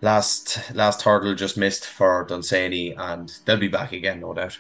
last 0.01 0.75
last 0.75 1.03
hurdle 1.03 1.35
just 1.35 1.57
missed 1.57 1.87
for 1.87 2.25
Dunsany, 2.25 2.93
and 2.93 3.33
they'll 3.45 3.57
be 3.57 3.69
back 3.69 3.93
again, 3.93 4.21
no 4.21 4.35
doubt. 4.35 4.59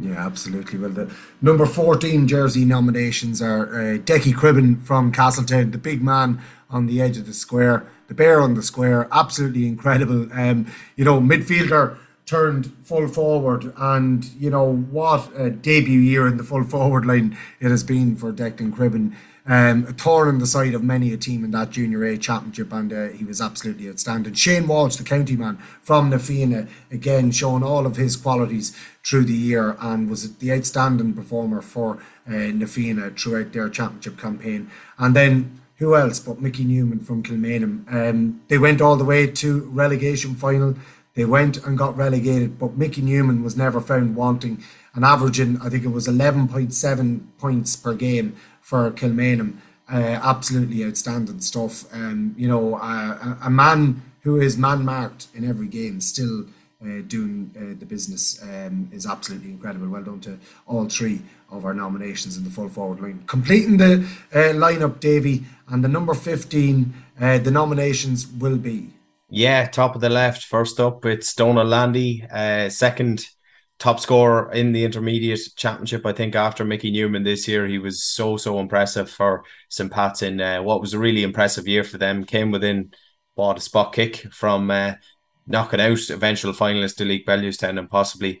Yeah, 0.00 0.24
absolutely. 0.24 0.78
Well, 0.78 0.90
the 0.90 1.12
number 1.42 1.66
14 1.66 2.28
jersey 2.28 2.64
nominations 2.64 3.42
are 3.42 3.66
uh, 3.66 3.98
Decky 3.98 4.32
Cribben 4.32 4.80
from 4.82 5.10
Castletown, 5.10 5.72
the 5.72 5.78
big 5.78 6.02
man 6.02 6.40
on 6.70 6.86
the 6.86 7.00
edge 7.00 7.16
of 7.16 7.26
the 7.26 7.34
square, 7.34 7.86
the 8.06 8.14
bear 8.14 8.40
on 8.40 8.54
the 8.54 8.62
square, 8.62 9.08
absolutely 9.10 9.66
incredible. 9.66 10.28
Um, 10.32 10.72
you 10.96 11.04
know, 11.04 11.20
midfielder 11.20 11.98
turned 12.26 12.72
full 12.84 13.08
forward, 13.08 13.72
and 13.76 14.24
you 14.38 14.50
know 14.50 14.76
what 14.76 15.30
a 15.34 15.50
debut 15.50 15.98
year 15.98 16.28
in 16.28 16.36
the 16.36 16.44
full 16.44 16.64
forward 16.64 17.06
line 17.06 17.36
it 17.58 17.70
has 17.70 17.82
been 17.82 18.14
for 18.14 18.32
Declan 18.32 18.72
Cribben 18.72 19.16
um, 19.48 19.86
a 19.88 19.92
thorn 19.92 20.28
in 20.28 20.38
the 20.38 20.46
side 20.46 20.74
of 20.74 20.84
many 20.84 21.12
a 21.12 21.16
team 21.16 21.42
in 21.42 21.50
that 21.52 21.70
Junior 21.70 22.04
A 22.04 22.18
Championship, 22.18 22.72
and 22.72 22.92
uh, 22.92 23.08
he 23.08 23.24
was 23.24 23.40
absolutely 23.40 23.88
outstanding. 23.88 24.34
Shane 24.34 24.66
Walsh, 24.68 24.96
the 24.96 25.04
county 25.04 25.36
man 25.36 25.56
from 25.82 26.10
Na 26.10 26.18
Fianna, 26.18 26.68
again 26.90 27.30
showing 27.30 27.62
all 27.62 27.86
of 27.86 27.96
his 27.96 28.14
qualities 28.14 28.76
through 29.04 29.24
the 29.24 29.32
year 29.32 29.76
and 29.80 30.10
was 30.10 30.36
the 30.36 30.52
outstanding 30.52 31.14
performer 31.14 31.62
for 31.62 31.98
uh, 32.28 32.32
Na 32.32 32.66
Fianna 32.66 33.10
throughout 33.10 33.52
their 33.52 33.70
championship 33.70 34.18
campaign. 34.18 34.70
And 34.98 35.16
then 35.16 35.60
who 35.76 35.96
else 35.96 36.20
but 36.20 36.42
Mickey 36.42 36.64
Newman 36.64 37.00
from 37.00 37.22
Kilmainham? 37.22 37.90
Um, 37.92 38.42
they 38.48 38.58
went 38.58 38.80
all 38.80 38.96
the 38.96 39.04
way 39.04 39.26
to 39.28 39.60
relegation 39.70 40.34
final. 40.34 40.74
They 41.18 41.24
went 41.24 41.56
and 41.66 41.76
got 41.76 41.96
relegated, 41.96 42.60
but 42.60 42.76
Mickey 42.76 43.02
Newman 43.02 43.42
was 43.42 43.56
never 43.56 43.80
found 43.80 44.14
wanting 44.14 44.62
and 44.94 45.04
averaging, 45.04 45.60
I 45.60 45.68
think 45.68 45.82
it 45.82 45.88
was 45.88 46.06
11.7 46.06 47.20
points 47.38 47.74
per 47.74 47.94
game 47.94 48.36
for 48.60 48.88
Kilmainham. 48.92 49.56
Uh, 49.92 50.20
absolutely 50.22 50.84
outstanding 50.84 51.40
stuff. 51.40 51.92
Um, 51.92 52.36
you 52.38 52.46
know, 52.46 52.76
uh, 52.76 53.34
a, 53.42 53.50
man 53.50 54.00
who 54.20 54.40
is 54.40 54.56
man 54.56 54.84
marked 54.84 55.26
in 55.34 55.44
every 55.44 55.66
game, 55.66 56.00
still 56.00 56.44
uh, 56.80 57.02
doing 57.08 57.50
uh, 57.56 57.76
the 57.76 57.86
business, 57.86 58.40
um, 58.40 58.88
is 58.92 59.04
absolutely 59.04 59.50
incredible. 59.50 59.88
Well 59.88 60.04
done 60.04 60.20
to 60.20 60.38
all 60.68 60.88
three 60.88 61.22
of 61.50 61.64
our 61.64 61.74
nominations 61.74 62.36
in 62.36 62.44
the 62.44 62.50
full 62.50 62.68
forward 62.68 63.00
line. 63.00 63.24
Completing 63.26 63.78
the 63.78 64.06
uh, 64.32 64.54
lineup, 64.54 65.00
Davy, 65.00 65.46
and 65.66 65.82
the 65.82 65.88
number 65.88 66.14
15, 66.14 66.94
uh, 67.20 67.38
the 67.38 67.50
nominations 67.50 68.24
will 68.28 68.56
be. 68.56 68.92
Yeah, 69.30 69.66
top 69.66 69.94
of 69.94 70.00
the 70.00 70.08
left. 70.08 70.44
First 70.44 70.80
up, 70.80 71.04
it's 71.04 71.34
Donal 71.34 71.66
Landy. 71.66 72.24
second, 72.70 73.26
top 73.78 74.00
scorer 74.00 74.50
in 74.52 74.72
the 74.72 74.84
intermediate 74.84 75.40
championship. 75.56 76.04
I 76.06 76.12
think 76.12 76.34
after 76.34 76.64
Mickey 76.64 76.90
Newman 76.90 77.24
this 77.24 77.46
year, 77.46 77.66
he 77.66 77.78
was 77.78 78.02
so 78.02 78.36
so 78.36 78.58
impressive 78.58 79.10
for 79.10 79.44
St 79.68 79.90
Pat's 79.90 80.22
in 80.22 80.40
uh, 80.40 80.62
what 80.62 80.80
was 80.80 80.94
a 80.94 80.98
really 80.98 81.22
impressive 81.22 81.68
year 81.68 81.84
for 81.84 81.98
them. 81.98 82.24
Came 82.24 82.50
within 82.50 82.92
bought 83.36 83.58
a 83.58 83.60
spot 83.60 83.92
kick 83.92 84.26
from 84.32 84.70
uh, 84.70 84.94
knocking 85.46 85.80
out 85.80 86.10
eventual 86.10 86.52
finalist 86.52 86.96
Duleek 86.96 87.24
Bellewstown 87.24 87.78
and 87.78 87.88
possibly 87.88 88.40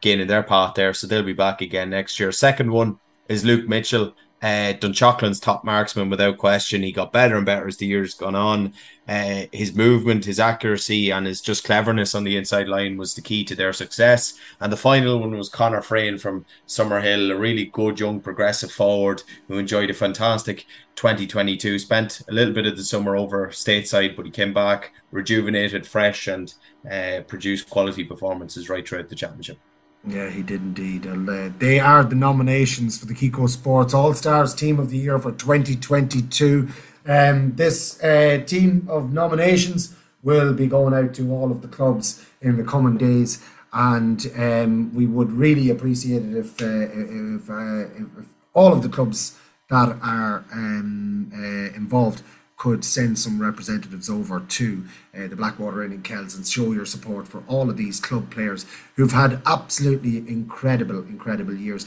gaining 0.00 0.26
their 0.26 0.42
path 0.42 0.74
there. 0.74 0.92
So 0.94 1.06
they'll 1.06 1.22
be 1.22 1.32
back 1.32 1.60
again 1.60 1.90
next 1.90 2.18
year. 2.18 2.32
Second 2.32 2.70
one 2.70 2.98
is 3.28 3.44
Luke 3.44 3.68
Mitchell. 3.68 4.14
Uh, 4.42 4.74
Dunshaughlin's 4.74 5.38
top 5.38 5.62
marksman 5.62 6.10
without 6.10 6.36
question. 6.36 6.82
He 6.82 6.90
got 6.90 7.12
better 7.12 7.36
and 7.36 7.46
better 7.46 7.68
as 7.68 7.76
the 7.76 7.86
years 7.86 8.14
gone 8.14 8.34
on. 8.34 8.74
Uh, 9.06 9.46
his 9.52 9.74
movement, 9.74 10.24
his 10.24 10.40
accuracy, 10.40 11.10
and 11.10 11.26
his 11.26 11.40
just 11.40 11.62
cleverness 11.62 12.14
on 12.14 12.24
the 12.24 12.36
inside 12.36 12.68
line 12.68 12.96
was 12.96 13.14
the 13.14 13.20
key 13.20 13.44
to 13.44 13.54
their 13.54 13.72
success. 13.72 14.34
And 14.60 14.72
the 14.72 14.76
final 14.76 15.20
one 15.20 15.36
was 15.36 15.48
Connor 15.48 15.80
Frayne 15.80 16.18
from 16.18 16.44
Summerhill, 16.66 17.30
a 17.30 17.36
really 17.36 17.66
good 17.66 18.00
young 18.00 18.20
progressive 18.20 18.72
forward 18.72 19.22
who 19.46 19.58
enjoyed 19.58 19.90
a 19.90 19.94
fantastic 19.94 20.66
2022. 20.96 21.78
Spent 21.78 22.22
a 22.28 22.32
little 22.32 22.52
bit 22.52 22.66
of 22.66 22.76
the 22.76 22.84
summer 22.84 23.16
over 23.16 23.48
stateside, 23.48 24.16
but 24.16 24.26
he 24.26 24.32
came 24.32 24.52
back 24.52 24.92
rejuvenated, 25.12 25.86
fresh, 25.86 26.26
and 26.26 26.54
uh, 26.90 27.20
produced 27.28 27.70
quality 27.70 28.02
performances 28.02 28.68
right 28.68 28.88
throughout 28.88 29.08
the 29.08 29.14
championship. 29.14 29.58
Yeah, 30.06 30.30
he 30.30 30.42
did 30.42 30.60
indeed. 30.60 31.06
And, 31.06 31.28
uh, 31.28 31.50
they 31.58 31.78
are 31.78 32.02
the 32.02 32.16
nominations 32.16 32.98
for 32.98 33.06
the 33.06 33.14
Kiko 33.14 33.48
Sports 33.48 33.94
All 33.94 34.14
Stars 34.14 34.54
Team 34.54 34.80
of 34.80 34.90
the 34.90 34.98
Year 34.98 35.18
for 35.18 35.32
2022. 35.32 36.68
Um, 37.06 37.54
this 37.54 38.02
uh, 38.02 38.42
team 38.44 38.86
of 38.90 39.12
nominations 39.12 39.94
will 40.22 40.52
be 40.54 40.66
going 40.66 40.94
out 40.94 41.14
to 41.14 41.32
all 41.32 41.50
of 41.50 41.62
the 41.62 41.68
clubs 41.68 42.24
in 42.40 42.56
the 42.56 42.64
coming 42.64 42.96
days, 42.96 43.44
and 43.72 44.30
um, 44.36 44.94
we 44.94 45.06
would 45.06 45.32
really 45.32 45.70
appreciate 45.70 46.24
it 46.24 46.36
if, 46.36 46.60
uh, 46.60 46.66
if, 46.66 47.50
uh, 47.50 47.86
if, 47.96 48.26
all 48.54 48.72
of 48.72 48.82
the 48.82 48.88
clubs 48.88 49.38
that 49.70 49.96
are 50.02 50.44
um, 50.52 51.30
uh, 51.34 51.76
involved 51.76 52.22
could 52.62 52.84
send 52.84 53.18
some 53.18 53.42
representatives 53.42 54.08
over 54.08 54.38
to 54.38 54.84
uh, 55.16 55.26
the 55.26 55.34
Blackwater 55.34 55.82
Inn 55.82 55.92
in 55.92 56.00
Kells 56.00 56.36
and 56.36 56.46
show 56.46 56.70
your 56.70 56.86
support 56.86 57.26
for 57.26 57.42
all 57.48 57.68
of 57.68 57.76
these 57.76 57.98
club 57.98 58.30
players 58.30 58.66
who've 58.94 59.10
had 59.10 59.42
absolutely 59.46 60.18
incredible, 60.18 61.00
incredible 61.00 61.56
years. 61.56 61.86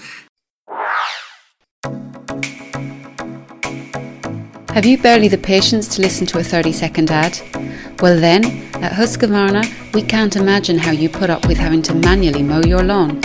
Have 4.74 4.86
you 4.86 4.98
barely 4.98 5.30
the 5.30 5.40
patience 5.42 5.88
to 5.96 6.02
listen 6.02 6.28
to 6.28 6.40
a 6.40 6.44
30 6.44 6.74
second 6.74 7.10
ad? 7.10 7.40
Well, 8.02 8.20
then, 8.20 8.44
at 8.84 8.92
Husqvarna, 8.92 9.94
we 9.94 10.02
can't 10.02 10.36
imagine 10.36 10.78
how 10.78 10.92
you 10.92 11.08
put 11.08 11.30
up 11.30 11.48
with 11.48 11.58
having 11.58 11.84
to 11.84 11.96
manually 11.96 12.44
mow 12.44 12.60
your 12.60 12.84
lawn. 12.84 13.22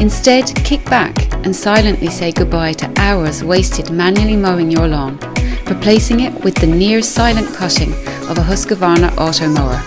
Instead, 0.00 0.46
kick 0.64 0.82
back 0.86 1.14
and 1.44 1.54
silently 1.54 2.08
say 2.08 2.32
goodbye 2.32 2.72
to 2.72 2.90
hours 2.96 3.44
wasted 3.44 3.90
manually 3.90 4.36
mowing 4.36 4.70
your 4.70 4.88
lawn 4.88 5.27
replacing 5.70 6.20
it 6.20 6.32
with 6.44 6.54
the 6.56 6.66
near 6.66 7.02
silent 7.02 7.54
cutting 7.54 7.92
of 8.28 8.38
a 8.38 8.42
Husqvarna 8.42 9.16
auto 9.18 9.48
mower. 9.48 9.80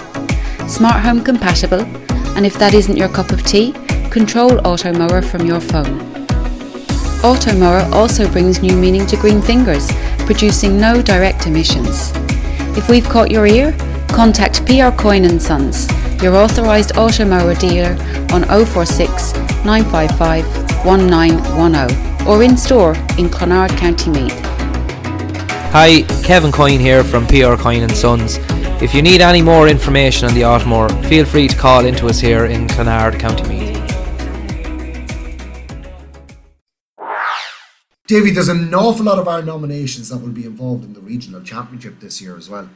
Smart 0.68 1.02
home 1.02 1.24
compatible, 1.24 1.82
and 2.36 2.46
if 2.46 2.58
that 2.60 2.74
isn't 2.74 2.98
your 2.98 3.10
cup 3.10 3.32
of 3.32 3.44
tea, 3.46 3.74
control 4.10 4.66
auto 4.66 4.94
mower 4.94 5.22
from 5.22 5.46
your 5.46 5.60
phone. 5.60 6.00
Auto 7.24 7.54
mower 7.58 7.88
also 7.94 8.30
brings 8.32 8.62
new 8.62 8.76
meaning 8.76 9.06
to 9.08 9.18
green 9.18 9.42
fingers, 9.42 9.92
producing 10.26 10.80
no 10.80 11.02
direct 11.02 11.48
emissions. 11.48 12.12
If 12.78 12.90
we've 12.90 13.08
caught 13.08 13.32
your 13.32 13.46
ear, 13.48 13.76
contact 14.10 14.66
PR 14.66 14.96
Coyne 14.96 15.26
and 15.26 15.42
Sons, 15.42 15.88
your 16.22 16.36
authorised 16.36 16.98
auto 16.98 17.26
mower 17.26 17.56
dealer 17.56 17.98
on 18.34 18.44
046 18.66 19.34
955 19.66 20.46
1910 20.86 22.28
or 22.28 22.44
in 22.44 22.58
store 22.58 22.94
in 23.18 23.30
Clonard, 23.30 23.76
County 23.78 24.10
Meath. 24.10 24.51
Hi, 25.74 26.02
Kevin 26.26 26.52
Coyne 26.52 26.82
here 26.82 27.02
from 27.02 27.26
PR 27.28 27.56
Coyne 27.56 27.84
and 27.84 27.96
Sons. 27.96 28.40
If 28.82 28.94
you 28.94 29.02
need 29.02 29.22
any 29.22 29.42
more 29.42 29.70
information 29.70 30.28
on 30.28 30.34
the 30.34 30.42
Automower, 30.42 30.90
feel 31.06 31.24
free 31.24 31.48
to 31.48 31.56
call 31.56 31.86
into 31.86 32.08
us 32.08 32.20
here 32.20 32.44
in 32.44 32.68
Clonard, 32.68 33.18
County 33.18 33.48
Meath. 33.48 33.78
Davey, 38.06 38.32
there's 38.32 38.50
an 38.50 38.74
awful 38.74 39.06
lot 39.06 39.18
of 39.18 39.30
our 39.30 39.42
nominations 39.42 40.10
that 40.10 40.18
will 40.18 40.34
be 40.34 40.46
involved 40.46 40.84
in 40.84 40.92
the 40.92 41.00
regional 41.00 41.42
championship 41.42 42.02
this 42.02 42.22
year 42.22 42.36
as 42.36 42.50
well. 42.50 42.70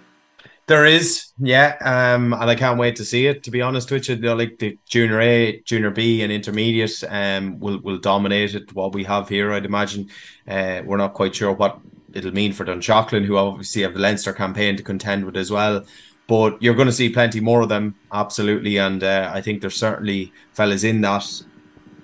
There 0.65 0.85
is, 0.85 1.33
yeah, 1.37 1.75
um, 1.81 2.31
and 2.31 2.49
I 2.49 2.55
can't 2.55 2.79
wait 2.79 2.95
to 2.95 3.03
see 3.03 3.27
it. 3.27 3.43
To 3.43 3.51
be 3.51 3.61
honest 3.61 3.91
with 3.91 4.07
you, 4.07 4.15
like 4.15 4.57
the 4.57 4.77
junior 4.87 5.19
A, 5.19 5.59
junior 5.65 5.91
B, 5.91 6.21
and 6.21 6.31
intermediate, 6.31 7.03
um, 7.09 7.59
will 7.59 7.81
will 7.81 7.97
dominate 7.97 8.55
it. 8.55 8.73
What 8.73 8.93
we 8.93 9.03
have 9.03 9.27
here, 9.27 9.51
I'd 9.51 9.65
imagine. 9.65 10.09
Uh, 10.47 10.81
we're 10.85 10.95
not 10.95 11.13
quite 11.13 11.35
sure 11.35 11.51
what 11.51 11.81
it'll 12.15 12.33
mean 12.33 12.53
for 12.53 12.65
Dunshaughlin, 12.65 13.25
who 13.25 13.37
obviously 13.37 13.83
have 13.83 13.93
the 13.93 13.99
Leinster 13.99 14.33
campaign 14.33 14.75
to 14.77 14.83
contend 14.83 15.25
with 15.25 15.37
as 15.37 15.51
well. 15.51 15.85
But 16.27 16.59
you're 16.61 16.73
going 16.73 16.87
to 16.87 16.93
see 16.93 17.09
plenty 17.09 17.39
more 17.39 17.61
of 17.61 17.69
them, 17.69 17.95
absolutely. 18.11 18.77
And 18.77 19.03
uh, 19.03 19.29
I 19.31 19.41
think 19.41 19.61
there's 19.61 19.75
certainly 19.75 20.33
fellas 20.53 20.83
in 20.83 21.01
that, 21.01 21.43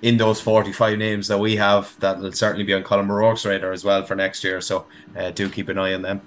in 0.03 0.18
those 0.18 0.39
45 0.39 0.99
names 0.99 1.28
that 1.30 1.39
we 1.39 1.55
have, 1.55 1.99
that 2.01 2.20
will 2.20 2.32
certainly 2.34 2.64
be 2.64 2.74
on 2.74 2.84
Colm 2.84 3.09
O'Rourke's 3.09 3.45
radar 3.45 3.72
as 3.72 3.84
well 3.84 4.03
for 4.03 4.16
next 4.16 4.43
year. 4.43 4.62
So 4.62 4.86
uh, 5.18 5.32
do 5.32 5.49
keep 5.49 5.70
an 5.70 5.80
eye 5.80 5.93
on 5.93 6.03
them. 6.03 6.22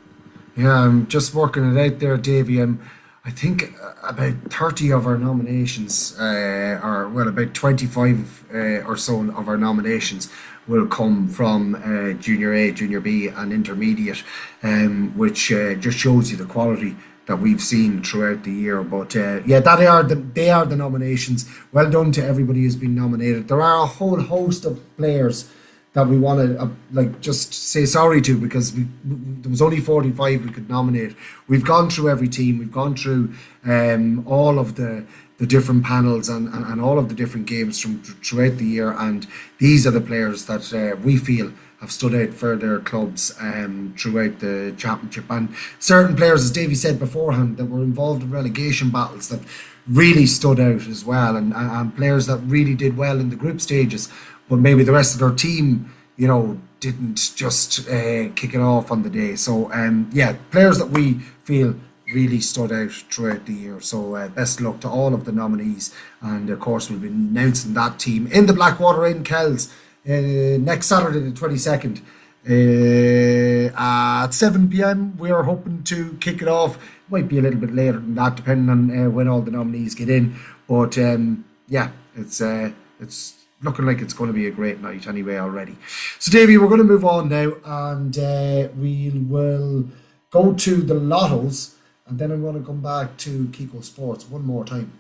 Yeah, 0.57 0.81
I'm 0.81 1.07
just 1.07 1.35
working 1.35 1.77
it 1.77 1.81
out 1.81 2.01
there, 2.01 2.17
Davey. 2.17 2.61
And 2.61 2.81
I 3.25 3.31
think 3.31 3.75
about 4.03 4.35
30 4.51 4.93
of 4.93 5.07
our 5.07 5.17
nominations, 5.17 6.19
uh, 6.19 6.81
or 6.83 7.09
well, 7.09 7.29
about 7.29 7.55
25 7.55 8.45
uh, 8.53 8.59
or 8.89 8.97
so 8.97 9.21
of 9.31 9.49
our 9.49 9.57
nominations 9.57 10.31
will 10.67 10.87
come 10.87 11.29
from 11.29 11.75
uh, 11.75 12.13
junior 12.21 12.53
A, 12.55 12.73
junior 12.73 13.01
B, 13.01 13.29
and 13.29 13.53
intermediate, 13.53 14.23
um, 14.63 15.17
which 15.17 15.53
uh, 15.53 15.75
just 15.75 15.99
shows 15.99 16.31
you 16.31 16.37
the 16.37 16.45
quality 16.45 16.97
that 17.27 17.37
we've 17.37 17.63
seen 17.63 18.03
throughout 18.03 18.45
the 18.45 18.53
year. 18.53 18.83
But 18.83 19.17
uh, 19.17 19.43
yeah, 19.47 19.61
that 19.61 19.81
are 19.81 20.03
the 20.03 20.17
they 20.17 20.51
are 20.51 20.67
the 20.67 20.77
nominations. 20.77 21.49
Well 21.73 21.91
done 21.91 22.13
to 22.13 22.25
everybody 22.25 22.63
who's 22.63 22.77
been 22.77 22.95
nominated. 22.95 23.49
There 23.49 23.63
are 23.63 23.83
a 23.85 23.87
whole 23.87 24.21
host 24.21 24.65
of 24.65 24.81
players 24.97 25.51
that 25.95 26.09
we 26.09 26.19
want 26.19 26.41
to 26.41 26.61
uh, 26.61 26.69
like 26.93 27.21
just 27.21 27.55
say 27.55 27.87
sorry 27.87 28.21
to 28.21 28.37
because 28.37 28.75
we, 28.75 28.83
we, 29.09 29.17
there 29.43 29.51
was 29.51 29.63
only 29.63 29.81
45 29.81 30.45
we 30.45 30.51
could 30.51 30.69
nominate 30.69 31.17
we've 31.47 31.65
gone 31.65 31.89
through 31.89 32.11
every 32.11 32.29
team 32.29 32.59
we've 32.59 32.73
gone 32.73 32.97
through 32.97 33.33
um, 33.65 34.27
all 34.27 34.59
of 34.59 34.75
the 34.75 35.07
the 35.39 35.47
different 35.47 35.85
panels 35.85 36.29
and, 36.29 36.49
and, 36.49 36.65
and 36.65 36.81
all 36.81 36.99
of 36.99 37.09
the 37.09 37.15
different 37.15 37.47
games 37.47 37.81
from 37.81 38.03
throughout 38.03 38.59
the 38.59 38.65
year. 38.65 38.93
And 38.93 39.27
these 39.59 39.87
are 39.87 39.91
the 39.91 40.01
players 40.01 40.47
that 40.47 40.73
uh, 40.73 40.97
we 40.97 41.17
feel 41.17 41.53
have 41.81 41.91
stood 41.93 42.15
out 42.15 42.33
for 42.33 42.57
their 42.57 42.79
clubs 42.79 43.35
um, 43.41 43.95
throughout 43.99 44.39
the 44.39 44.75
championship. 44.79 45.25
And 45.29 45.55
certain 45.81 46.17
players 46.17 46.45
as 46.45 46.53
Davey 46.53 46.77
said 46.77 46.99
beforehand 46.99 47.57
that 47.57 47.67
were 47.67 47.83
involved 47.83 48.23
in 48.23 48.31
relegation 48.31 48.91
battles 48.91 49.29
that 49.29 49.41
really 49.87 50.25
stood 50.25 50.61
out 50.61 50.87
as 50.87 51.05
well. 51.05 51.37
And, 51.37 51.53
and 51.53 51.95
players 51.95 52.27
that 52.27 52.39
really 52.39 52.75
did 52.75 52.97
well 52.97 53.21
in 53.21 53.29
the 53.29 53.37
group 53.37 53.61
stages 53.61 54.09
but 54.49 54.59
maybe 54.59 54.85
the 54.85 54.93
rest 54.93 55.15
of 55.15 55.21
their 55.21 55.33
team, 55.33 55.93
you 56.17 56.29
know, 56.29 56.61
didn't 56.81 57.33
just 57.35 57.89
uh, 57.89 58.29
kick 58.35 58.55
it 58.55 58.61
off 58.61 58.91
on 58.91 59.03
the 59.03 59.11
day. 59.11 59.37
So, 59.37 59.73
um, 59.73 60.11
yeah, 60.13 60.37
players 60.51 60.79
that 60.79 60.91
we 60.91 61.15
feel 61.45 61.75
really 62.13 62.41
stood 62.41 62.73
out 62.73 62.91
throughout 62.91 63.47
the 63.47 63.53
year. 63.53 63.81
So, 63.81 64.15
uh, 64.15 64.29
best 64.29 64.61
luck 64.61 64.81
to 64.81 64.89
all 64.89 65.15
of 65.15 65.25
the 65.25 65.33
nominees. 65.33 65.95
And 66.21 66.51
of 66.51 66.61
course, 66.61 66.91
we'll 66.91 67.01
be 67.01 67.09
announcing 67.09 67.75
that 67.75 67.99
team 67.99 68.27
in 68.29 68.47
the 68.47 68.53
Blackwater 68.53 69.07
in 69.07 69.25
Kells 69.25 69.73
uh, 70.07 70.59
next 70.61 70.87
Saturday, 70.87 71.21
the 71.21 71.31
22nd. 71.31 72.03
Uh, 72.47 73.73
at 73.75 74.35
7 74.35 74.69
p.m. 74.69 75.17
We 75.17 75.31
are 75.31 75.45
hoping 75.45 75.83
to 75.85 76.13
kick 76.21 76.43
it 76.43 76.49
off. 76.49 76.79
Might 77.09 77.27
be 77.27 77.39
a 77.39 77.43
little 77.43 77.61
bit 77.61 77.75
later 77.75 77.99
than 77.99 78.15
that, 78.17 78.37
depending 78.37 78.69
on 78.69 79.07
uh, 79.07 79.11
when 79.11 79.29
all 79.29 79.41
the 79.41 79.51
nominees 79.51 79.95
get 79.95 80.11
in. 80.11 80.37
But 80.69 80.99
um, 80.99 81.47
yeah, 81.69 81.91
it's 82.15 82.43
uh, 82.43 82.73
it's 83.01 83.45
looking 83.63 83.87
like 83.87 84.01
it's 84.01 84.13
going 84.13 84.29
to 84.29 84.35
be 84.35 84.47
a 84.47 84.51
great 84.51 84.81
night 84.81 85.07
anyway 85.07 85.39
already. 85.39 85.77
So, 86.19 86.31
Davey, 86.31 86.59
we're 86.59 86.69
going 86.69 86.79
to 86.79 86.85
move 86.85 87.05
on 87.05 87.31
now 87.31 87.55
and 87.65 88.17
uh, 88.19 88.69
we 88.79 89.11
will 89.11 89.89
go 90.31 90.53
to 90.53 90.77
the 90.83 90.95
lottos 90.95 91.74
and 92.07 92.19
then 92.19 92.31
I'm 92.31 92.43
going 92.43 92.59
to 92.59 92.67
come 92.67 92.81
back 92.81 93.17
to 93.19 93.47
Kiko 93.47 93.83
Sports 93.83 94.29
one 94.29 94.45
more 94.45 94.65
time. 94.65 94.93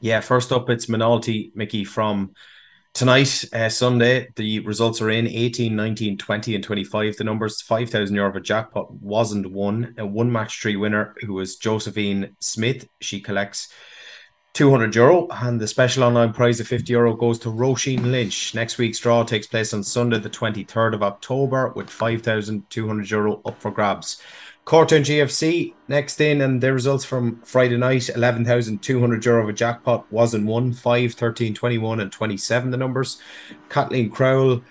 Yeah, 0.00 0.20
first 0.20 0.52
up, 0.52 0.68
it's 0.70 0.86
Moynalty 0.86 1.52
Mickey 1.54 1.84
from 1.84 2.32
tonight, 2.92 3.44
uh, 3.52 3.68
Sunday. 3.68 4.28
The 4.36 4.60
results 4.60 5.00
are 5.00 5.10
in 5.10 5.26
18, 5.26 5.74
19, 5.74 6.18
20, 6.18 6.54
and 6.54 6.64
25. 6.64 7.16
The 7.16 7.24
numbers 7.24 7.62
5,000 7.62 8.14
euro 8.14 8.30
of 8.30 8.36
a 8.36 8.40
jackpot 8.40 8.92
wasn't 8.94 9.50
won. 9.50 9.94
A 9.98 10.06
one 10.06 10.30
match 10.30 10.60
three 10.60 10.76
winner 10.76 11.14
who 11.20 11.34
was 11.34 11.56
Josephine 11.56 12.36
Smith. 12.40 12.88
She 13.00 13.20
collects 13.20 13.68
200 14.54 14.94
euro 14.94 15.28
and 15.30 15.58
the 15.58 15.66
special 15.66 16.04
online 16.04 16.32
prize 16.32 16.60
of 16.60 16.68
50 16.68 16.92
euro 16.92 17.16
goes 17.16 17.38
to 17.38 17.48
Roisin 17.48 18.10
Lynch. 18.10 18.54
Next 18.54 18.76
week's 18.76 18.98
draw 18.98 19.24
takes 19.24 19.46
place 19.46 19.72
on 19.72 19.82
Sunday, 19.82 20.18
the 20.18 20.28
23rd 20.28 20.94
of 20.94 21.02
October, 21.02 21.72
with 21.74 21.88
5,200 21.88 23.10
euro 23.10 23.40
up 23.46 23.60
for 23.60 23.70
grabs. 23.70 24.20
Cortown 24.64 25.00
GFC 25.00 25.74
next 25.88 26.20
in, 26.20 26.40
and 26.40 26.60
the 26.60 26.72
results 26.72 27.04
from 27.04 27.40
Friday 27.42 27.76
night 27.76 28.08
11,200 28.08 29.24
euro 29.24 29.42
of 29.42 29.48
a 29.48 29.52
jackpot 29.52 30.10
wasn't 30.12 30.46
won 30.46 30.72
5, 30.72 31.14
13, 31.14 31.52
21, 31.52 32.00
and 32.00 32.12
27. 32.12 32.70
The 32.70 32.76
numbers 32.76 33.20
Kathleen 33.68 34.08
Crowell 34.08 34.62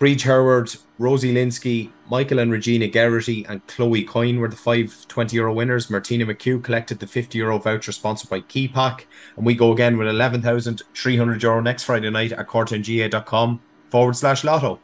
Breach 0.00 0.22
Howard, 0.22 0.74
Rosie 0.98 1.34
Linsky, 1.34 1.90
Michael 2.10 2.38
and 2.38 2.50
Regina 2.50 2.88
Geraghty, 2.88 3.44
and 3.50 3.66
Chloe 3.66 4.02
Coyne 4.02 4.40
were 4.40 4.48
the 4.48 4.56
five 4.56 5.06
20 5.08 5.36
euro 5.36 5.52
winners. 5.52 5.90
Martina 5.90 6.24
McHugh 6.24 6.64
collected 6.64 7.00
the 7.00 7.06
50 7.06 7.36
euro 7.36 7.58
voucher 7.58 7.92
sponsored 7.92 8.30
by 8.30 8.40
Keypack. 8.40 9.04
And 9.36 9.44
we 9.44 9.54
go 9.54 9.72
again 9.72 9.98
with 9.98 10.08
11,300 10.08 11.42
euro 11.42 11.60
next 11.60 11.84
Friday 11.84 12.08
night 12.08 12.32
at 12.32 12.48
cortownga.com 12.48 13.60
forward 13.90 14.16
slash 14.16 14.44
lotto. 14.44 14.80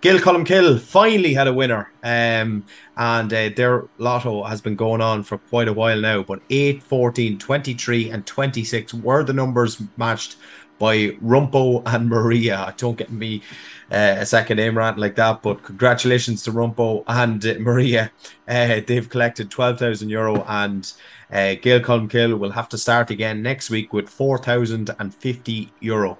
Gaeil 0.00 0.18
Colmcille 0.18 0.78
finally 0.78 1.34
had 1.34 1.48
a 1.48 1.52
winner, 1.52 1.90
um, 2.04 2.64
and 2.96 3.32
uh, 3.32 3.50
their 3.56 3.88
lotto 3.98 4.44
has 4.44 4.60
been 4.60 4.76
going 4.76 5.00
on 5.00 5.24
for 5.24 5.38
quite 5.38 5.66
a 5.66 5.72
while 5.72 6.00
now. 6.00 6.22
But 6.22 6.40
8, 6.50 6.82
14, 6.82 7.38
23, 7.38 8.10
and 8.10 8.24
26 8.24 8.94
were 8.94 9.24
the 9.24 9.32
numbers 9.32 9.82
matched 9.96 10.36
by 10.78 11.08
Rumpo 11.22 11.82
and 11.86 12.08
Maria. 12.08 12.72
Don't 12.76 12.96
get 12.96 13.10
me 13.10 13.42
uh, 13.90 14.16
a 14.18 14.26
second 14.26 14.58
name 14.58 14.78
rant 14.78 14.98
like 14.98 15.16
that, 15.16 15.42
but 15.42 15.64
congratulations 15.64 16.44
to 16.44 16.52
Rumpo 16.52 17.02
and 17.06 17.44
uh, 17.44 17.54
Maria. 17.58 18.12
Uh, 18.46 18.80
they've 18.86 19.08
collected 19.08 19.50
12,000 19.50 20.08
euro 20.08 20.44
and 20.46 20.92
uh, 21.32 21.56
Gaeil 21.60 21.80
Colmcille 21.80 22.38
will 22.38 22.52
have 22.52 22.68
to 22.70 22.78
start 22.78 23.10
again 23.10 23.42
next 23.42 23.70
week 23.70 23.92
with 23.92 24.08
4,050 24.08 25.72
euro. 25.80 26.18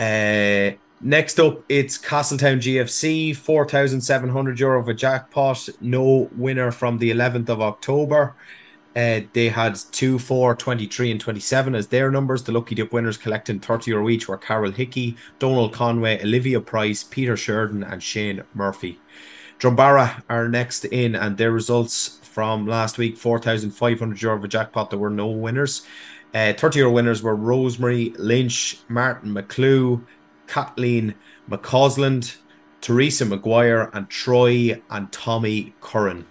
Uh, 0.00 0.72
next 1.02 1.38
up, 1.38 1.62
it's 1.68 1.98
Castletown 1.98 2.58
GFC, 2.58 3.36
4,700 3.36 4.58
euro 4.58 4.80
of 4.80 4.88
a 4.88 4.94
jackpot. 4.94 5.68
No 5.82 6.30
winner 6.34 6.70
from 6.70 6.96
the 6.96 7.10
11th 7.10 7.50
of 7.50 7.60
October. 7.60 8.34
Uh, 8.96 9.20
they 9.34 9.50
had 9.50 9.78
2, 9.92 10.18
4, 10.18 10.56
23, 10.56 11.10
and 11.10 11.20
27 11.20 11.74
as 11.74 11.88
their 11.88 12.10
numbers. 12.10 12.42
The 12.42 12.52
Lucky 12.52 12.74
Dip 12.74 12.94
winners 12.94 13.18
collecting 13.18 13.60
30 13.60 13.90
euro 13.90 14.08
each 14.08 14.26
were 14.26 14.38
Carol 14.38 14.72
Hickey, 14.72 15.16
Donald 15.38 15.74
Conway, 15.74 16.20
Olivia 16.22 16.60
Price, 16.60 17.04
Peter 17.04 17.36
Sheridan, 17.36 17.84
and 17.84 18.02
Shane 18.02 18.42
Murphy. 18.54 18.98
Drumbaragh 19.58 20.22
are 20.30 20.48
next 20.48 20.86
in, 20.86 21.14
and 21.14 21.36
their 21.36 21.52
results 21.52 22.18
from 22.22 22.66
last 22.66 22.96
week 22.96 23.18
4,500 23.18 24.22
euro 24.22 24.36
of 24.36 24.44
a 24.44 24.48
jackpot. 24.48 24.88
There 24.88 24.98
were 24.98 25.10
no 25.10 25.28
winners. 25.28 25.82
Uh, 26.32 26.52
30 26.52 26.78
euro 26.78 26.92
winners 26.92 27.22
were 27.22 27.34
Rosemary 27.34 28.14
Lynch, 28.18 28.78
Martin 28.88 29.34
McClue, 29.34 30.04
Kathleen 30.46 31.14
McCausland, 31.48 32.36
Teresa 32.80 33.24
McGuire, 33.26 33.90
and 33.92 34.08
Troy 34.08 34.80
and 34.90 35.10
Tommy 35.12 35.74
Curran. 35.80 36.26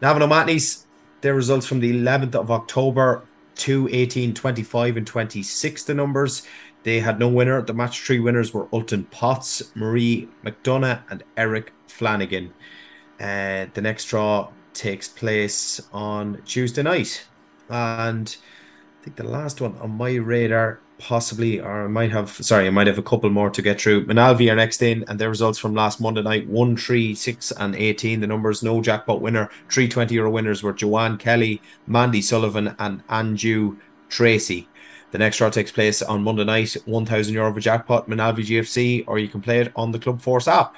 Navan 0.00 0.22
O'Mahony's 0.22 0.86
their 1.20 1.34
results 1.34 1.66
from 1.66 1.80
the 1.80 1.90
11th 1.90 2.34
of 2.34 2.50
October 2.50 3.24
2, 3.54 3.88
18, 3.90 4.34
25, 4.34 4.96
and 4.98 5.06
26, 5.06 5.84
the 5.84 5.94
numbers. 5.94 6.46
They 6.82 7.00
had 7.00 7.18
no 7.18 7.28
winner. 7.28 7.62
The 7.62 7.72
match 7.72 8.02
three 8.02 8.20
winners 8.20 8.52
were 8.52 8.68
Ulton 8.72 9.04
Potts, 9.04 9.74
Marie 9.74 10.28
McDonough, 10.44 11.02
and 11.08 11.24
Eric 11.36 11.72
Flanagan. 11.86 12.52
Uh, 13.18 13.66
the 13.72 13.80
next 13.80 14.04
draw 14.04 14.50
takes 14.74 15.08
place 15.08 15.80
on 15.94 16.42
Tuesday 16.44 16.82
night. 16.82 17.26
And 17.70 18.36
I 19.04 19.08
think 19.08 19.16
the 19.16 19.24
last 19.24 19.60
one 19.60 19.76
on 19.82 19.90
my 19.98 20.14
radar 20.14 20.80
possibly, 20.98 21.60
or 21.60 21.84
I 21.84 21.88
might 21.88 22.10
have, 22.10 22.30
sorry, 22.30 22.66
I 22.66 22.70
might 22.70 22.86
have 22.86 22.96
a 22.96 23.02
couple 23.02 23.28
more 23.28 23.50
to 23.50 23.60
get 23.60 23.78
through. 23.78 24.06
Moynalvey 24.06 24.50
are 24.50 24.56
next 24.56 24.80
in, 24.80 25.04
and 25.08 25.18
their 25.18 25.28
results 25.28 25.58
from 25.58 25.74
last 25.74 26.00
Monday 26.00 26.22
night 26.22 26.48
1, 26.48 26.74
3, 26.78 27.14
6, 27.14 27.50
and 27.50 27.76
18. 27.76 28.20
The 28.20 28.26
numbers 28.26 28.62
no 28.62 28.80
jackpot 28.80 29.20
winner. 29.20 29.50
Three 29.68 29.90
20 29.90 30.14
euro 30.14 30.30
winners 30.30 30.62
were 30.62 30.72
Joanne 30.72 31.18
Kelly, 31.18 31.60
Mandy 31.86 32.22
Sullivan, 32.22 32.74
and 32.78 33.06
Anju 33.08 33.76
Tracy. 34.08 34.70
The 35.10 35.18
next 35.18 35.36
draw 35.36 35.50
takes 35.50 35.70
place 35.70 36.00
on 36.00 36.22
Monday 36.22 36.44
night, 36.44 36.74
1,000 36.86 37.34
euro 37.34 37.54
a 37.54 37.60
jackpot, 37.60 38.08
Moynalvey 38.08 38.46
GFC, 38.46 39.04
or 39.06 39.18
you 39.18 39.28
can 39.28 39.42
play 39.42 39.60
it 39.60 39.70
on 39.76 39.92
the 39.92 39.98
Club 39.98 40.22
Force 40.22 40.48
app. 40.48 40.76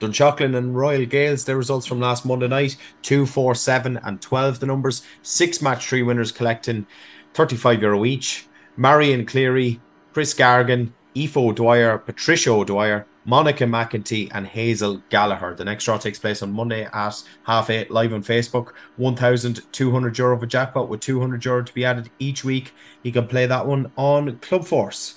Dunshaughlin 0.00 0.56
and 0.56 0.76
Royal 0.76 1.06
Gaels, 1.06 1.44
their 1.44 1.56
results 1.56 1.86
from 1.86 2.00
last 2.00 2.26
Monday 2.26 2.48
night 2.48 2.76
2, 3.02 3.26
4, 3.26 3.54
7, 3.54 3.98
and 4.04 4.20
12. 4.20 4.60
The 4.60 4.66
numbers 4.66 5.02
six 5.22 5.62
match 5.62 5.86
three 5.86 6.02
winners 6.02 6.32
collecting 6.32 6.86
35 7.36 7.82
euro 7.82 8.04
each. 8.04 8.46
Marion 8.76 9.26
Cleary, 9.26 9.80
Chris 10.12 10.34
Gargan, 10.34 10.92
Aoife 11.16 11.36
O'Dwyer, 11.36 11.98
Patricia 11.98 12.50
O'Dwyer, 12.50 13.06
Monica 13.26 13.64
McEntee, 13.64 14.30
and 14.32 14.46
Hazel 14.46 15.02
Gallagher. 15.10 15.54
The 15.54 15.64
next 15.64 15.84
draw 15.84 15.98
takes 15.98 16.18
place 16.18 16.42
on 16.42 16.52
Monday 16.52 16.84
at 16.84 17.22
half 17.44 17.70
eight 17.70 17.90
live 17.90 18.12
on 18.12 18.22
Facebook. 18.22 18.72
1,200 18.96 20.18
euro 20.18 20.42
a 20.42 20.46
jackpot 20.46 20.88
with 20.88 21.00
200 21.00 21.44
euro 21.44 21.62
to 21.62 21.74
be 21.74 21.84
added 21.84 22.10
each 22.18 22.44
week. 22.44 22.72
You 23.02 23.12
can 23.12 23.26
play 23.26 23.46
that 23.46 23.66
one 23.66 23.92
on 23.96 24.38
Club 24.38 24.64
Force. 24.64 25.16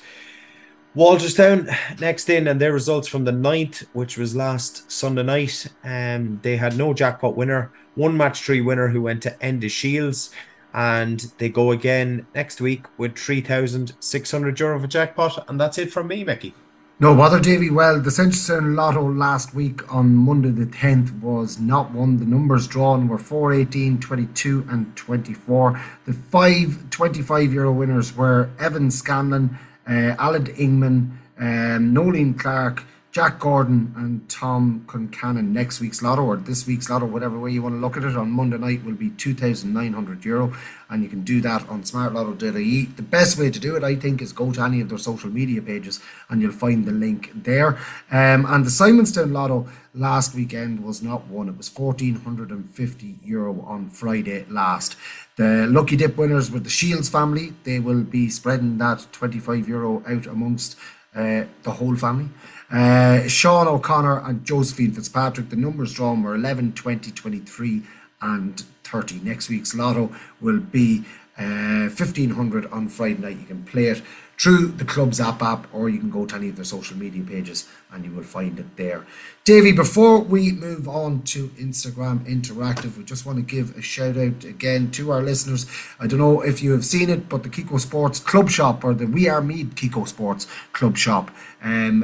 Walterstown 0.96 1.74
next 2.00 2.30
in, 2.30 2.48
and 2.48 2.60
their 2.60 2.74
results 2.74 3.08
from 3.08 3.24
the 3.24 3.32
ninth, 3.32 3.84
which 3.94 4.18
was 4.18 4.36
last 4.36 4.92
Sunday 4.92 5.24
night. 5.24 5.68
Um, 5.84 6.40
they 6.42 6.58
had 6.58 6.78
no 6.78 6.94
jackpot 6.94 7.38
winner, 7.38 7.72
one 7.96 8.18
match 8.18 8.42
three 8.42 8.60
winner 8.60 8.88
who 8.88 9.04
went 9.04 9.22
to 9.24 9.38
Enda 9.42 9.70
Shields, 9.70 10.32
and 10.80 11.34
they 11.40 11.50
go 11.50 11.72
again 11.72 12.26
next 12.34 12.62
week 12.62 12.86
with 12.98 13.18
3,600 13.18 14.60
euro 14.62 14.78
of 14.78 14.84
a 14.86 14.88
jackpot. 14.88 15.44
And 15.50 15.60
that's 15.60 15.78
it 15.78 15.92
from 15.92 16.08
me, 16.08 16.24
Mickey. 16.24 16.54
No 17.02 17.14
bother, 17.14 17.38
Davy. 17.38 17.70
Well, 17.70 18.00
the 18.00 18.12
Centurion 18.12 18.78
Lotto 18.78 19.12
last 19.12 19.54
week 19.54 19.94
on 19.94 20.16
Monday 20.16 20.52
the 20.52 20.66
10th 20.66 21.20
was 21.20 21.60
not 21.60 21.92
won. 21.92 22.16
The 22.16 22.26
numbers 22.26 22.66
drawn 22.66 23.10
were 23.10 23.18
4, 23.18 23.52
18, 23.56 24.00
22, 24.00 24.68
and 24.70 24.96
24. 24.96 25.82
The 26.06 26.14
five 26.14 26.90
25 26.90 27.54
euro 27.54 27.74
winners 27.74 28.16
were 28.16 28.50
Evan 28.58 28.90
Scanlon, 28.90 29.60
uh, 29.86 30.16
Alan 30.18 30.46
Ingman, 30.46 31.12
um, 31.40 31.94
Nolene 31.94 32.40
Clark, 32.40 32.86
Jack 33.20 33.38
Gordon, 33.38 33.94
and 33.98 34.30
Tom 34.30 34.86
Concannon. 34.88 35.50
Next 35.50 35.82
week's 35.82 36.02
lotto, 36.02 36.24
or 36.24 36.38
this 36.38 36.66
week's 36.66 36.90
lotto, 36.90 37.06
whatever 37.06 37.38
way 37.38 37.52
you 37.52 37.62
want 37.62 37.76
to 37.76 37.80
look 37.80 37.98
at 37.98 38.06
it, 38.06 38.16
on 38.16 38.32
Monday 38.32 38.58
night 38.58 38.86
will 38.86 38.94
be 38.94 39.10
2,900 39.10 40.24
euro, 40.24 40.54
and 40.90 41.04
you 41.04 41.10
can 41.10 41.24
do 41.24 41.42
that 41.42 41.68
on 41.68 41.84
smartlotto.ie. 41.84 42.86
The 42.86 43.02
best 43.02 43.38
way 43.38 43.52
to 43.52 43.60
do 43.60 43.76
it, 43.76 43.84
I 43.84 43.98
think, 43.98 44.22
is 44.22 44.32
go 44.32 44.54
to 44.54 44.62
any 44.62 44.80
of 44.80 44.88
their 44.88 44.98
social 44.98 45.30
media 45.30 45.62
pages, 45.62 46.00
and 46.30 46.42
you'll 46.42 46.54
find 46.54 46.86
the 46.86 46.94
link 46.94 47.34
there. 47.36 47.78
Um, 48.10 48.46
and 48.46 48.66
the 48.66 48.70
Simonstown 48.70 49.34
lotto 49.34 49.68
last 49.94 50.34
weekend 50.34 50.82
was 50.82 51.02
not 51.04 51.28
won; 51.28 51.50
it 51.50 51.58
was 51.58 51.78
1,450 51.78 53.16
euro 53.26 53.60
on 53.64 53.90
Friday 53.90 54.46
last. 54.50 54.96
The 55.36 55.68
lucky 55.68 55.98
dip 55.98 56.16
winners 56.16 56.50
were 56.50 56.62
the 56.62 56.70
Shields 56.70 57.10
family. 57.10 57.54
They 57.66 57.82
will 57.82 58.04
be 58.04 58.30
spreading 58.30 58.78
that 58.78 59.08
25 59.12 59.68
euro 59.68 60.04
out 60.08 60.26
amongst 60.26 60.78
uh, 61.16 61.44
the 61.64 61.72
whole 61.72 61.96
family. 61.96 62.30
Uh, 62.72 63.28
Sean 63.28 63.68
O'Connor 63.68 64.20
and 64.26 64.46
Josephine 64.46 64.92
Fitzpatrick. 64.92 65.50
The 65.50 65.56
numbers 65.56 65.94
drawn 65.94 66.22
were 66.22 66.36
11, 66.36 66.74
20, 66.74 67.12
23, 67.12 67.84
and 68.22 68.64
30. 68.84 69.20
Next 69.22 69.50
week's 69.50 69.74
lotto 69.74 70.14
will 70.40 70.60
be 70.60 71.06
uh, 71.38 71.90
1500 71.90 72.68
on 72.68 72.88
Friday 72.90 73.22
night. 73.22 73.38
You 73.38 73.46
can 73.46 73.64
play 73.64 73.86
it 73.86 74.02
through 74.38 74.68
the 74.68 74.86
club's 74.86 75.20
app 75.20 75.42
app 75.42 75.68
or 75.74 75.90
you 75.90 76.00
can 76.00 76.10
go 76.10 76.26
to 76.26 76.36
any 76.36 76.50
of 76.50 76.56
their 76.56 76.66
social 76.66 76.98
media 76.98 77.24
pages 77.24 77.68
and 77.92 78.06
you 78.06 78.12
will 78.12 78.24
find 78.24 78.60
it 78.60 78.78
there. 78.78 79.06
Davey, 79.46 79.72
before 79.72 80.20
we 80.20 80.52
move 80.52 80.88
on 80.88 81.24
to 81.24 81.48
Instagram 81.50 82.20
Interactive, 82.28 82.96
we 82.98 83.04
just 83.04 83.26
want 83.26 83.38
to 83.38 83.42
give 83.44 83.76
a 83.76 83.82
shout 83.82 84.16
out 84.16 84.44
again 84.44 84.92
to 84.92 85.12
our 85.12 85.24
listeners. 85.24 85.66
I 86.00 86.06
don't 86.06 86.20
know 86.20 86.42
if 86.42 86.62
you 86.62 86.72
have 86.74 86.86
seen 86.86 87.10
it, 87.10 87.28
but 87.28 87.42
the 87.42 87.50
Kiko 87.50 87.80
Sports 87.80 88.20
Club 88.20 88.50
Shop 88.50 88.84
or 88.84 88.94
the 88.94 89.08
We 89.08 89.28
Are 89.28 89.42
Meath 89.42 89.74
Kiko 89.74 90.08
Sports 90.08 90.46
Club 90.72 90.98
Shop 90.98 91.32
um, 91.64 92.04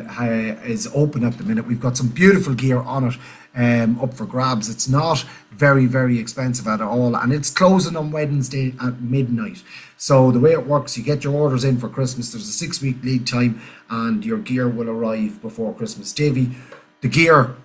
is 0.65 0.89
open 0.95 1.23
at 1.23 1.37
the 1.37 1.43
minute. 1.43 1.67
We've 1.67 1.79
got 1.79 1.97
some 1.97 2.07
beautiful 2.07 2.55
gear 2.55 2.79
on 2.79 3.07
it 3.07 3.15
um, 3.55 3.99
up 4.01 4.13
for 4.13 4.25
grabs. 4.25 4.69
It's 4.69 4.87
not 4.87 5.25
very, 5.51 5.85
very 5.85 6.19
expensive 6.19 6.67
at 6.67 6.81
all, 6.81 7.15
and 7.15 7.31
it's 7.31 7.49
closing 7.49 7.95
on 7.95 8.11
Wednesday 8.11 8.73
at 8.83 9.01
midnight. 9.01 9.63
So 9.97 10.31
the 10.31 10.39
way 10.39 10.51
it 10.51 10.67
works, 10.67 10.97
you 10.97 11.03
get 11.03 11.23
your 11.23 11.33
orders 11.33 11.63
in 11.63 11.79
for 11.79 11.89
Christmas. 11.89 12.31
There's 12.31 12.47
a 12.47 12.51
six 12.51 12.81
week 12.81 12.97
lead 13.03 13.25
time, 13.25 13.61
and 13.89 14.25
your 14.25 14.37
gear 14.37 14.67
will 14.67 14.89
arrive 14.89 15.41
before 15.41 15.73
Christmas. 15.73 16.13
Davy, 16.13 16.51
the 17.01 17.07
gear. 17.07 17.55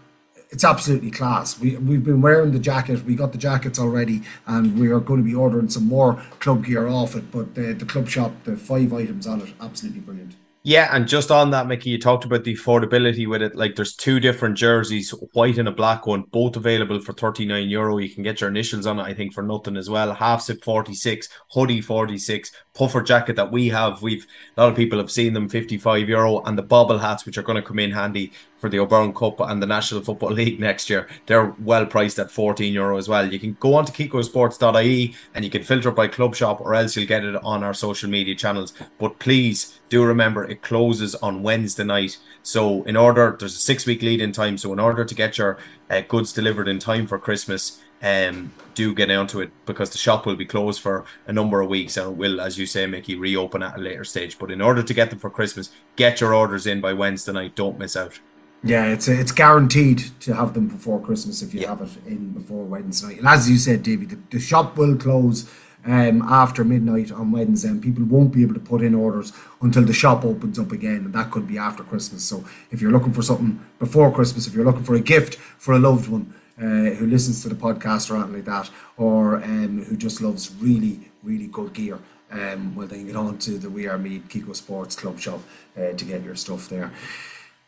It's 0.52 0.64
absolutely 0.64 1.12
class. 1.12 1.60
We, 1.60 1.76
we've 1.76 2.02
been 2.02 2.20
wearing 2.20 2.50
the 2.50 2.58
jacket. 2.58 3.04
We 3.04 3.14
got 3.14 3.30
the 3.30 3.38
jackets 3.38 3.78
already, 3.78 4.22
and 4.48 4.76
we 4.76 4.88
are 4.90 4.98
going 4.98 5.20
to 5.20 5.24
be 5.24 5.34
ordering 5.34 5.70
some 5.70 5.86
more 5.86 6.20
club 6.40 6.64
gear 6.64 6.88
off 6.88 7.14
it. 7.14 7.30
But 7.30 7.54
the, 7.54 7.72
the 7.72 7.84
club 7.84 8.08
shop, 8.08 8.32
the 8.42 8.56
five 8.56 8.92
items 8.92 9.28
on 9.28 9.42
it, 9.42 9.54
absolutely 9.60 10.00
brilliant. 10.00 10.34
Yeah, 10.62 10.94
and 10.94 11.08
just 11.08 11.30
on 11.30 11.52
that, 11.52 11.66
Mickey, 11.68 11.88
you 11.88 11.98
talked 11.98 12.26
about 12.26 12.44
the 12.44 12.54
affordability 12.54 13.26
with 13.26 13.40
it. 13.40 13.56
Like 13.56 13.76
there's 13.76 13.94
two 13.94 14.20
different 14.20 14.58
jerseys, 14.58 15.10
white 15.32 15.56
and 15.56 15.68
a 15.68 15.72
black 15.72 16.06
one, 16.06 16.24
both 16.32 16.54
available 16.54 17.00
for 17.00 17.14
39 17.14 17.70
euro. 17.70 17.96
You 17.96 18.10
can 18.10 18.22
get 18.22 18.42
your 18.42 18.50
initials 18.50 18.84
on 18.84 18.98
it, 18.98 19.04
I 19.04 19.14
think, 19.14 19.32
for 19.32 19.42
nothing 19.42 19.78
as 19.78 19.88
well. 19.88 20.12
Half 20.12 20.42
zip 20.42 20.62
46, 20.62 21.30
hoodie 21.52 21.80
46, 21.80 22.52
puffer 22.74 23.00
jacket 23.00 23.36
that 23.36 23.50
we 23.50 23.68
have. 23.68 24.02
We've 24.02 24.26
a 24.58 24.60
lot 24.60 24.70
of 24.70 24.76
people 24.76 24.98
have 24.98 25.10
seen 25.10 25.32
them 25.32 25.48
55 25.48 26.06
euro, 26.10 26.42
and 26.42 26.58
the 26.58 26.62
bobble 26.62 26.98
hats, 26.98 27.24
which 27.24 27.38
are 27.38 27.42
going 27.42 27.56
to 27.56 27.66
come 27.66 27.78
in 27.78 27.92
handy 27.92 28.30
for 28.60 28.68
the 28.68 28.78
O'Byrne 28.78 29.12
Cup 29.12 29.40
and 29.40 29.62
the 29.62 29.66
National 29.66 30.02
Football 30.02 30.32
League 30.32 30.60
next 30.60 30.90
year. 30.90 31.08
They're 31.26 31.54
well 31.58 31.86
priced 31.86 32.18
at 32.18 32.30
14 32.30 32.72
euro 32.72 32.98
as 32.98 33.08
well. 33.08 33.32
You 33.32 33.40
can 33.40 33.56
go 33.58 33.74
on 33.74 33.86
to 33.86 33.92
kikosports.ie 33.92 35.14
and 35.34 35.44
you 35.44 35.50
can 35.50 35.62
filter 35.62 35.90
by 35.90 36.08
club 36.08 36.36
shop 36.36 36.60
or 36.60 36.74
else 36.74 36.94
you'll 36.94 37.08
get 37.08 37.24
it 37.24 37.36
on 37.42 37.64
our 37.64 37.74
social 37.74 38.10
media 38.10 38.34
channels. 38.34 38.74
But 38.98 39.18
please 39.18 39.80
do 39.88 40.04
remember 40.04 40.44
it 40.44 40.62
closes 40.62 41.14
on 41.16 41.42
Wednesday 41.42 41.84
night. 41.84 42.18
So 42.42 42.82
in 42.84 42.96
order, 42.96 43.36
there's 43.38 43.56
a 43.56 43.58
six 43.58 43.86
week 43.86 44.02
lead 44.02 44.20
in 44.20 44.32
time. 44.32 44.58
So 44.58 44.72
in 44.72 44.78
order 44.78 45.04
to 45.04 45.14
get 45.14 45.38
your 45.38 45.58
uh, 45.88 46.02
goods 46.02 46.32
delivered 46.32 46.68
in 46.68 46.78
time 46.78 47.06
for 47.06 47.18
Christmas, 47.18 47.80
um, 48.02 48.52
do 48.74 48.94
get 48.94 49.10
onto 49.10 49.40
it 49.40 49.50
because 49.66 49.90
the 49.90 49.98
shop 49.98 50.24
will 50.24 50.36
be 50.36 50.46
closed 50.46 50.80
for 50.80 51.04
a 51.26 51.32
number 51.32 51.60
of 51.60 51.68
weeks 51.68 51.96
and 51.96 52.12
it 52.12 52.16
will, 52.16 52.40
as 52.40 52.58
you 52.58 52.64
say, 52.66 52.86
Mickey, 52.86 53.14
reopen 53.14 53.62
at 53.62 53.76
a 53.76 53.80
later 53.80 54.04
stage. 54.04 54.38
But 54.38 54.50
in 54.50 54.62
order 54.62 54.82
to 54.82 54.94
get 54.94 55.10
them 55.10 55.18
for 55.18 55.30
Christmas, 55.30 55.70
get 55.96 56.20
your 56.20 56.34
orders 56.34 56.66
in 56.66 56.80
by 56.80 56.92
Wednesday 56.92 57.32
night. 57.32 57.54
Don't 57.54 57.78
miss 57.78 57.96
out. 57.96 58.18
Yeah, 58.62 58.86
it's 58.92 59.08
a, 59.08 59.18
it's 59.18 59.32
guaranteed 59.32 59.98
to 60.20 60.34
have 60.34 60.52
them 60.54 60.68
before 60.68 61.00
Christmas 61.00 61.40
if 61.42 61.54
you 61.54 61.60
Yeah. 61.60 61.68
have 61.70 61.80
it 61.82 62.06
in 62.06 62.32
before 62.32 62.64
Wednesday 62.64 63.08
night. 63.08 63.18
And 63.18 63.28
as 63.28 63.48
you 63.48 63.56
said, 63.56 63.82
David, 63.82 64.10
the, 64.10 64.18
the 64.30 64.40
shop 64.40 64.76
will 64.76 64.96
close 64.96 65.48
um, 65.86 66.20
after 66.22 66.62
midnight 66.62 67.10
on 67.10 67.32
Wednesday, 67.32 67.68
and 67.70 67.80
people 67.82 68.04
won't 68.04 68.32
be 68.32 68.42
able 68.42 68.52
to 68.52 68.60
put 68.60 68.82
in 68.82 68.94
orders 68.94 69.32
until 69.62 69.82
the 69.82 69.94
shop 69.94 70.26
opens 70.26 70.58
up 70.58 70.72
again, 70.72 70.96
and 71.06 71.14
that 71.14 71.30
could 71.30 71.46
be 71.48 71.56
after 71.56 71.82
Christmas. 71.82 72.22
So 72.22 72.44
if 72.70 72.82
you're 72.82 72.92
looking 72.92 73.14
for 73.14 73.22
something 73.22 73.64
before 73.78 74.12
Christmas, 74.12 74.46
if 74.46 74.52
you're 74.54 74.66
looking 74.66 74.84
for 74.84 74.94
a 74.94 75.00
gift 75.00 75.36
for 75.36 75.72
a 75.72 75.78
loved 75.78 76.08
one 76.08 76.34
uh, 76.58 76.94
who 76.96 77.06
listens 77.06 77.42
to 77.42 77.48
the 77.48 77.54
podcast 77.54 78.10
or 78.10 78.16
anything 78.16 78.34
like 78.34 78.44
that, 78.44 78.70
or 78.98 79.36
um, 79.42 79.84
who 79.84 79.96
just 79.96 80.20
loves 80.20 80.54
really, 80.60 81.10
really 81.22 81.46
good 81.46 81.72
gear, 81.72 81.98
um, 82.30 82.74
well, 82.76 82.86
then 82.86 83.06
get 83.06 83.16
on 83.16 83.38
to 83.38 83.52
the 83.52 83.70
We 83.70 83.86
Are 83.88 83.96
Meath 83.96 84.28
Kiko 84.28 84.54
Sports 84.54 84.94
Club 84.96 85.18
shop 85.18 85.40
uh, 85.78 85.92
to 85.92 86.04
get 86.04 86.22
your 86.22 86.36
stuff 86.36 86.68
there. 86.68 86.92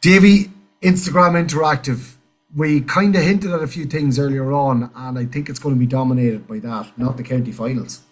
Davey, 0.03 0.51
Instagram 0.83 1.43
Interactive. 1.43 2.17
We 2.55 2.83
kind 2.83 3.17
of 3.17 3.23
hinted 3.23 3.51
at 3.53 3.63
a 3.63 3.67
few 3.67 3.87
things 3.87 4.19
earlier 4.19 4.53
on, 4.53 4.91
and 4.95 5.19
I 5.19 5.25
think 5.25 5.49
it's 5.49 5.59
going 5.59 5.75
to 5.75 5.79
be 5.79 5.87
dominated 5.87 6.47
by 6.47 6.59
that, 6.59 6.93
not 6.99 7.17
the 7.17 7.23
county 7.23 7.53
finals. 7.53 8.03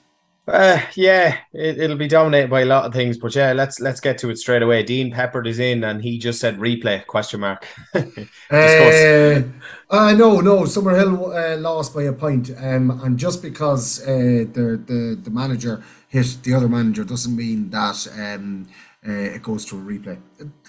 Uh, 0.49 0.81
yeah, 0.95 1.37
it, 1.53 1.79
it'll 1.79 1.97
be 1.97 2.09
dominated 2.09 2.51
by 2.51 2.63
a 2.63 2.67
lot 2.67 2.85
of 2.85 2.93
things, 2.93 3.19
but 3.19 3.35
yeah, 3.35 3.53
let's 3.53 3.79
let's 3.79 4.01
get 4.01 4.19
to 4.19 4.31
it 4.31 4.39
straight 4.39 4.63
away. 4.63 4.83
Dean 4.83 5.13
Peppard 5.13 5.47
is 5.47 5.59
in, 5.59 5.85
and 5.85 6.03
he 6.03 6.19
just 6.19 6.41
said 6.41 6.59
replay 6.59 7.07
question 7.07 7.41
mark. 7.41 7.67
Uh, 8.53 9.43
uh, 9.91 10.13
no, 10.13 10.41
no, 10.41 10.63
Summerhill 10.63 11.55
uh, 11.55 11.57
lost 11.61 11.95
by 11.95 12.03
a 12.03 12.13
point, 12.13 12.51
um, 12.59 12.91
and 13.05 13.17
just 13.17 13.43
because 13.43 14.03
uh, 14.03 14.45
the, 14.53 14.83
the 14.87 15.21
the 15.23 15.31
manager 15.31 15.85
hit 16.09 16.39
the 16.43 16.53
other 16.53 16.69
manager 16.69 17.05
doesn't 17.05 17.37
mean 17.37 17.71
that 17.71 18.09
um, 18.19 18.67
uh, 19.07 19.13
it 19.13 19.43
goes 19.43 19.65
to 19.67 19.77
a 19.77 19.81
replay. 19.81 20.19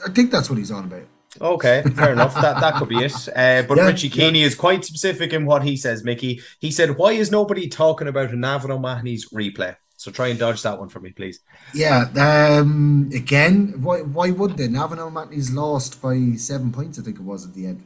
I 0.06 0.12
think 0.12 0.30
that's 0.30 0.50
what 0.50 0.60
he's 0.60 0.70
on 0.70 0.86
about. 0.86 1.08
Okay, 1.40 1.82
fair 1.96 2.12
enough. 2.12 2.34
That 2.36 2.60
that 2.60 2.76
could 2.76 2.90
be 2.90 3.04
it. 3.04 3.14
Uh, 3.30 3.64
but 3.68 3.78
Yeah, 3.78 3.86
Richie 3.86 4.10
Keeney 4.10 4.44
is 4.44 4.54
quite 4.56 4.84
specific 4.84 5.32
in 5.32 5.46
what 5.46 5.64
he 5.64 5.78
says, 5.78 6.04
Mickey. 6.04 6.42
He 6.60 6.72
said, 6.72 6.98
"Why 6.98 7.14
is 7.14 7.32
nobody 7.32 7.70
talking 7.70 8.08
about 8.08 8.32
a 8.32 8.36
Navan 8.36 8.72
O'Mahony's 8.72 9.30
replay?" 9.30 9.76
So 9.96 10.12
try 10.12 10.28
and 10.28 10.40
dodge 10.40 10.62
that 10.64 10.80
one 10.80 10.90
for 10.90 11.00
me, 11.00 11.12
please. 11.12 11.40
Yeah. 11.74 12.10
Um, 12.18 13.10
again, 13.14 13.82
why 13.82 14.02
why 14.02 14.32
would 14.32 14.58
they? 14.58 14.68
Navan 14.68 15.00
O'Mahony's 15.00 15.52
lost 15.52 16.02
by 16.02 16.34
seven 16.36 16.72
points, 16.72 17.00
I 17.00 17.04
think 17.04 17.18
it 17.18 17.24
was 17.24 17.46
at 17.46 17.54
the 17.54 17.68
end. 17.68 17.84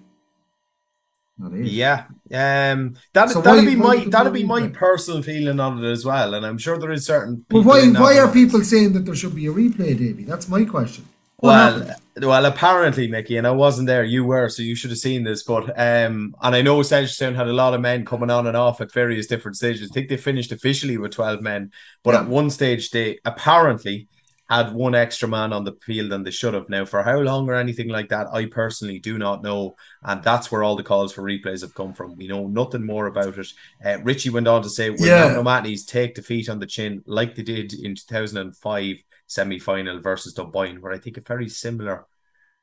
Not. 1.38 1.52
Yeah, 1.54 2.06
um, 2.34 2.96
that 3.12 3.30
So 3.30 3.42
that'll 3.42 3.66
be 3.66 3.76
my 3.76 4.06
that'll 4.10 4.32
be 4.32 4.46
my 4.46 4.70
personal 4.70 5.22
feeling 5.22 5.60
on 5.60 5.84
it 5.84 5.92
as 5.92 6.06
well, 6.06 6.34
and 6.34 6.46
I'm 6.46 6.58
sure 6.58 6.78
there 6.78 6.94
is 6.94 7.06
certain. 7.06 7.46
People 7.50 7.64
why 7.64 7.86
why 7.90 8.18
are 8.18 8.32
people 8.32 8.64
saying 8.64 8.94
that 8.94 9.06
there 9.06 9.16
should 9.16 9.36
be 9.36 9.48
a 9.48 9.52
replay, 9.52 9.98
Davy? 9.98 10.24
That's 10.24 10.48
my 10.48 10.64
question 10.64 11.06
well, 11.46 11.96
well, 12.18 12.46
apparently, 12.46 13.08
Mickey, 13.08 13.38
and 13.38 13.46
I 13.46 13.52
wasn't 13.52 13.88
there. 13.88 14.04
You 14.04 14.24
were, 14.24 14.48
so 14.50 14.62
you 14.64 14.76
should 14.76 14.90
have 14.90 15.00
seen 15.00 15.24
this. 15.24 15.44
But 15.44 15.70
um, 15.80 16.36
and 16.42 16.56
I 16.56 16.62
know 16.62 16.80
Sanchestown 16.80 17.36
had 17.36 17.48
a 17.48 17.54
lot 17.54 17.74
of 17.74 17.82
men 17.82 18.06
coming 18.06 18.30
on 18.30 18.48
and 18.48 18.56
off 18.56 18.82
at 18.82 18.92
various 18.92 19.28
different 19.28 19.58
stages. 19.58 19.90
I 19.90 19.94
think 19.94 20.10
they 20.10 20.18
finished 20.18 20.52
officially 20.52 20.98
with 20.98 21.12
twelve 21.12 21.42
men, 21.42 21.72
but 22.04 22.14
yeah. 22.14 22.22
at 22.22 22.28
one 22.28 22.50
stage 22.50 22.92
they 22.92 23.20
apparently 23.26 24.08
had 24.50 24.74
one 24.74 24.94
extra 24.94 25.28
man 25.28 25.52
on 25.52 25.64
the 25.64 25.74
field 25.82 26.12
than 26.12 26.24
they 26.24 26.32
should 26.32 26.54
have. 26.54 26.70
Now, 26.70 26.86
for 26.86 27.02
how 27.02 27.18
long 27.20 27.50
or 27.50 27.56
anything 27.56 27.90
like 27.90 28.10
that, 28.10 28.28
I 28.32 28.46
personally 28.46 29.00
do 29.00 29.18
not 29.18 29.44
know. 29.44 29.76
And 30.04 30.24
that's 30.24 30.52
where 30.52 30.64
all 30.64 30.76
the 30.76 30.84
calls 30.84 31.14
for 31.14 31.24
replays 31.24 31.62
have 31.62 31.74
come 31.74 31.94
from. 31.94 32.16
We 32.16 32.28
know 32.28 32.48
nothing 32.48 32.86
more 32.86 33.08
about 33.08 33.38
it. 33.38 33.48
Uh, 33.84 34.00
Richie 34.04 34.30
went 34.30 34.48
on 34.48 34.62
to 34.62 34.70
say, 34.70 34.92
Will 34.92 35.06
yeah. 35.06 35.42
Mahony's 35.42 35.84
take 35.84 36.16
defeat 36.16 36.48
on 36.48 36.60
the 36.60 36.68
chin 36.68 37.04
like 37.08 37.36
they 37.36 37.44
did 37.44 37.74
in 37.74 37.96
2005? 37.96 38.96
semi 39.28 39.60
final 39.60 40.00
versus 40.00 40.34
Dunboyne, 40.34 40.82
where 40.82 40.94
I 40.94 40.98
think 40.98 41.18
a 41.18 41.22
very 41.22 41.50
similar 41.50 42.06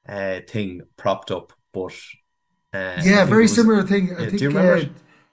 uh, 0.08 0.40
thing 0.48 0.82
propped 0.96 1.30
up. 1.30 1.52
But 1.72 1.94
uh, 2.72 3.00
yeah, 3.02 3.24
very 3.24 3.42
was, 3.42 3.54
similar 3.54 3.82
thing. 3.82 4.14
I 4.14 4.26
think, 4.26 4.38
do 4.38 4.44
you 4.44 4.58
uh, 4.58 4.62
remember? 4.62 4.90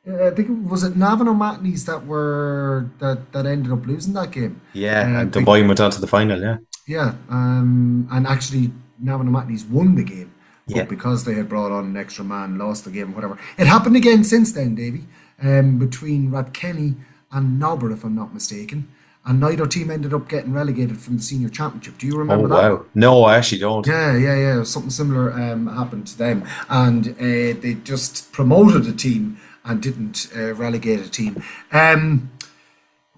Uh, 0.07 0.27
I 0.27 0.32
think 0.32 0.49
it 0.49 0.69
was 0.69 0.84
it 0.84 0.95
Navan 0.95 1.27
O'Mahony's 1.27 1.86
that 1.86 2.05
were 2.05 2.89
that 2.99 3.32
that 3.34 3.45
ended 3.45 3.71
up 3.71 3.86
losing 3.86 4.13
that 4.13 4.32
game. 4.32 4.61
Yeah, 4.73 5.01
uh, 5.01 5.21
and 5.21 5.32
Dublin 5.32 5.67
went 5.67 5.80
on 5.80 5.91
to 5.91 6.01
the 6.01 6.07
final. 6.07 6.41
Yeah, 6.41 6.57
yeah, 6.88 7.13
um, 7.30 8.07
and 8.11 8.25
actually 8.25 8.71
Navan 8.99 9.27
O'Mahony's 9.27 9.65
won 9.65 9.95
the 9.95 10.03
game. 10.03 10.34
yeah. 10.69 10.84
because 10.84 11.25
they 11.25 11.34
had 11.34 11.49
brought 11.49 11.71
on 11.71 11.86
an 11.86 11.97
extra 11.97 12.23
man, 12.23 12.59
lost 12.59 12.86
the 12.86 12.91
game, 12.91 13.15
whatever. 13.15 13.39
It 13.57 13.65
happened 13.65 13.95
again 13.95 14.23
since 14.23 14.51
then, 14.51 14.75
Davy, 14.75 15.03
um, 15.41 15.80
between 15.80 16.30
Rathkenny 16.30 16.95
and 17.32 17.59
Nobber, 17.59 17.91
if 17.91 18.03
I'm 18.03 18.13
not 18.13 18.36
mistaken. 18.36 18.88
And 19.30 19.39
neither 19.39 19.67
team 19.67 19.91
ended 19.91 20.11
up 20.11 20.27
getting 20.27 20.53
relegated 20.53 20.99
from 20.99 21.17
the 21.17 21.21
senior 21.21 21.49
championship. 21.49 21.99
Do 21.99 22.07
you 22.07 22.15
oh 22.15 22.17
remember 22.17 22.47
that? 22.47 22.71
wow, 22.71 22.86
no, 22.95 23.25
I 23.25 23.38
actually 23.38 23.59
don't. 23.59 23.86
Yeah, 23.86 24.17
yeah, 24.17 24.36
yeah. 24.36 24.63
Something 24.63 24.89
similar 24.89 25.32
um, 25.32 25.67
happened 25.67 26.07
to 26.07 26.17
them, 26.17 26.47
and 26.67 27.09
uh, 27.09 27.61
they 27.61 27.77
just 27.84 28.32
promoted 28.32 28.88
a 28.88 28.91
team 28.91 29.38
and 29.63 29.84
didn't 29.84 30.30
uh, 30.36 30.55
relegate 30.55 31.01
a 31.01 31.07
team. 31.07 31.43
Um, 31.71 32.32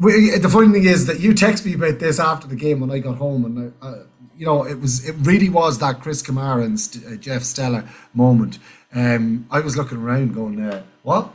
we, 0.01 0.37
the 0.37 0.49
funny 0.49 0.73
thing 0.73 0.83
is 0.83 1.07
that 1.07 1.21
you 1.21 1.33
text 1.33 1.65
me 1.65 1.75
about 1.75 1.99
this 1.99 2.19
after 2.19 2.45
the 2.45 2.57
game 2.57 2.81
when 2.81 2.91
I 2.91 2.99
got 2.99 3.15
home, 3.15 3.45
and 3.45 3.73
I, 3.81 3.85
uh, 3.87 4.03
you 4.35 4.45
know 4.45 4.65
it 4.65 4.81
was 4.81 5.07
it 5.07 5.15
really 5.19 5.47
was 5.47 5.79
that 5.79 6.01
Chris 6.01 6.21
Kamara 6.21 6.65
and 6.65 6.77
St- 6.77 7.05
uh, 7.05 7.15
Jeff 7.15 7.43
Stelling 7.43 7.87
moment. 8.13 8.59
Um, 8.93 9.47
I 9.49 9.61
was 9.61 9.77
looking 9.77 9.99
around, 9.99 10.33
going, 10.33 10.59
uh, 10.59 10.83
"What? 11.03 11.31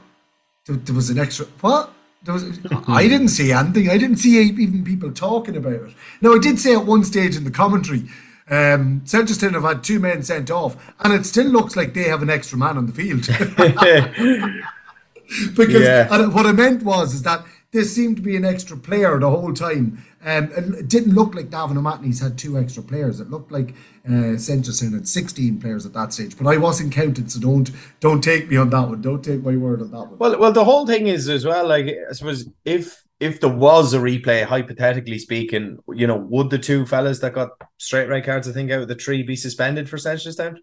There, 0.66 0.76
there 0.76 0.94
was 0.94 1.08
an 1.08 1.18
extra 1.18 1.46
what?" 1.62 1.94
There 2.26 2.34
was, 2.34 2.58
I 2.88 3.06
didn't 3.08 3.28
see 3.28 3.52
anything. 3.52 3.88
I 3.88 3.98
didn't 3.98 4.16
see 4.16 4.38
even 4.40 4.84
people 4.84 5.12
talking 5.12 5.56
about 5.56 5.74
it. 5.74 5.94
Now, 6.20 6.34
I 6.34 6.38
did 6.38 6.58
say 6.58 6.74
at 6.74 6.84
one 6.84 7.04
stage 7.04 7.36
in 7.36 7.44
the 7.44 7.50
commentary, 7.52 8.04
um, 8.50 9.02
Selcheston 9.04 9.54
have 9.54 9.62
had 9.62 9.84
two 9.84 10.00
men 10.00 10.22
sent 10.22 10.50
off, 10.50 10.76
and 11.00 11.12
it 11.12 11.24
still 11.24 11.46
looks 11.46 11.76
like 11.76 11.94
they 11.94 12.04
have 12.04 12.22
an 12.22 12.30
extra 12.30 12.58
man 12.58 12.76
on 12.76 12.86
the 12.86 12.92
field. 12.92 13.26
because 15.56 15.82
Yeah. 15.82 16.26
what 16.28 16.46
I 16.46 16.52
meant 16.52 16.82
was 16.82 17.14
is 17.14 17.22
that 17.22 17.44
there 17.76 17.84
seemed 17.84 18.16
to 18.16 18.22
be 18.22 18.36
an 18.36 18.44
extra 18.44 18.76
player 18.76 19.18
the 19.18 19.30
whole 19.30 19.52
time. 19.52 20.02
Um, 20.24 20.50
and 20.56 20.74
it 20.74 20.88
didn't 20.88 21.14
look 21.14 21.34
like 21.34 21.50
Navan 21.50 21.76
O'Mahony's 21.76 22.20
had 22.20 22.36
two 22.36 22.58
extra 22.58 22.82
players. 22.82 23.20
It 23.20 23.30
looked 23.30 23.52
like 23.52 23.74
uh, 24.06 24.34
Centerson 24.38 24.94
had 24.94 25.06
16 25.06 25.60
players 25.60 25.86
at 25.86 25.92
that 25.92 26.12
stage. 26.12 26.36
But 26.36 26.48
I 26.48 26.56
wasn't 26.56 26.92
counted, 26.92 27.30
so 27.30 27.38
don't 27.38 27.70
don't 28.00 28.22
take 28.22 28.48
me 28.48 28.56
on 28.56 28.70
that 28.70 28.88
one. 28.88 29.02
Don't 29.02 29.22
take 29.22 29.42
my 29.42 29.56
word 29.56 29.82
on 29.82 29.90
that 29.90 30.08
one. 30.08 30.18
Well, 30.18 30.38
well, 30.38 30.52
the 30.52 30.64
whole 30.64 30.86
thing 30.86 31.06
is 31.06 31.28
as 31.28 31.44
well. 31.44 31.68
Like, 31.68 31.86
I 31.86 32.12
suppose 32.12 32.48
if 32.64 33.04
if 33.20 33.40
there 33.40 33.50
was 33.50 33.94
a 33.94 33.98
replay, 33.98 34.44
hypothetically 34.44 35.18
speaking, 35.18 35.78
you 35.94 36.06
know, 36.06 36.16
would 36.16 36.50
the 36.50 36.58
two 36.58 36.86
fellas 36.86 37.20
that 37.20 37.34
got 37.34 37.50
straight 37.78 38.08
red 38.08 38.24
cards, 38.24 38.48
I 38.48 38.52
think, 38.52 38.70
out 38.70 38.82
of 38.82 38.88
the 38.88 38.94
three, 38.94 39.22
be 39.22 39.36
suspended 39.36 39.88
for 39.88 39.96
Senchesstown? 39.96 40.56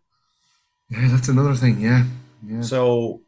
Yeah, 0.90 1.08
that's 1.10 1.30
another 1.30 1.56
thing. 1.56 1.80
Yeah, 1.80 2.06
yeah. 2.46 2.62
So, 2.62 3.22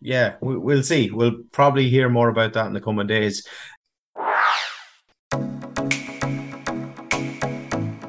yeah, 0.00 0.34
we, 0.40 0.56
we'll 0.56 0.82
see. 0.82 1.10
We'll 1.10 1.42
probably 1.52 1.88
hear 1.88 2.08
more 2.08 2.28
about 2.28 2.52
that 2.54 2.66
in 2.66 2.72
the 2.72 2.80
coming 2.80 3.06
days. 3.06 3.46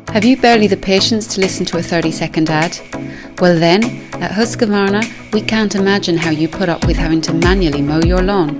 Have 0.09 0.25
you 0.25 0.37
barely 0.37 0.67
the 0.67 0.77
patience 0.77 1.27
to 1.35 1.41
listen 1.41 1.65
to 1.67 1.77
a 1.77 1.83
30 1.83 2.11
second 2.11 2.49
ad? 2.49 2.79
Well, 3.39 3.59
then, 3.59 3.83
at 4.15 4.31
Husqvarna, 4.31 5.31
we 5.31 5.41
can't 5.41 5.75
imagine 5.75 6.17
how 6.17 6.31
you 6.31 6.47
put 6.47 6.69
up 6.69 6.85
with 6.87 6.97
having 6.97 7.21
to 7.21 7.33
manually 7.35 7.83
mow 7.83 7.99
your 7.99 8.23
lawn. 8.23 8.59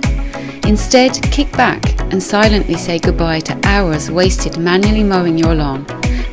Instead, 0.68 1.20
kick 1.32 1.50
back 1.52 2.00
and 2.12 2.22
silently 2.22 2.74
say 2.76 2.98
goodbye 2.98 3.40
to 3.40 3.58
hours 3.64 4.10
wasted 4.10 4.56
manually 4.58 5.02
mowing 5.02 5.36
your 5.36 5.54
lawn, 5.54 5.84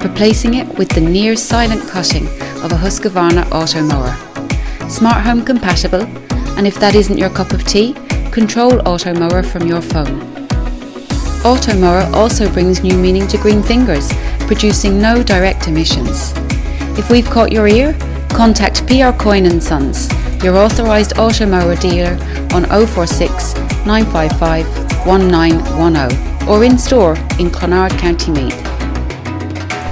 replacing 0.01 0.55
it 0.55 0.67
with 0.77 0.89
the 0.89 1.01
near 1.01 1.35
silent 1.35 1.89
cutting 1.89 2.27
of 2.63 2.71
a 2.71 2.75
Husqvarna 2.75 3.49
auto 3.51 3.81
mower. 3.81 4.15
Smart 4.89 5.23
home 5.23 5.43
compatible, 5.43 6.05
and 6.57 6.65
if 6.65 6.79
that 6.79 6.95
isn't 6.95 7.17
your 7.17 7.29
cup 7.29 7.51
of 7.51 7.63
tea, 7.65 7.93
control 8.31 8.87
auto 8.87 9.13
mower 9.13 9.43
from 9.43 9.67
your 9.67 9.81
phone. 9.81 10.21
Automower 11.43 12.11
also 12.13 12.51
brings 12.51 12.81
new 12.81 12.97
meaning 12.97 13.27
to 13.27 13.37
green 13.37 13.61
fingers, 13.61 14.11
producing 14.47 14.99
no 14.99 15.21
direct 15.21 15.67
emissions. 15.67 16.33
If 16.97 17.09
we've 17.09 17.29
caught 17.29 17.51
your 17.51 17.67
ear, 17.67 17.93
contact 18.29 18.87
PR 18.87 19.11
Coyne 19.11 19.61
Sons, 19.61 20.09
your 20.43 20.57
authorised 20.57 21.13
Automower 21.15 21.79
dealer 21.79 22.13
on 22.55 22.65
046 22.87 23.53
955 23.85 24.65
1910 25.05 26.47
or 26.49 26.63
in 26.63 26.77
store 26.77 27.15
in 27.39 27.49
Clonard, 27.49 27.97
County 27.99 28.31
Meath. 28.31 28.61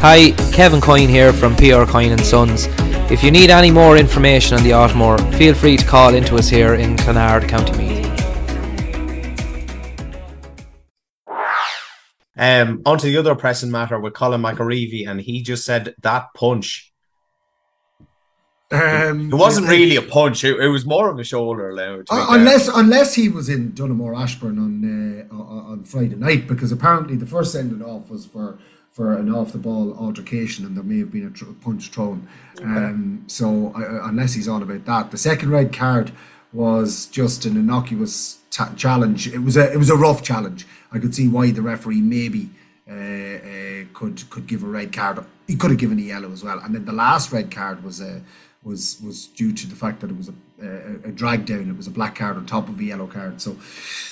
Hi, 0.01 0.31
Kevin 0.51 0.81
Coyne 0.81 1.09
here 1.09 1.31
from 1.31 1.55
PR 1.55 1.85
Coyne 1.85 2.17
Sons. 2.19 2.67
If 3.13 3.23
you 3.23 3.29
need 3.29 3.51
any 3.51 3.69
more 3.69 3.95
information 3.95 4.57
on 4.57 4.63
the 4.63 4.71
Automower, 4.71 5.19
feel 5.35 5.53
free 5.53 5.77
to 5.77 5.85
call 5.85 6.15
into 6.15 6.35
us 6.35 6.49
here 6.49 6.73
in 6.73 6.95
Clonard, 6.97 7.47
County 7.47 7.77
Meath. 7.77 8.09
Um, 12.35 12.81
on 12.87 12.97
to 12.97 13.05
the 13.05 13.17
other 13.17 13.35
pressing 13.35 13.69
matter 13.69 13.99
with 13.99 14.13
Colin 14.15 14.41
McAreevy, 14.41 15.07
and 15.07 15.21
he 15.21 15.43
just 15.43 15.63
said 15.63 15.93
that 16.01 16.33
punch. 16.33 16.91
Um, 18.71 19.27
It 19.31 19.35
wasn't 19.35 19.67
really 19.67 19.95
a 19.97 20.01
punch; 20.01 20.43
it, 20.43 20.59
it 20.59 20.69
was 20.69 20.83
more 20.83 21.11
of 21.11 21.19
a 21.19 21.23
shoulder. 21.23 21.71
Now, 21.71 21.97
to 21.97 21.99
be 21.99 22.05
Uh, 22.09 22.25
fair. 22.25 22.39
unless 22.39 22.67
unless 22.67 23.13
he 23.13 23.29
was 23.29 23.47
in 23.47 23.73
Donaghmore 23.73 24.17
Ashbourne 24.19 24.57
on 24.57 25.27
uh, 25.31 25.35
on 25.35 25.65
on 25.71 25.83
Friday 25.83 26.15
night, 26.15 26.47
because 26.47 26.71
apparently 26.71 27.15
the 27.15 27.27
first 27.27 27.51
sending 27.51 27.83
off 27.83 28.09
was 28.09 28.25
for 28.25 28.57
for 28.93 29.17
an 29.17 29.33
off 29.33 29.51
the 29.51 29.57
ball 29.57 29.97
altercation, 29.97 30.65
and 30.65 30.77
there 30.77 30.83
may 30.83 30.99
have 30.99 31.11
been 31.11 31.25
a 31.25 31.31
tr- 31.31 31.45
punch 31.61 31.89
thrown. 31.89 32.27
Um, 32.61 33.23
so 33.25 33.73
I, 33.75 34.07
unless 34.07 34.33
he's 34.33 34.47
on 34.47 34.61
about 34.61 34.85
that, 34.85 35.09
the 35.09 35.17
second 35.17 35.49
red 35.49 35.73
card 35.73 36.11
was 36.53 37.07
just 37.07 37.45
an 37.45 37.57
innocuous 37.57 38.37
ta- 38.51 38.71
challenge. 38.75 39.27
It 39.27 39.39
was 39.39 39.57
a 39.57 39.73
it 39.73 39.77
was 39.77 39.89
a 39.89 39.95
rough 39.95 40.21
challenge. 40.21 40.67
I 40.91 40.99
could 40.99 41.15
see 41.15 41.27
why 41.27 41.49
the 41.49 41.63
referee 41.63 42.01
maybe 42.01 42.51
uh, 42.87 42.93
uh, 42.93 43.83
could 43.95 44.29
could 44.29 44.45
give 44.45 44.63
a 44.63 44.67
red 44.67 44.93
card. 44.93 45.25
He 45.47 45.55
could 45.55 45.71
have 45.71 45.79
given 45.79 45.97
a 45.97 46.03
yellow 46.03 46.31
as 46.31 46.43
well. 46.43 46.59
And 46.59 46.75
then 46.75 46.85
the 46.85 46.93
last 46.93 47.31
red 47.31 47.49
card 47.49 47.83
was 47.83 47.99
a 47.99 48.21
was 48.61 49.01
was 49.03 49.25
due 49.25 49.53
to 49.53 49.67
the 49.67 49.75
fact 49.75 50.01
that 50.01 50.11
it 50.11 50.17
was 50.17 50.29
a, 50.29 50.35
a, 50.61 51.09
a 51.09 51.11
drag 51.11 51.47
down. 51.47 51.67
It 51.67 51.75
was 51.75 51.87
a 51.87 51.91
black 51.91 52.13
card 52.13 52.37
on 52.37 52.45
top 52.45 52.69
of 52.69 52.79
a 52.79 52.83
yellow 52.83 53.07
card. 53.07 53.41
So 53.41 53.57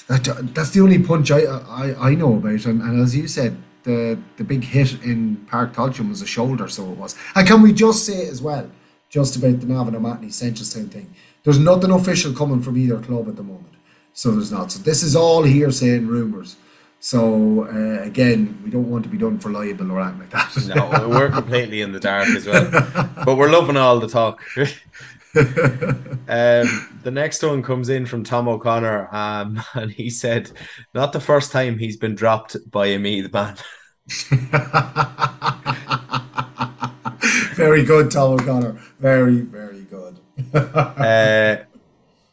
that 0.08 0.24
that's 0.56 0.72
the 0.72 0.82
only 0.82 0.98
punch 0.98 1.30
I 1.30 1.42
I, 1.42 2.10
I 2.10 2.16
know 2.16 2.36
about. 2.36 2.66
And, 2.66 2.82
and 2.82 3.00
as 3.00 3.16
you 3.16 3.28
said, 3.28 3.56
the 3.84 4.20
the 4.38 4.44
big 4.44 4.64
hit 4.64 5.04
in 5.04 5.46
Páirc 5.50 5.74
Tailteann 5.74 6.10
was 6.10 6.22
a 6.22 6.28
shoulder. 6.28 6.68
So 6.68 6.92
it 6.92 6.98
was. 6.98 7.16
And 7.36 7.48
can 7.48 7.62
we 7.62 7.74
just 7.74 8.06
say 8.06 8.28
as 8.28 8.42
well, 8.42 8.70
just 9.10 9.36
about 9.36 9.60
the 9.60 9.66
Navan 9.66 9.96
O'Mahony 9.96 10.28
Centrestown 10.28 10.90
thing? 10.92 11.14
There's 11.44 11.60
nothing 11.60 11.92
official 11.92 12.34
coming 12.34 12.62
from 12.62 12.78
either 12.78 13.00
club 13.00 13.28
at 13.28 13.36
the 13.36 13.44
moment. 13.44 13.74
So 14.14 14.32
there's 14.32 14.52
not. 14.52 14.72
So 14.72 14.80
this 14.84 15.04
is 15.04 15.16
all 15.16 15.44
hearsay 15.44 15.98
and 15.98 16.10
rumours. 16.10 16.58
So 17.00 17.66
uh, 17.66 18.04
again, 18.04 18.62
we 18.64 18.70
don't 18.70 18.90
want 18.90 19.04
to 19.06 19.10
be 19.10 19.18
done 19.18 19.40
for 19.40 19.50
liable 19.50 19.92
or 19.92 20.02
anything 20.02 20.20
like 20.20 20.30
that. 20.30 20.76
no, 20.76 21.10
we're 21.10 21.32
completely 21.32 21.82
in 21.82 21.94
the 21.94 22.00
dark 22.00 22.28
as 22.30 22.46
well, 22.46 22.70
but 23.26 23.38
we're 23.38 23.50
loving 23.50 23.76
all 23.76 24.00
the 24.00 24.08
talk. 24.08 24.44
um, 25.38 26.90
the 27.04 27.12
next 27.12 27.42
one 27.42 27.64
comes 27.64 27.88
in 27.88 28.06
from 28.06 28.24
Tom 28.24 28.50
O'Connor, 28.50 29.08
um, 29.16 29.62
and 29.74 29.92
he 29.92 30.10
said, 30.10 30.52
"Not 30.94 31.14
the 31.14 31.22
first 31.22 31.54
time 31.54 31.78
he's 31.78 31.96
been 31.96 32.16
dropped 32.16 32.58
by 32.70 32.88
a 32.88 33.00
me, 33.00 33.22
the 33.22 33.30
man." 33.30 33.56
very 37.56 37.86
good, 37.86 38.12
Tom 38.12 38.34
O'Connor. 38.34 38.74
Very, 39.00 39.40
very 39.40 39.84
good. 39.84 40.20
uh, 40.54 41.64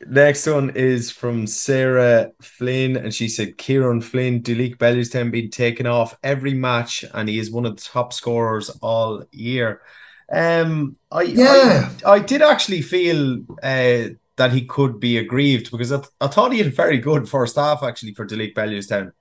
next 0.08 0.44
one 0.48 0.70
is 0.70 1.12
from 1.12 1.46
Sarah 1.46 2.32
Flynn, 2.42 2.96
and 2.96 3.14
she 3.14 3.28
said, 3.28 3.58
"Kieran 3.58 4.00
Flynn, 4.00 4.42
Duleek 4.42 4.78
Bellewstown 4.78 5.30
been 5.30 5.50
taken 5.50 5.86
off 5.86 6.18
every 6.24 6.54
match, 6.54 7.04
and 7.14 7.28
he 7.28 7.38
is 7.38 7.52
one 7.52 7.64
of 7.64 7.76
the 7.76 7.82
top 7.82 8.12
scorers 8.12 8.70
all 8.82 9.22
year." 9.30 9.82
Um, 10.30 10.96
I 11.10 11.22
Yeah. 11.22 11.90
I, 12.04 12.10
I 12.12 12.18
did 12.18 12.42
actually 12.42 12.82
feel 12.82 13.40
uh, 13.62 14.08
that 14.36 14.52
he 14.52 14.64
could 14.66 15.00
be 15.00 15.18
aggrieved 15.18 15.70
because 15.70 15.92
I, 15.92 15.96
th- 15.96 16.08
I 16.20 16.26
thought 16.28 16.52
he 16.52 16.58
had 16.58 16.68
a 16.68 16.70
very 16.70 16.98
good 16.98 17.28
first 17.28 17.56
half 17.56 17.82
actually 17.82 18.14
for 18.14 18.26
Duleek 18.26 18.54
Bellewstown. 18.54 19.12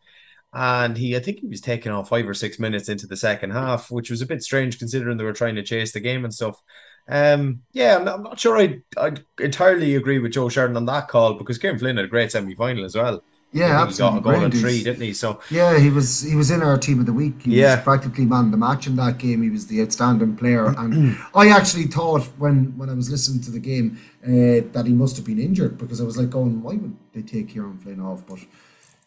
And 0.53 0.97
he, 0.97 1.15
I 1.15 1.19
think 1.19 1.39
he 1.39 1.47
was 1.47 1.61
taken 1.61 1.91
off 1.91 2.09
five 2.09 2.27
or 2.27 2.33
six 2.33 2.57
minutes 2.57 2.89
into 2.89 3.05
the 3.05 3.17
second 3.17 3.51
half, 3.51 3.91
which 3.91 4.09
was 4.09 4.21
a 4.21 4.25
bit 4.25 4.41
strange 4.41 4.79
considering 4.79 5.17
they 5.17 5.23
were 5.23 5.33
trying 5.33 5.55
to 5.55 5.63
chase 5.63 5.91
the 5.91 5.99
game 5.99 6.23
and 6.23 6.33
stuff. 6.33 6.61
Um, 7.09 7.61
yeah, 7.73 7.97
I'm 7.97 8.05
not, 8.05 8.15
I'm 8.15 8.23
not 8.23 8.39
sure 8.39 8.57
I 8.57 8.79
I 8.97 9.13
entirely 9.39 9.95
agree 9.95 10.19
with 10.19 10.33
Joe 10.33 10.49
Sheridan 10.49 10.77
on 10.77 10.85
that 10.85 11.07
call 11.07 11.35
because 11.35 11.57
Kieran 11.57 11.79
Flynn 11.79 11.97
had 11.97 12.05
a 12.05 12.09
great 12.09 12.31
semi 12.31 12.55
final 12.55 12.85
as 12.85 12.95
well. 12.95 13.23
Yeah, 13.53 13.67
think 13.67 13.89
He 13.91 13.95
got 13.97 14.17
a 14.17 14.21
absolutely. 14.21 14.21
goal 14.21 14.43
and 14.43 14.53
three, 14.53 14.83
didn't 14.83 15.01
he? 15.01 15.13
So 15.13 15.39
Yeah, 15.49 15.79
he 15.79 15.89
was 15.89 16.21
he 16.21 16.35
was 16.35 16.51
in 16.51 16.61
our 16.61 16.77
team 16.77 16.99
of 16.99 17.05
the 17.05 17.13
week. 17.13 17.43
He 17.43 17.51
Yeah. 17.51 17.75
was 17.75 17.83
practically 17.83 18.25
man 18.25 18.45
of 18.45 18.51
the 18.51 18.57
match 18.57 18.87
in 18.87 18.95
that 18.97 19.17
game. 19.17 19.41
He 19.41 19.49
was 19.49 19.67
the 19.67 19.81
outstanding 19.81 20.35
player, 20.35 20.67
and 20.77 21.17
I 21.35 21.49
actually 21.49 21.85
thought 21.85 22.23
when 22.37 22.77
when 22.77 22.89
I 22.89 22.93
was 22.93 23.09
listening 23.09 23.41
to 23.43 23.51
the 23.51 23.59
game 23.59 23.97
uh, 24.23 24.67
that 24.73 24.83
he 24.85 24.93
must 24.93 25.15
have 25.17 25.25
been 25.25 25.39
injured 25.39 25.77
because 25.77 26.01
I 26.01 26.03
was 26.03 26.17
like, 26.17 26.29
going, 26.29 26.61
why 26.61 26.75
would 26.75 26.95
they 27.13 27.21
take 27.21 27.49
Kieran 27.49 27.77
Flynn 27.79 28.01
off? 28.01 28.25
But 28.27 28.39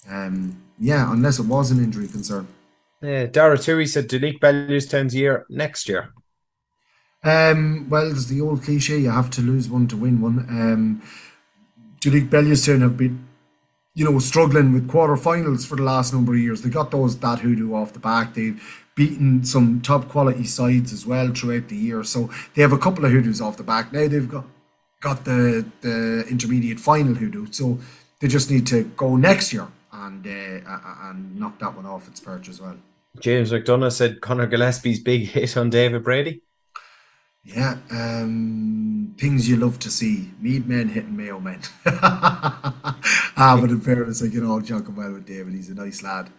um, 0.08 0.62
yeah, 0.78 1.12
unless 1.12 1.38
it 1.38 1.46
was 1.46 1.70
an 1.70 1.78
injury 1.84 2.08
concern. 2.08 2.48
yeah, 3.02 3.26
Dara 3.26 3.58
Tui 3.58 3.86
said 3.86 4.08
Duleek 4.08 4.40
Bellewstown's 4.40 5.14
year 5.14 5.46
next 5.48 5.88
year. 5.88 6.12
Um, 7.22 7.88
well, 7.90 8.06
there's 8.06 8.28
the 8.28 8.40
old 8.40 8.62
cliche: 8.62 8.98
you 8.98 9.10
have 9.10 9.30
to 9.30 9.42
lose 9.42 9.68
one 9.68 9.86
to 9.88 9.96
win 9.96 10.20
one. 10.20 10.38
Um, 10.48 11.02
Duleek 12.00 12.30
Bellewstown 12.30 12.80
have 12.82 12.96
been, 12.96 13.26
you 13.94 14.04
know, 14.04 14.18
struggling 14.18 14.72
with 14.72 14.88
quarterfinals 14.88 15.66
for 15.66 15.76
the 15.76 15.82
last 15.82 16.12
number 16.12 16.32
of 16.32 16.38
years. 16.38 16.62
They 16.62 16.70
got 16.70 16.90
those 16.90 17.18
that 17.18 17.40
hoodoo 17.40 17.74
off 17.74 17.92
the 17.92 17.98
back. 17.98 18.34
They've 18.34 18.62
beaten 18.94 19.44
some 19.44 19.80
top 19.80 20.08
quality 20.08 20.44
sides 20.44 20.92
as 20.92 21.06
well 21.06 21.32
throughout 21.32 21.68
the 21.68 21.76
year. 21.76 22.04
So 22.04 22.30
they 22.54 22.62
have 22.62 22.72
a 22.72 22.78
couple 22.78 23.04
of 23.04 23.12
hoodoos 23.12 23.40
off 23.40 23.56
the 23.56 23.62
back. 23.62 23.92
Now 23.92 24.06
they've 24.08 24.28
got 24.28 24.44
got 25.00 25.24
the 25.24 25.64
the 25.80 26.24
intermediate 26.28 26.78
final 26.78 27.14
hoodoo. 27.14 27.46
So 27.50 27.78
they 28.20 28.28
just 28.28 28.50
need 28.50 28.66
to 28.68 28.84
go 28.96 29.16
next 29.16 29.52
year 29.52 29.68
and 29.92 30.26
uh, 30.26 30.78
and 31.04 31.36
knock 31.38 31.58
that 31.58 31.74
one 31.74 31.86
off 31.86 32.06
its 32.08 32.20
perch 32.20 32.48
as 32.48 32.60
well. 32.60 32.76
James 33.18 33.50
McDonough 33.50 33.92
said 33.92 34.20
Connor 34.20 34.46
Gillespie's 34.46 35.00
big 35.00 35.26
hit 35.26 35.56
on 35.56 35.68
David 35.68 36.04
Brady. 36.04 36.42
Yeah, 37.44 37.78
um, 37.90 39.14
things 39.18 39.48
you 39.48 39.56
love 39.56 39.78
to 39.80 39.90
see. 39.90 40.30
Meath 40.40 40.66
men 40.66 40.88
hitting 40.88 41.16
Mayo 41.16 41.40
men. 41.40 41.60
ah, 41.86 43.58
but 43.60 43.70
in 43.70 43.80
fairness, 43.80 44.22
I 44.22 44.26
get 44.28 44.44
all 44.44 44.60
joking 44.60 44.94
well 44.94 45.12
with 45.12 45.26
David. 45.26 45.54
He's 45.54 45.70
a 45.70 45.74
nice 45.74 46.02
lad. 46.02 46.30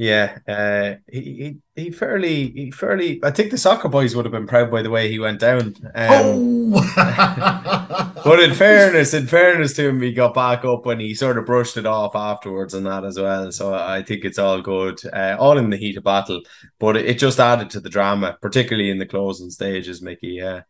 Yeah, 0.00 0.38
uh, 0.48 0.94
he, 1.12 1.20
he 1.20 1.82
he 1.82 1.90
fairly 1.90 2.50
he 2.52 2.70
fairly. 2.70 3.20
I 3.22 3.30
think 3.30 3.50
the 3.50 3.58
soccer 3.58 3.90
boys 3.90 4.16
would 4.16 4.24
have 4.24 4.32
been 4.32 4.46
proud 4.46 4.70
by 4.70 4.80
the 4.80 4.88
way 4.88 5.10
he 5.10 5.18
went 5.18 5.40
down. 5.40 5.74
Um, 5.94 6.72
oh, 6.74 8.14
but 8.24 8.40
in 8.40 8.54
fairness, 8.54 9.12
in 9.12 9.26
fairness 9.26 9.74
to 9.74 9.90
him, 9.90 10.00
he 10.00 10.14
got 10.14 10.32
back 10.32 10.64
up 10.64 10.86
when 10.86 11.00
he 11.00 11.12
sort 11.12 11.36
of 11.36 11.44
brushed 11.44 11.76
it 11.76 11.84
off 11.84 12.16
afterwards 12.16 12.72
and 12.72 12.86
that 12.86 13.04
as 13.04 13.18
well. 13.18 13.52
So 13.52 13.74
I 13.74 14.02
think 14.02 14.24
it's 14.24 14.38
all 14.38 14.62
good, 14.62 14.98
uh, 15.12 15.36
all 15.38 15.58
in 15.58 15.68
the 15.68 15.76
heat 15.76 15.98
of 15.98 16.04
battle. 16.04 16.40
But 16.78 16.96
it, 16.96 17.04
it 17.04 17.18
just 17.18 17.38
added 17.38 17.68
to 17.68 17.80
the 17.80 17.90
drama, 17.90 18.38
particularly 18.40 18.88
in 18.88 18.96
the 18.96 19.04
closing 19.04 19.50
stages, 19.50 20.00
Mickey. 20.00 20.40
Yeah. 20.40 20.62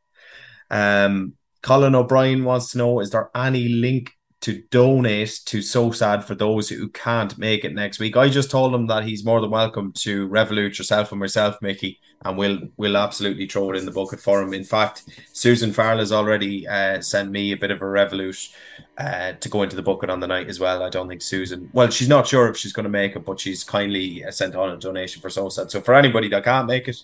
Um, 0.73 1.35
Colin 1.63 1.95
O'Brien 1.95 2.43
wants 2.43 2.73
to 2.73 2.79
know: 2.79 2.99
Is 2.99 3.11
there 3.11 3.31
any 3.33 3.69
link 3.69 4.11
to 4.41 4.63
donate 4.71 5.41
to 5.45 5.59
SOSAD 5.59 6.25
for 6.25 6.35
those 6.35 6.69
who 6.69 6.89
can't 6.89 7.37
make 7.37 7.65
it 7.65 7.75
next 7.75 7.99
week. 7.99 8.17
I 8.17 8.31
just 8.31 8.51
told 8.51 8.75
him 8.75 8.87
that 8.87 9.05
he's 9.05 9.25
more 9.25 9.41
than 9.41 9.51
welcome 9.51 9.93
to 9.99 10.29
Revolut 10.29 10.79
yourself 10.79 11.13
and 11.13 11.21
myself, 11.21 11.61
Mickey, 11.61 12.01
and 12.25 12.39
we'll 12.39 12.61
we'll 12.79 12.97
absolutely 12.97 13.47
throw 13.47 13.71
it 13.71 13.77
in 13.77 13.85
the 13.85 13.93
bucket 13.93 14.21
for 14.21 14.43
him. 14.43 14.55
In 14.55 14.65
fact, 14.65 15.05
Susan 15.33 15.73
Farrell 15.73 15.99
has 15.99 16.11
already 16.13 16.67
uh, 16.67 17.03
sent 17.03 17.31
me 17.31 17.53
a 17.53 17.57
bit 17.57 17.71
of 17.71 17.83
a 17.83 17.85
Revolut 17.85 18.55
uh, 18.97 19.33
to 19.33 19.49
go 19.49 19.63
into 19.63 19.77
the 19.77 19.83
bucket 19.83 20.09
on 20.09 20.21
the 20.21 20.27
night 20.27 20.49
as 20.49 20.59
well. 20.59 20.83
I 20.83 20.89
don't 20.89 21.09
think 21.09 21.23
Susan, 21.23 21.69
well, 21.75 21.91
she's 21.91 22.09
not 22.09 22.27
sure 22.27 22.49
if 22.49 22.57
she's 22.57 22.73
going 22.73 22.85
to 22.85 22.91
make 22.91 23.17
it, 23.17 23.25
but 23.27 23.41
she's 23.41 23.63
kindly 23.63 24.25
uh, 24.25 24.31
sent 24.31 24.55
on 24.55 24.71
a 24.71 24.77
donation 24.79 25.21
for 25.21 25.29
SOSAD. 25.29 25.71
So 25.71 25.81
for 25.81 25.95
anybody 25.95 26.29
that 26.29 26.45
can't 26.45 26.67
make 26.67 26.89
it, 26.89 27.03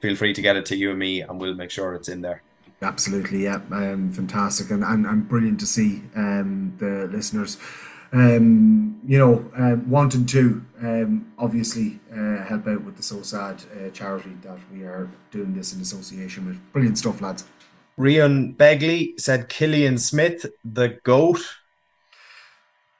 feel 0.00 0.16
free 0.16 0.32
to 0.32 0.42
get 0.42 0.56
it 0.56 0.66
to 0.66 0.76
you 0.76 0.90
and 0.90 0.98
me, 0.98 1.20
and 1.20 1.40
we'll 1.40 1.54
make 1.54 1.70
sure 1.70 1.94
it's 1.94 2.08
in 2.08 2.22
there. 2.22 2.42
Absolutely, 2.82 3.44
yeah, 3.44 3.60
um, 3.70 4.10
fantastic, 4.12 4.70
and, 4.70 4.82
and 4.82 5.06
and 5.06 5.28
brilliant 5.28 5.60
to 5.60 5.66
see 5.66 6.02
um, 6.16 6.74
the 6.78 7.08
listeners, 7.12 7.56
um, 8.12 9.00
you 9.06 9.18
know, 9.18 9.48
uh, 9.56 9.76
wanting 9.86 10.26
to 10.26 10.62
um, 10.80 11.32
obviously 11.38 12.00
uh, 12.12 12.42
help 12.44 12.66
out 12.66 12.82
with 12.82 12.96
the 12.96 13.02
SOSAD 13.02 13.86
uh, 13.86 13.90
charity 13.90 14.36
that 14.42 14.58
we 14.72 14.82
are 14.82 15.08
doing 15.30 15.54
this 15.54 15.72
in 15.72 15.80
association 15.80 16.46
with. 16.46 16.72
Brilliant 16.72 16.98
stuff, 16.98 17.20
lads. 17.20 17.44
Rion 17.96 18.54
Begley 18.54 19.18
said 19.20 19.48
Killian 19.48 19.98
Smith, 19.98 20.46
the 20.64 20.98
goat. 21.04 21.40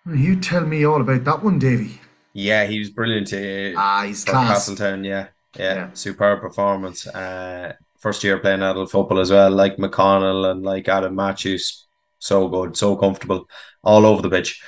You 0.06 0.36
tell 0.36 0.64
me 0.64 0.84
all 0.84 1.00
about 1.00 1.24
that 1.24 1.42
one, 1.42 1.58
Davy. 1.58 2.00
Yeah, 2.34 2.66
he 2.66 2.78
was 2.78 2.90
brilliant. 2.90 3.32
Uh, 3.32 3.78
ah, 3.78 4.04
he's 4.06 4.24
class. 4.24 4.48
Castletown, 4.48 5.04
yeah, 5.04 5.28
yeah, 5.56 5.74
yeah. 5.74 5.90
superb 5.92 6.40
performance. 6.40 7.06
Uh, 7.06 7.74
first 8.02 8.24
year 8.24 8.38
playing 8.38 8.62
adult 8.62 8.90
football 8.90 9.20
as 9.20 9.30
well, 9.30 9.50
like 9.50 9.76
McConnell 9.76 10.50
and 10.50 10.62
like 10.62 10.88
Adam 10.88 11.14
Matthews. 11.14 11.86
So 12.18 12.48
good, 12.48 12.76
so 12.76 12.96
comfortable, 12.96 13.48
all 13.82 14.04
over 14.04 14.22
the 14.22 14.30
pitch. 14.30 14.62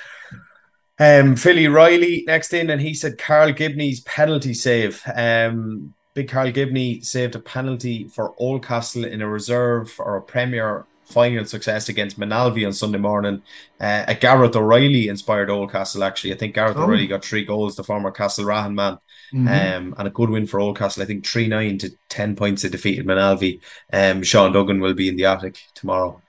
Um, 0.97 1.35
Philly 1.35 1.67
Riley 1.67 2.23
next 2.25 2.53
in, 2.53 2.69
and 2.69 2.81
he 2.81 2.93
said 2.93 3.17
Carl 3.17 3.51
Gibney's 3.51 3.99
penalty 4.01 4.53
save. 4.53 5.03
Um, 5.13 5.93
big 6.13 6.29
Carl 6.29 6.51
Gibney 6.51 7.01
saved 7.01 7.35
a 7.35 7.39
penalty 7.39 8.07
for 8.07 8.33
Oldcastle 8.39 9.09
in 9.09 9.21
a 9.21 9.27
reserve 9.27 9.93
or 9.99 10.15
a 10.15 10.21
Premier 10.21 10.85
final 11.03 11.45
success 11.45 11.87
against 11.89 12.19
Moynalvey 12.19 12.65
on 12.65 12.73
Sunday 12.73 12.97
morning. 12.97 13.41
Uh, 13.79 14.05
a 14.07 14.15
Gareth 14.15 14.55
O'Reilly 14.55 15.07
inspired 15.07 15.49
Oldcastle, 15.49 16.05
actually. 16.05 16.33
I 16.33 16.37
think 16.37 16.55
Gareth 16.55 16.77
oh. 16.77 16.83
O'Reilly 16.83 17.07
got 17.07 17.23
three 17.23 17.45
goals, 17.45 17.75
the 17.75 17.83
former 17.83 18.11
Castlerahan 18.11 18.73
man. 18.73 18.97
Mm-hmm. 19.33 19.47
Um, 19.47 19.95
and 19.97 20.07
a 20.07 20.11
good 20.11 20.29
win 20.29 20.47
for 20.47 20.59
Oldcastle. 20.59 21.01
I 21.01 21.05
think 21.05 21.25
3 21.25 21.47
9 21.47 21.77
to 21.79 21.91
10 22.09 22.35
points 22.35 22.61
to 22.61 22.69
defeated 22.69 23.05
Moynalvey. 23.05 23.59
Um, 23.91 24.23
Sean 24.23 24.51
Duggan 24.51 24.79
will 24.79 24.93
be 24.93 25.09
in 25.09 25.15
the 25.15 25.25
attic 25.25 25.57
tomorrow. 25.73 26.21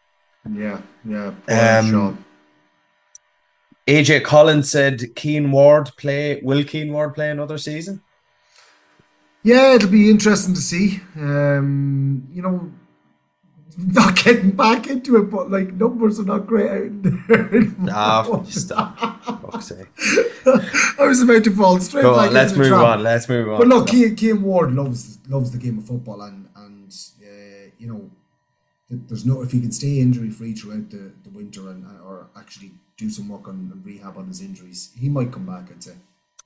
Yeah, 0.50 0.80
yeah. 1.04 1.32
Um, 1.48 1.90
Sean. 1.90 2.24
AJ 3.86 4.24
Collins 4.24 4.70
said 4.70 5.16
Cian 5.16 5.52
Ward 5.52 5.90
play 5.96 6.40
will 6.42 6.64
Cian 6.64 6.92
Ward 6.92 7.14
play 7.14 7.30
another 7.30 7.58
season? 7.58 8.02
Yeah, 9.44 9.74
it'll 9.74 9.90
be 9.90 10.10
interesting 10.10 10.54
to 10.54 10.60
see. 10.60 11.00
Um, 11.14 12.26
you 12.32 12.42
know, 12.42 12.72
not 13.76 14.16
getting 14.16 14.50
back 14.50 14.88
into 14.88 15.16
it, 15.16 15.30
but 15.30 15.52
like 15.52 15.72
numbers 15.74 16.18
are 16.18 16.24
not 16.24 16.46
great 16.46 16.70
out 16.70 17.02
there. 17.02 17.62
Nah, 17.78 18.42
stop. 18.44 19.22
I 20.98 21.06
was 21.06 21.22
about 21.22 21.42
to 21.44 21.50
fall 21.50 21.80
straight 21.80 22.02
Go 22.02 22.14
back. 22.16 22.28
On, 22.28 22.34
let's 22.34 22.56
move 22.56 22.72
on. 22.72 23.02
Let's 23.02 23.28
move 23.28 23.48
on. 23.48 23.58
But 23.58 23.68
look, 23.68 23.88
Cian 23.88 24.42
Ward 24.42 24.72
loves 24.72 25.18
loves 25.28 25.50
the 25.50 25.58
game 25.58 25.78
of 25.78 25.86
football, 25.86 26.22
and 26.22 26.48
and 26.56 26.94
uh, 27.22 27.70
you 27.78 27.88
know, 27.88 28.10
there's 28.88 29.26
no 29.26 29.42
if 29.42 29.50
he 29.52 29.60
can 29.60 29.72
stay 29.72 29.98
injury 29.98 30.30
free 30.30 30.52
throughout 30.52 30.90
the, 30.90 31.12
the 31.24 31.30
winter 31.30 31.68
and 31.70 31.84
or 32.04 32.28
actually 32.36 32.72
do 32.96 33.10
some 33.10 33.28
work 33.28 33.48
on, 33.48 33.70
on 33.72 33.82
rehab 33.84 34.16
on 34.16 34.28
his 34.28 34.40
injuries, 34.40 34.90
he 34.98 35.08
might 35.08 35.32
come 35.32 35.46
back. 35.46 35.70
I'd 35.70 35.82
say. 35.82 35.94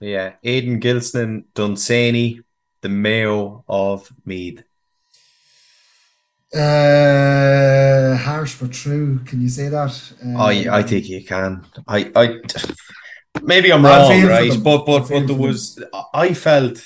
Yeah, 0.01 0.33
Aidan 0.43 0.81
Gilson, 0.81 1.45
Dunsany, 1.55 2.41
the 2.81 2.89
Mayo 2.89 3.65
of 3.69 4.11
Meath. 4.25 4.63
Uh, 6.55 8.17
harsh 8.17 8.57
but 8.59 8.73
true. 8.73 9.21
Can 9.27 9.43
you 9.43 9.49
say 9.49 9.69
that? 9.69 10.13
Um, 10.23 10.37
I 10.37 10.79
I 10.79 10.83
think 10.83 11.09
you 11.09 11.23
can. 11.23 11.65
I 11.87 12.11
I 12.17 12.41
maybe 13.43 13.73
I'm 13.73 13.85
wrong, 13.85 14.23
right? 14.25 14.53
But 14.63 14.85
but 14.87 15.09
but 15.09 15.27
there 15.27 15.37
was 15.37 15.83
I 16.15 16.35
felt 16.35 16.79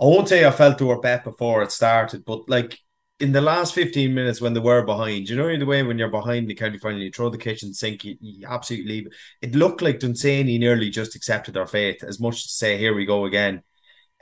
I 0.00 0.04
won't 0.04 0.28
say 0.28 0.46
I 0.46 0.50
felt 0.50 0.78
they 0.78 0.84
were 0.84 1.00
bet 1.00 1.24
before 1.24 1.62
it 1.62 1.72
started, 1.72 2.24
but 2.24 2.48
like 2.48 2.78
in 3.20 3.32
the 3.32 3.40
last 3.40 3.74
15 3.74 4.14
minutes 4.14 4.40
when 4.40 4.54
they 4.54 4.60
were 4.60 4.84
behind, 4.84 5.28
you 5.28 5.36
know 5.36 5.56
the 5.56 5.66
way 5.66 5.82
when 5.82 5.98
you're 5.98 6.08
behind 6.08 6.48
the 6.48 6.54
county 6.54 6.78
final, 6.78 7.00
you 7.00 7.10
throw 7.10 7.28
the 7.28 7.38
kitchen 7.38 7.74
sink, 7.74 8.04
you, 8.04 8.16
you 8.20 8.46
absolutely 8.46 8.92
leave. 8.92 9.08
It 9.42 9.56
looked 9.56 9.82
like 9.82 9.98
Dunsany 9.98 10.56
nearly 10.58 10.88
just 10.88 11.16
accepted 11.16 11.54
their 11.54 11.66
fate, 11.66 12.04
as 12.04 12.20
much 12.20 12.36
as 12.36 12.42
to 12.44 12.48
say, 12.50 12.78
here 12.78 12.94
we 12.94 13.06
go 13.06 13.24
again. 13.24 13.64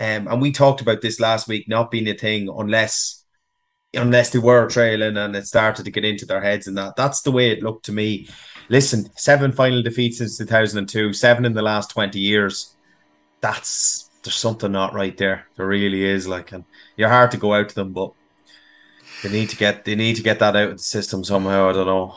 Um, 0.00 0.28
and 0.28 0.40
we 0.40 0.50
talked 0.50 0.80
about 0.80 1.02
this 1.02 1.20
last 1.20 1.46
week 1.46 1.68
not 1.68 1.90
being 1.90 2.08
a 2.08 2.14
thing 2.14 2.48
unless 2.48 3.24
unless 3.94 4.30
they 4.30 4.38
were 4.38 4.68
trailing 4.68 5.16
and 5.16 5.34
it 5.34 5.46
started 5.46 5.84
to 5.84 5.90
get 5.90 6.04
into 6.04 6.26
their 6.26 6.42
heads 6.42 6.66
and 6.66 6.76
that. 6.76 6.96
That's 6.96 7.22
the 7.22 7.32
way 7.32 7.50
it 7.50 7.62
looked 7.62 7.86
to 7.86 7.92
me. 7.92 8.28
Listen, 8.68 9.10
seven 9.16 9.52
final 9.52 9.82
defeats 9.82 10.18
since 10.18 10.38
2002, 10.38 11.12
seven 11.12 11.44
in 11.44 11.54
the 11.54 11.62
last 11.62 11.90
20 11.90 12.18
years. 12.18 12.74
That's 13.40 14.10
there's 14.22 14.34
something 14.34 14.72
not 14.72 14.92
right 14.92 15.16
there. 15.16 15.46
There 15.56 15.66
really 15.66 16.04
is. 16.04 16.26
Like, 16.26 16.52
and 16.52 16.64
you're 16.96 17.08
hard 17.08 17.30
to 17.30 17.36
go 17.36 17.54
out 17.54 17.68
to 17.68 17.74
them, 17.74 17.92
but 17.92 18.12
they 19.22 19.30
need 19.30 19.50
to 19.50 19.56
get 19.56 19.84
they 19.84 19.94
need 19.94 20.16
to 20.16 20.22
get 20.22 20.38
that 20.40 20.56
out 20.56 20.70
of 20.70 20.76
the 20.78 20.82
system 20.82 21.24
somehow. 21.24 21.68
I 21.68 21.72
don't 21.72 21.86
know. 21.86 22.14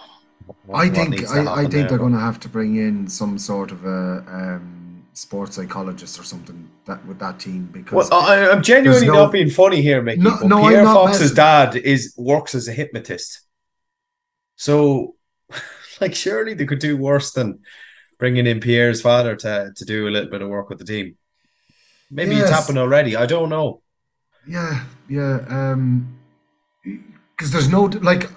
What, 0.65 0.79
I 0.79 0.89
think 0.89 1.29
I, 1.29 1.45
I 1.45 1.61
think 1.61 1.71
there. 1.71 1.87
they're 1.89 1.97
going 1.97 2.13
to 2.13 2.19
have 2.19 2.39
to 2.41 2.49
bring 2.49 2.75
in 2.75 3.07
some 3.07 3.37
sort 3.37 3.71
of 3.71 3.85
a 3.85 4.25
um, 4.27 5.05
sports 5.13 5.55
psychologist 5.55 6.19
or 6.19 6.23
something 6.23 6.69
that 6.85 7.05
with 7.05 7.19
that 7.19 7.39
team 7.39 7.69
because 7.71 8.09
well, 8.09 8.21
I, 8.21 8.49
am 8.49 8.63
genuinely 8.63 9.07
no, 9.07 9.13
not 9.13 9.31
being 9.31 9.49
funny 9.49 9.81
here, 9.81 10.01
Mickey. 10.01 10.21
No, 10.21 10.37
no 10.39 10.67
Pierre 10.67 10.85
Fox's 10.85 11.33
dad 11.33 11.75
is 11.75 12.15
works 12.17 12.55
as 12.55 12.67
a 12.67 12.73
hypnotist, 12.73 13.41
so 14.55 15.15
like 16.01 16.15
surely 16.15 16.53
they 16.53 16.65
could 16.65 16.79
do 16.79 16.97
worse 16.97 17.31
than 17.31 17.59
bringing 18.17 18.47
in 18.47 18.59
Pierre's 18.59 19.01
father 19.01 19.35
to 19.35 19.71
to 19.75 19.85
do 19.85 20.07
a 20.07 20.11
little 20.11 20.29
bit 20.29 20.41
of 20.41 20.49
work 20.49 20.69
with 20.69 20.79
the 20.79 20.85
team. 20.85 21.17
Maybe 22.11 22.35
yes. 22.35 22.43
it's 22.43 22.51
happened 22.51 22.79
already. 22.79 23.15
I 23.15 23.25
don't 23.25 23.49
know. 23.49 23.81
Yeah, 24.47 24.85
yeah. 25.07 25.45
Um, 25.47 26.19
because 26.83 27.51
there's 27.51 27.69
no 27.69 27.83
like, 27.83 28.29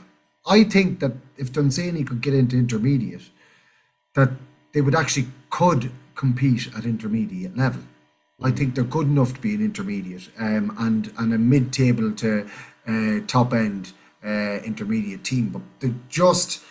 I 0.46 0.64
think 0.64 1.00
that 1.00 1.12
if 1.36 1.52
Dunsany 1.52 2.04
could 2.04 2.20
get 2.20 2.34
into 2.34 2.56
intermediate, 2.56 3.30
that 4.14 4.30
they 4.72 4.80
would 4.80 4.94
actually 4.94 5.26
could 5.50 5.90
compete 6.14 6.68
at 6.76 6.84
intermediate 6.84 7.56
level. 7.56 7.82
I 8.42 8.50
think 8.50 8.74
they're 8.74 8.84
good 8.84 9.06
enough 9.06 9.34
to 9.34 9.40
be 9.40 9.54
an 9.54 9.64
intermediate 9.64 10.28
um, 10.38 10.76
and 10.78 11.12
and 11.18 11.32
a 11.32 11.38
mid-table 11.38 12.12
to 12.12 12.46
uh, 12.86 13.20
top 13.26 13.52
end 13.54 13.92
uh, 14.24 14.58
intermediate 14.64 15.24
team, 15.24 15.48
but 15.48 15.62
they 15.80 15.94
just 16.08 16.62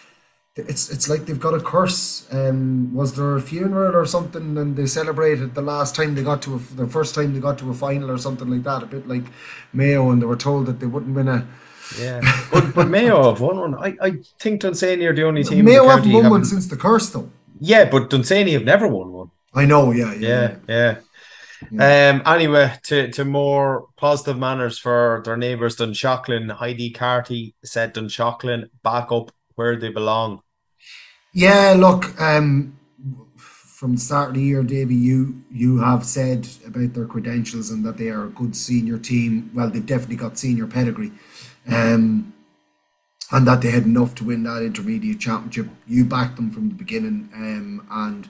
it's 0.56 0.90
it's 0.90 1.08
like 1.08 1.26
they've 1.26 1.40
got 1.40 1.54
a 1.54 1.60
curse. 1.62 2.28
Um, 2.32 2.94
was 2.94 3.16
there 3.16 3.36
a 3.36 3.42
funeral 3.42 3.96
or 3.96 4.06
something, 4.06 4.58
and 4.58 4.76
they 4.76 4.86
celebrated 4.86 5.56
the 5.56 5.62
last 5.62 5.96
time 5.96 6.14
they 6.16 6.24
got 6.24 6.42
to 6.44 6.56
a, 6.56 6.60
the 6.76 6.88
first 6.88 7.16
time 7.16 7.34
they 7.34 7.40
got 7.40 7.58
to 7.60 7.70
a 7.70 7.74
final 7.74 8.12
or 8.12 8.18
something 8.18 8.50
like 8.50 8.64
that, 8.64 8.84
a 8.84 8.86
bit 8.86 9.08
like 9.08 9.24
Mayo, 9.74 10.12
and 10.12 10.22
they 10.22 10.26
were 10.26 10.36
told 10.36 10.66
that 10.66 10.80
they 10.80 10.88
wouldn't 10.88 11.16
win 11.16 11.28
a 11.30 11.48
Yeah, 12.00 12.22
but, 12.52 12.74
but 12.74 12.88
Mayo 12.90 13.30
have 13.30 13.42
won 13.42 13.58
one. 13.58 13.76
I, 13.76 13.96
I 14.02 14.12
think 14.40 14.62
Dunsany 14.62 15.06
are 15.06 15.16
the 15.16 15.24
only 15.24 15.44
team. 15.44 15.66
Mayo 15.66 15.88
haven't 15.88 16.12
won 16.12 16.30
one 16.30 16.46
since 16.46 16.68
the 16.68 16.78
curse, 16.78 17.10
though. 17.10 17.30
Yeah, 17.60 17.90
but 17.90 18.10
Dunsany 18.10 18.54
have 18.54 18.64
never 18.64 18.88
won 18.88 19.12
one. 19.12 19.32
I 19.54 19.66
know, 19.66 19.92
yeah, 19.92 20.14
yeah. 20.14 20.56
Yeah, 20.68 21.00
yeah. 21.72 22.12
Um. 22.12 22.22
Anyway, 22.26 22.74
to, 22.84 23.12
to 23.12 23.26
more 23.26 23.88
positive 23.98 24.38
manners 24.38 24.80
for 24.80 25.22
their 25.26 25.38
neighbours, 25.38 25.76
Dunshaughlin. 25.76 26.52
Heidi 26.52 26.90
Carty 26.90 27.54
said 27.64 27.94
Dunshaughlin 27.94 28.70
back 28.84 29.12
up 29.12 29.32
where 29.56 29.76
they 29.76 29.90
belong. 29.90 30.42
Yeah, 31.34 31.76
look, 31.78 32.20
um, 32.22 32.78
from 33.82 33.96
the 33.96 34.00
start 34.00 34.30
of 34.30 34.36
the 34.36 34.44
year, 34.44 34.62
Davy, 34.62 34.96
you 34.96 35.44
you 35.50 35.80
have 35.80 36.06
said 36.06 36.48
about 36.68 36.94
their 36.94 37.06
credentials 37.06 37.72
and 37.72 37.84
that 37.86 37.98
they 37.98 38.10
are 38.10 38.26
a 38.26 38.30
good 38.30 38.56
senior 38.56 38.98
team. 38.98 39.50
Well, 39.54 39.70
they've 39.70 39.86
definitely 39.86 40.18
got 40.18 40.38
senior 40.38 40.68
pedigree, 40.68 41.12
um, 41.68 42.34
and 43.32 43.48
that 43.48 43.62
they 43.62 43.72
had 43.72 43.86
enough 43.86 44.14
to 44.16 44.24
win 44.26 44.44
that 44.44 44.62
intermediate 44.62 45.20
championship. 45.20 45.68
You 45.88 46.06
backed 46.06 46.36
them 46.36 46.52
from 46.52 46.70
the 46.70 46.76
beginning, 46.76 47.30
um, 47.34 47.88
and 47.90 48.28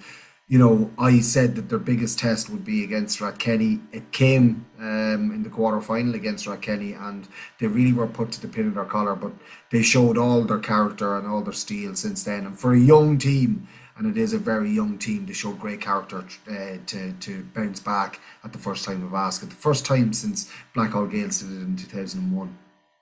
you 0.51 0.59
know 0.59 0.91
I 0.99 1.21
said 1.21 1.55
that 1.55 1.69
their 1.69 1.79
biggest 1.79 2.19
test 2.19 2.49
would 2.49 2.65
be 2.65 2.83
against 2.83 3.19
Rathkenny. 3.19 3.79
It 3.93 4.11
came 4.11 4.65
um, 4.79 5.31
in 5.31 5.43
the 5.43 5.49
quarter 5.49 5.79
final 5.79 6.13
against 6.13 6.45
Rathkenny, 6.45 6.93
and 7.01 7.25
they 7.57 7.67
really 7.67 7.93
were 7.93 8.05
put 8.05 8.33
to 8.33 8.41
the 8.41 8.49
pin 8.49 8.67
of 8.67 8.75
their 8.75 8.83
collar. 8.83 9.15
But 9.15 9.31
they 9.71 9.81
showed 9.81 10.17
all 10.17 10.41
their 10.41 10.59
character 10.59 11.17
and 11.17 11.25
all 11.25 11.41
their 11.41 11.53
steel 11.53 11.95
since 11.95 12.25
then. 12.25 12.45
And 12.45 12.59
for 12.59 12.73
a 12.73 12.79
young 12.79 13.17
team, 13.17 13.69
and 13.95 14.05
it 14.05 14.17
is 14.17 14.33
a 14.33 14.37
very 14.37 14.69
young 14.69 14.97
team, 14.97 15.25
they 15.25 15.31
showed 15.31 15.57
great 15.57 15.79
character 15.79 16.25
uh, 16.49 16.77
to 16.85 17.13
to 17.13 17.43
bounce 17.55 17.79
back 17.79 18.19
at 18.43 18.51
the 18.51 18.59
first 18.59 18.83
time 18.83 19.05
of 19.05 19.13
asking. 19.13 19.49
The 19.49 19.55
first 19.55 19.85
time 19.85 20.11
since 20.11 20.51
Blackhall 20.75 21.09
Gaels 21.09 21.39
did 21.39 21.51
it 21.51 21.61
in 21.61 21.77
two 21.77 21.87
thousand 21.87 22.23
and 22.23 22.35
one. 22.35 22.57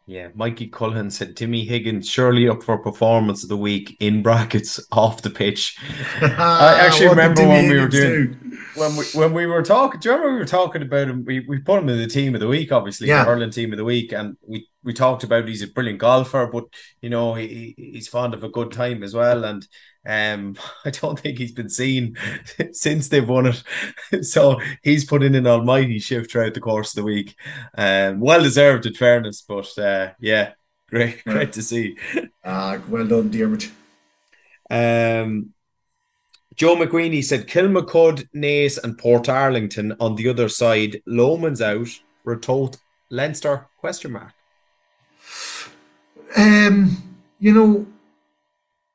Yeah, 0.09 0.29
Mikey 0.33 0.69
Cullen 0.69 1.11
said 1.11 1.37
Timmy 1.37 1.65
Higgins 1.65 2.09
surely 2.09 2.49
up 2.49 2.63
for 2.63 2.79
performance 2.79 3.43
of 3.43 3.49
the 3.49 3.55
week 3.57 3.95
in 3.99 4.23
brackets 4.23 4.79
off 4.91 5.21
the 5.21 5.29
pitch. 5.29 5.77
I 6.21 6.79
actually 6.79 7.09
remember 7.09 7.47
when 7.47 7.69
we 7.69 7.79
were 7.79 7.87
doing 7.87 8.57
when 8.73 8.95
we 8.95 9.05
when 9.13 9.33
we 9.33 9.45
were 9.45 9.61
talking. 9.61 9.99
Do 9.99 10.09
you 10.09 10.15
remember 10.15 10.33
we 10.33 10.39
were 10.39 10.45
talking 10.45 10.81
about 10.81 11.09
him? 11.09 11.25
We, 11.25 11.41
we 11.47 11.59
put 11.59 11.77
him 11.83 11.89
in 11.89 11.99
the 11.99 12.07
team 12.07 12.33
of 12.33 12.41
the 12.41 12.47
week, 12.47 12.71
obviously, 12.71 13.07
Yeah. 13.07 13.19
the 13.23 13.29
hurling 13.29 13.51
team 13.51 13.71
of 13.71 13.77
the 13.77 13.85
week, 13.85 14.11
and 14.11 14.35
we 14.47 14.67
we 14.83 14.93
talked 14.93 15.23
about 15.23 15.47
he's 15.47 15.61
a 15.61 15.67
brilliant 15.67 15.99
golfer, 15.99 16.47
but 16.51 16.63
you 17.01 17.11
know 17.11 17.35
he- 17.35 17.75
he's 17.77 18.07
fond 18.07 18.33
of 18.33 18.43
a 18.43 18.49
good 18.49 18.71
time 18.71 19.03
as 19.03 19.13
well, 19.13 19.43
and 19.45 19.67
um 20.05 20.55
I 20.85 20.89
don't 20.91 21.19
think 21.19 21.37
he's 21.37 21.51
been 21.51 21.69
seen 21.69 22.17
since 22.71 23.09
they've 23.09 23.27
won 23.27 23.47
it. 23.47 24.25
so 24.25 24.59
he's 24.83 25.05
put 25.05 25.23
in 25.23 25.35
an 25.35 25.47
almighty 25.47 25.99
shift 25.99 26.31
throughout 26.31 26.53
the 26.53 26.61
course 26.61 26.91
of 26.91 26.95
the 26.95 27.03
week, 27.03 27.35
um, 27.77 28.19
well 28.19 28.41
deserved 28.41 28.85
in 28.85 28.93
fairness, 28.93 29.43
but 29.47 29.77
uh, 29.77 30.11
yeah, 30.19 30.53
great 30.89 31.23
great 31.23 31.53
to 31.53 31.61
see. 31.61 31.97
Ah, 32.43 32.79
well 32.87 33.07
done, 33.07 33.29
Dermot. 33.29 33.71
Um, 34.69 35.53
Joe 36.55 36.75
McQueenie 36.75 37.23
said 37.23 37.47
Kilmacud, 37.47 38.27
Naas, 38.35 38.77
and 38.83 38.97
Portarlington 38.97 39.95
on 39.99 40.15
the 40.15 40.27
other 40.27 40.49
side. 40.49 41.01
Lomans 41.07 41.61
out. 41.61 41.87
Ratoath, 42.25 42.77
Leinster? 43.09 43.67
Question 43.77 44.11
mark. 44.11 44.33
Um, 46.35 47.19
you 47.39 47.53
know, 47.53 47.87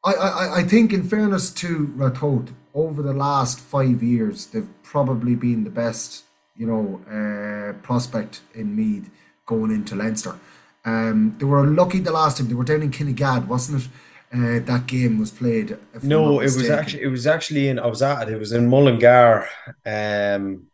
I, 0.04 0.12
I, 0.12 0.56
I 0.58 0.62
think 0.64 0.92
in 0.92 1.02
fairness 1.02 1.50
to 1.54 1.88
Ratoath, 1.96 2.52
over 2.74 3.02
the 3.02 3.12
last 3.12 3.60
five 3.60 4.02
years, 4.02 4.46
they've 4.46 4.68
probably 4.82 5.34
been 5.34 5.64
the 5.64 5.70
best, 5.70 6.24
you 6.56 6.66
know, 6.66 7.00
uh, 7.08 7.72
prospect 7.82 8.40
in 8.54 8.74
Meath 8.74 9.08
going 9.46 9.70
into 9.70 9.94
Leinster. 9.94 10.38
Um, 10.84 11.34
they 11.38 11.46
were 11.46 11.66
lucky 11.66 12.00
the 12.00 12.12
last 12.12 12.38
time 12.38 12.48
they 12.48 12.54
were 12.54 12.64
down 12.64 12.82
in 12.82 12.90
Kinnegad, 12.90 13.46
wasn't 13.46 13.82
it? 13.82 13.88
Uh, 14.32 14.58
that 14.64 14.86
game 14.86 15.18
was 15.18 15.30
played. 15.30 15.78
No, 16.02 16.40
it 16.40 16.44
was 16.44 16.68
actually 16.68 17.02
it 17.04 17.06
was 17.06 17.26
actually 17.26 17.68
in 17.68 17.78
I 17.78 17.86
was 17.86 18.02
at 18.02 18.28
it. 18.28 18.34
It 18.34 18.38
was 18.38 18.50
in 18.50 18.68
Mullingar, 18.68 19.46
um, 19.86 20.66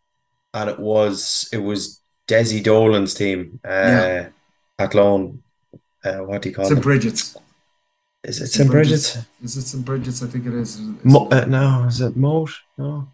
and 0.54 0.70
it 0.70 0.78
was 0.80 1.48
it 1.52 1.58
was 1.58 2.00
Desi 2.26 2.62
Dolan's 2.62 3.12
team. 3.14 3.60
Uh, 3.62 3.68
Yeah. 3.68 4.28
Athlone. 4.78 5.42
Uh, 6.02 6.18
what 6.18 6.40
do 6.40 6.48
you 6.48 6.54
call 6.54 6.64
St. 6.64 6.78
it? 6.78 6.82
Bridget's. 6.82 7.36
Is 8.22 8.40
it 8.40 8.48
St. 8.48 8.70
Bridget's? 8.70 9.16
Is 9.42 9.56
it 9.56 9.62
St. 9.62 9.84
Bridget's? 9.84 10.22
I 10.22 10.26
think 10.26 10.46
it 10.46 10.54
is. 10.54 10.78
Mo- 11.04 11.28
uh, 11.30 11.46
no, 11.46 11.84
is 11.84 12.00
it 12.00 12.16
Moate? 12.16 12.50
No. 12.76 13.08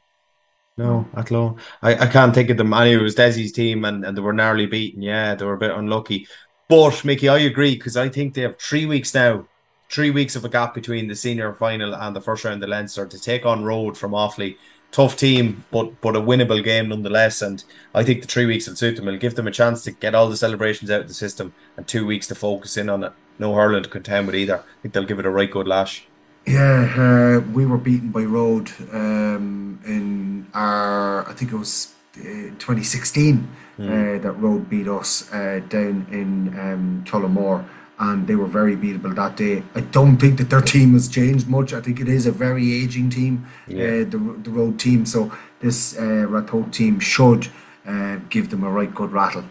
No, 0.79 1.09
at 1.17 1.31
low. 1.31 1.57
I, 1.81 1.95
I 1.95 2.07
can't 2.07 2.35
think 2.35 2.51
of 2.51 2.59
them. 2.59 2.75
Anyway, 2.75 3.01
it 3.01 3.03
was 3.03 3.15
Desi's 3.15 3.53
team 3.53 3.85
and, 3.87 4.05
and 4.05 4.15
they 4.17 4.21
were 4.21 4.35
narrowly 4.35 4.67
beaten. 4.67 5.01
Yeah, 5.01 5.35
they 5.35 5.45
were 5.45 5.55
a 5.55 5.59
bit 5.59 5.71
unlucky. 5.71 6.29
But, 6.69 7.03
Mickey, 7.03 7.29
I 7.29 7.39
agree 7.39 7.77
because 7.77 7.97
I 7.97 8.11
think 8.11 8.35
they 8.35 8.43
have 8.43 8.59
three 8.59 8.85
weeks 8.85 9.15
now, 9.15 9.47
three 9.91 10.11
weeks 10.11 10.37
of 10.37 10.45
a 10.45 10.51
gap 10.51 10.75
between 10.75 11.09
the 11.09 11.15
senior 11.15 11.55
final 11.55 11.95
and 11.95 12.15
the 12.15 12.21
first 12.21 12.45
round 12.45 12.57
of 12.57 12.61
the 12.61 12.67
Leinster 12.67 13.07
to 13.07 13.19
take 13.19 13.47
on 13.47 13.65
Rhode 13.65 13.97
from 13.97 14.13
Offaly. 14.13 14.59
Tough 14.93 15.17
team, 15.17 15.65
but 15.71 16.01
but 16.01 16.15
a 16.15 16.21
winnable 16.21 16.63
game 16.63 16.89
nonetheless. 16.91 17.43
And 17.43 17.65
I 17.95 18.05
think 18.05 18.21
the 18.21 18.29
three 18.29 18.47
weeks 18.47 18.69
will 18.69 18.77
suit 18.77 18.97
them. 18.97 19.09
It'll 19.09 19.19
give 19.19 19.35
them 19.35 19.49
a 19.49 19.53
chance 19.53 19.83
to 19.85 19.93
get 19.93 20.15
all 20.15 20.29
the 20.29 20.37
celebrations 20.37 20.91
out 20.91 21.01
of 21.01 21.09
the 21.09 21.15
system 21.15 21.55
and 21.77 21.87
two 21.87 22.07
weeks 22.07 22.29
to 22.29 22.35
focus 22.35 22.77
in 22.77 22.89
on 22.89 23.05
it. 23.05 23.13
No 23.39 23.55
hurling 23.55 23.83
to 23.83 23.89
contend 23.89 24.27
with 24.27 24.37
either. 24.37 24.59
I 24.59 24.83
think 24.83 24.95
they'll 24.95 25.05
give 25.05 25.19
it 25.19 25.27
a 25.27 25.31
right 25.31 25.51
good 25.51 25.67
lash. 25.67 26.07
Yeah, 26.47 26.93
uh, 26.97 27.41
we 27.53 27.67
were 27.67 27.79
beaten 27.79 28.11
by 28.11 28.23
Rhode 28.23 28.71
um, 28.93 29.81
in 29.85 30.47
our, 30.55 31.29
I 31.29 31.33
think 31.33 31.53
it 31.53 31.57
was 31.57 31.93
uh, 32.19 32.23
2016 32.59 33.49
uh, 33.79 33.85
that 34.19 34.35
Rhode 34.39 34.71
beat 34.71 34.87
us 34.89 35.31
uh, 35.33 35.61
down 35.69 36.07
in 36.13 36.59
um, 36.59 37.05
Tullamore, 37.05 37.65
and 37.99 38.27
they 38.29 38.37
were 38.37 38.47
very 38.47 38.77
beatable 38.77 39.15
that 39.17 39.37
day. 39.37 39.63
I 39.75 39.81
don't 39.81 40.19
think 40.19 40.39
that 40.39 40.49
their 40.49 40.61
team 40.61 40.93
has 40.93 41.09
changed 41.09 41.49
much. 41.49 41.73
I 41.73 41.81
think 41.81 42.01
it 42.01 42.09
is 42.09 42.27
a 42.27 42.33
very 42.33 42.73
aging 42.83 43.11
team, 43.11 43.45
Yeah. 43.67 43.85
uh, 43.85 43.89
the 44.13 44.19
the 44.45 44.51
Rhode 44.51 44.79
team. 44.79 45.05
So 45.05 45.33
this 45.61 45.99
uh, 45.99 46.63
team 46.71 47.01
should 47.01 47.49
uh, 47.87 48.17
give 48.31 48.51
them 48.51 48.63
a 48.65 48.71
right 48.71 48.95
good 48.95 49.13
rattle. 49.13 49.45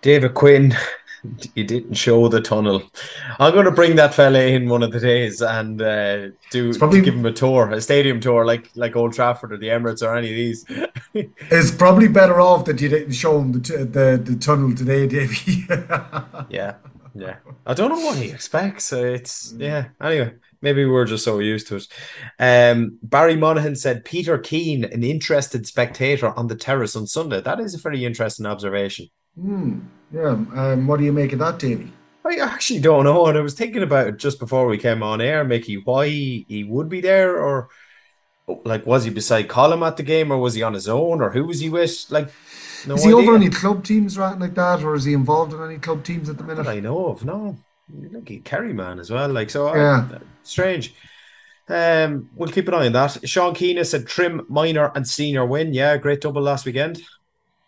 David 0.00 0.34
Quinn, 0.34 0.76
you 1.54 1.64
didn't 1.64 1.94
show 1.94 2.28
the 2.28 2.40
tunnel. 2.40 2.82
I'm 3.38 3.52
going 3.52 3.64
to 3.64 3.70
bring 3.70 3.96
that 3.96 4.14
fella 4.14 4.40
in 4.40 4.68
one 4.68 4.82
of 4.82 4.92
the 4.92 5.00
days 5.00 5.40
and 5.42 5.80
uh, 5.80 6.28
do 6.50 6.76
probably- 6.78 7.00
give 7.00 7.14
him 7.14 7.26
a 7.26 7.32
tour, 7.32 7.70
a 7.70 7.80
stadium 7.80 8.20
tour, 8.20 8.44
like 8.44 8.70
like 8.74 8.96
Old 8.96 9.12
Trafford 9.12 9.52
or 9.52 9.56
the 9.56 9.68
Emirates 9.68 10.02
or 10.02 10.16
any 10.16 10.30
of 10.30 10.36
these. 10.36 10.64
It's 11.50 11.70
probably 11.70 12.08
better 12.08 12.40
off 12.40 12.64
that 12.64 12.80
you 12.80 12.88
didn't 12.88 13.12
show 13.12 13.40
him 13.40 13.52
the 13.52 13.58
the, 13.58 14.22
the 14.22 14.36
tunnel 14.36 14.74
today, 14.74 15.06
Davey. 15.06 15.64
yeah, 16.48 16.74
yeah. 17.14 17.36
I 17.66 17.74
don't 17.74 17.90
know 17.90 18.04
what 18.04 18.18
he 18.18 18.30
expects. 18.30 18.92
Uh, 18.92 18.98
it's 18.98 19.54
yeah. 19.56 19.88
Anyway, 20.02 20.34
maybe 20.60 20.84
we're 20.84 21.04
just 21.04 21.24
so 21.24 21.38
used 21.38 21.68
to 21.68 21.76
it. 21.76 21.86
Um, 22.40 22.98
Barry 23.02 23.36
Monaghan 23.36 23.76
said 23.76 24.04
Peter 24.04 24.38
Keane, 24.38 24.84
an 24.84 25.04
interested 25.04 25.66
spectator 25.66 26.36
on 26.36 26.48
the 26.48 26.56
terrace 26.56 26.96
on 26.96 27.06
Sunday. 27.06 27.40
That 27.40 27.60
is 27.60 27.74
a 27.74 27.78
very 27.78 28.04
interesting 28.04 28.46
observation. 28.46 29.08
Hmm. 29.40 29.80
Yeah. 30.14 30.28
Um, 30.54 30.86
what 30.86 30.98
do 30.98 31.04
you 31.04 31.12
make 31.12 31.32
of 31.32 31.40
that, 31.40 31.58
Davey? 31.58 31.90
I 32.26 32.36
actually 32.36 32.80
don't 32.80 33.04
know, 33.04 33.26
and 33.26 33.36
I 33.36 33.40
was 33.42 33.54
thinking 33.54 33.82
about 33.82 34.06
it 34.06 34.16
just 34.16 34.38
before 34.38 34.66
we 34.66 34.78
came 34.78 35.02
on 35.02 35.20
air, 35.20 35.44
Mickey, 35.44 35.76
why 35.76 36.06
he 36.08 36.64
would 36.66 36.88
be 36.88 37.00
there, 37.02 37.36
or 37.38 37.68
like 38.64 38.86
was 38.86 39.04
he 39.04 39.10
beside 39.10 39.48
Colm 39.48 39.86
at 39.86 39.96
the 39.98 40.02
game, 40.02 40.30
or 40.32 40.38
was 40.38 40.54
he 40.54 40.62
on 40.62 40.72
his 40.72 40.88
own, 40.88 41.20
or 41.20 41.30
who 41.30 41.44
was 41.44 41.60
he 41.60 41.68
with? 41.68 42.06
Like, 42.10 42.30
no 42.86 42.94
is 42.94 43.02
he 43.04 43.08
idea. 43.12 43.20
over 43.20 43.36
any 43.36 43.50
club 43.50 43.84
teams 43.84 44.16
or 44.16 44.22
anything 44.22 44.40
like 44.40 44.54
that, 44.54 44.82
or 44.82 44.94
is 44.94 45.04
he 45.04 45.12
involved 45.12 45.52
in 45.52 45.62
any 45.62 45.78
club 45.78 46.02
teams 46.04 46.30
at 46.30 46.38
the 46.38 46.44
minute? 46.44 46.66
I 46.66 46.80
know 46.80 47.08
of. 47.08 47.24
No, 47.24 47.58
look, 47.92 48.28
he 48.28 48.38
Kerry 48.38 48.72
man 48.72 48.98
as 49.00 49.10
well. 49.10 49.28
Like, 49.28 49.50
so 49.50 49.66
I- 49.68 49.76
Yeah. 49.76 50.18
strange. 50.44 50.94
Um, 51.68 52.28
we'll 52.36 52.50
keep 52.50 52.68
an 52.68 52.74
eye 52.74 52.86
on 52.86 52.92
that. 52.92 53.26
Sean 53.28 53.54
Keena 53.54 53.84
said 53.86 54.06
trim, 54.06 54.44
minor, 54.48 54.92
and 54.94 55.06
senior 55.08 55.44
win. 55.46 55.72
Yeah, 55.74 55.96
great 55.98 56.20
double 56.20 56.42
last 56.42 56.64
weekend. 56.66 57.00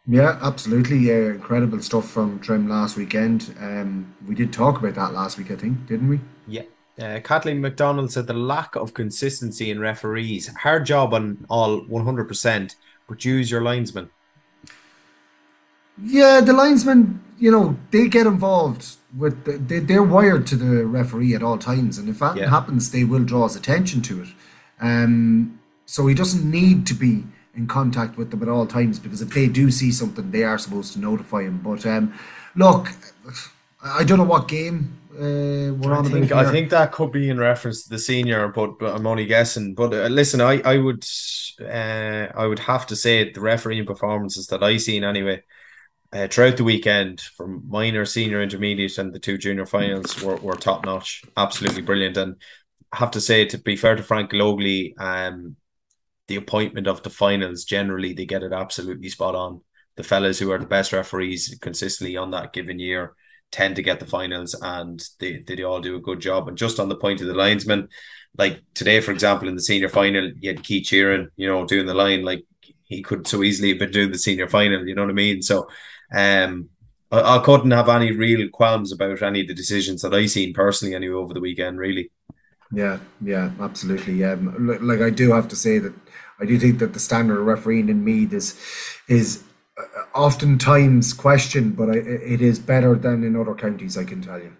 Yeah, 0.06 0.38
absolutely. 0.40 0.98
Yeah, 0.98 1.30
incredible 1.32 1.80
stuff 1.82 2.08
from 2.08 2.38
Trim 2.40 2.68
last 2.68 2.96
weekend. 2.96 3.54
Um, 3.60 4.14
we 4.26 4.34
did 4.34 4.52
talk 4.52 4.78
about 4.78 4.94
that 4.94 5.12
last 5.12 5.36
week, 5.36 5.50
I 5.50 5.56
think, 5.56 5.86
didn't 5.86 6.08
we? 6.08 6.20
Yeah. 6.46 6.62
Uh, 7.00 7.20
Kathleen 7.20 7.60
McDonald 7.60 8.12
said 8.12 8.26
the 8.26 8.32
lack 8.32 8.74
of 8.76 8.94
consistency 8.94 9.70
in 9.70 9.80
referees. 9.80 10.46
Hard 10.56 10.86
job 10.86 11.12
on 11.12 11.44
all 11.50 11.84
100%, 11.86 12.76
but 13.08 13.24
use 13.24 13.50
your 13.50 13.60
linesman. 13.62 14.08
Yeah, 16.02 16.40
the 16.40 16.52
linesmen, 16.52 17.22
you 17.38 17.50
know, 17.50 17.76
they 17.90 18.08
get 18.08 18.26
involved 18.26 18.96
with 19.16 19.44
the, 19.44 19.52
they, 19.58 19.80
they're 19.80 20.02
wired 20.02 20.46
to 20.48 20.56
the 20.56 20.86
referee 20.86 21.34
at 21.34 21.42
all 21.42 21.58
times, 21.58 21.98
and 21.98 22.08
if 22.08 22.18
that 22.20 22.36
Yeah. 22.36 22.48
happens, 22.50 22.90
they 22.90 23.04
will 23.04 23.24
draw 23.24 23.44
his 23.44 23.56
attention 23.56 24.02
to 24.02 24.22
it. 24.22 24.28
Um, 24.80 25.58
so 25.86 26.06
he 26.06 26.14
doesn't 26.14 26.48
need 26.48 26.86
to 26.86 26.94
be 26.94 27.24
in 27.56 27.66
contact 27.66 28.16
with 28.16 28.30
them 28.30 28.42
at 28.42 28.48
all 28.48 28.66
times 28.66 28.98
because 28.98 29.22
if 29.22 29.30
they 29.30 29.48
do 29.48 29.70
see 29.70 29.90
something, 29.90 30.30
they 30.30 30.44
are 30.44 30.58
supposed 30.58 30.92
to 30.92 31.00
notify 31.00 31.42
him. 31.42 31.60
But 31.62 31.86
um, 31.86 32.14
look, 32.54 32.88
I 33.82 34.04
don't 34.04 34.18
know 34.18 34.24
what 34.24 34.48
game 34.48 34.98
uh, 35.14 35.72
we're 35.72 35.94
I 35.94 35.98
on 35.98 36.04
think, 36.10 36.32
I 36.32 36.50
think 36.50 36.70
that 36.70 36.92
could 36.92 37.12
be 37.12 37.30
in 37.30 37.38
reference 37.38 37.84
to 37.84 37.90
the 37.90 37.98
senior, 37.98 38.48
but, 38.48 38.78
but 38.78 38.94
I'm 38.94 39.06
only 39.06 39.26
guessing. 39.26 39.74
But 39.74 39.94
uh, 39.94 40.08
listen, 40.08 40.40
I, 40.40 40.60
I 40.60 40.76
would 40.76 41.04
uh, 41.60 42.28
I 42.34 42.46
would 42.46 42.58
have 42.58 42.86
to 42.88 42.96
say 42.96 43.30
the 43.30 43.40
refereeing 43.40 43.86
performances 43.86 44.46
that 44.48 44.62
I 44.62 44.76
seen 44.76 45.04
anyway, 45.04 45.42
uh, 46.12 46.28
throughout 46.28 46.58
the 46.58 46.64
weekend 46.64 47.20
from 47.20 47.62
minor, 47.68 48.04
senior, 48.04 48.42
intermediate, 48.42 48.98
and 48.98 49.12
the 49.12 49.18
two 49.18 49.38
junior 49.38 49.66
finals 49.66 50.22
were, 50.22 50.36
were 50.36 50.54
top 50.54 50.84
notch. 50.84 51.24
Absolutely 51.36 51.82
brilliant. 51.82 52.16
And 52.18 52.36
I 52.92 52.98
have 52.98 53.12
to 53.12 53.20
say, 53.20 53.46
to 53.46 53.58
be 53.58 53.76
fair 53.76 53.96
to 53.96 54.02
Frank 54.02 54.32
Logley, 54.32 54.94
um, 54.98 55.56
the 56.28 56.36
appointment 56.36 56.86
of 56.86 57.02
the 57.02 57.10
finals 57.10 57.64
generally 57.64 58.12
they 58.12 58.26
get 58.26 58.42
it 58.42 58.52
absolutely 58.52 59.08
spot 59.08 59.34
on. 59.34 59.60
The 59.96 60.02
fellas 60.02 60.38
who 60.38 60.50
are 60.50 60.58
the 60.58 60.66
best 60.66 60.92
referees 60.92 61.56
consistently 61.60 62.16
on 62.16 62.30
that 62.32 62.52
given 62.52 62.78
year 62.78 63.14
tend 63.50 63.76
to 63.76 63.82
get 63.82 64.00
the 64.00 64.06
finals, 64.06 64.54
and 64.60 65.02
they 65.20 65.38
they 65.46 65.62
all 65.62 65.80
do 65.80 65.96
a 65.96 66.00
good 66.00 66.20
job. 66.20 66.48
And 66.48 66.58
just 66.58 66.78
on 66.78 66.88
the 66.88 66.96
point 66.96 67.20
of 67.20 67.26
the 67.26 67.34
linesman, 67.34 67.88
like 68.36 68.62
today, 68.74 69.00
for 69.00 69.12
example, 69.12 69.48
in 69.48 69.54
the 69.54 69.62
senior 69.62 69.88
final, 69.88 70.30
you 70.40 70.50
had 70.50 70.62
Keith 70.62 70.86
Sheeran, 70.86 71.28
you 71.36 71.48
know, 71.48 71.64
doing 71.64 71.86
the 71.86 71.94
line 71.94 72.22
like 72.24 72.44
he 72.84 73.02
could 73.02 73.26
so 73.26 73.42
easily 73.42 73.70
have 73.70 73.78
been 73.78 73.90
doing 73.90 74.12
the 74.12 74.18
senior 74.18 74.48
final. 74.48 74.86
You 74.86 74.94
know 74.94 75.02
what 75.02 75.10
I 75.10 75.14
mean? 75.14 75.42
So, 75.42 75.68
um, 76.14 76.68
I, 77.10 77.36
I 77.36 77.38
couldn't 77.42 77.70
have 77.70 77.88
any 77.88 78.12
real 78.12 78.48
qualms 78.50 78.92
about 78.92 79.22
any 79.22 79.40
of 79.40 79.48
the 79.48 79.54
decisions 79.54 80.02
that 80.02 80.14
I 80.14 80.26
seen 80.26 80.52
personally 80.52 80.94
anyway 80.94 81.14
over 81.14 81.34
the 81.34 81.40
weekend. 81.40 81.78
Really. 81.78 82.10
Yeah, 82.72 82.98
yeah, 83.20 83.52
absolutely. 83.60 84.24
Um, 84.24 84.78
like 84.82 85.00
I 85.00 85.10
do 85.10 85.32
have 85.32 85.48
to 85.48 85.56
say 85.56 85.78
that 85.78 85.94
I 86.40 86.44
do 86.44 86.58
think 86.58 86.78
that 86.78 86.92
the 86.92 87.00
standard 87.00 87.40
of 87.40 87.46
refereeing 87.46 87.88
in 87.88 88.04
Meath 88.04 88.32
is 88.32 88.60
is 89.08 89.42
uh, 89.78 89.82
oftentimes 90.14 91.12
questioned, 91.12 91.76
but 91.76 91.90
I, 91.90 91.94
it 91.94 92.40
is 92.40 92.58
better 92.58 92.94
than 92.94 93.24
in 93.24 93.36
other 93.36 93.54
counties. 93.54 93.96
I 93.96 94.04
can 94.04 94.22
tell 94.22 94.38
you. 94.38 94.52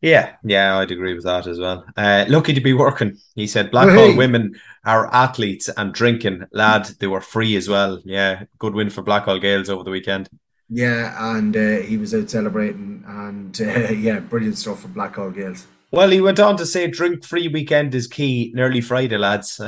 Yeah, 0.00 0.34
yeah, 0.44 0.78
I'd 0.78 0.90
agree 0.90 1.14
with 1.14 1.24
that 1.24 1.46
as 1.46 1.58
well. 1.58 1.84
Uh, 1.96 2.24
lucky 2.28 2.54
to 2.54 2.60
be 2.60 2.72
working. 2.72 3.18
He 3.34 3.46
said 3.46 3.72
Blackhall 3.72 4.12
hey. 4.12 4.16
women 4.16 4.54
are 4.84 5.12
athletes 5.12 5.68
and 5.76 5.92
drinking, 5.92 6.44
lad. 6.52 6.86
They 6.98 7.06
were 7.06 7.20
free 7.20 7.56
as 7.56 7.68
well. 7.68 8.00
Yeah, 8.04 8.44
good 8.58 8.74
win 8.74 8.90
for 8.90 9.02
Blackhall 9.02 9.40
Gaels 9.40 9.68
over 9.68 9.84
the 9.84 9.90
weekend. 9.90 10.28
Yeah, 10.68 11.36
and 11.36 11.56
uh, 11.56 11.76
he 11.78 11.96
was 11.96 12.14
out 12.14 12.30
celebrating, 12.30 13.04
and 13.06 13.60
uh, 13.60 13.64
yeah, 13.92 14.20
brilliant 14.20 14.58
stuff 14.58 14.80
for 14.80 14.88
Blackhall 14.88 15.34
Gaels. 15.34 15.66
Well, 15.92 16.08
he 16.08 16.22
went 16.22 16.40
on 16.40 16.56
to 16.56 16.64
say, 16.64 16.86
"Drink 16.86 17.22
free 17.22 17.48
weekend 17.48 17.94
is 17.94 18.06
key." 18.06 18.50
Nearly 18.54 18.80
Friday, 18.80 19.18
lads. 19.18 19.58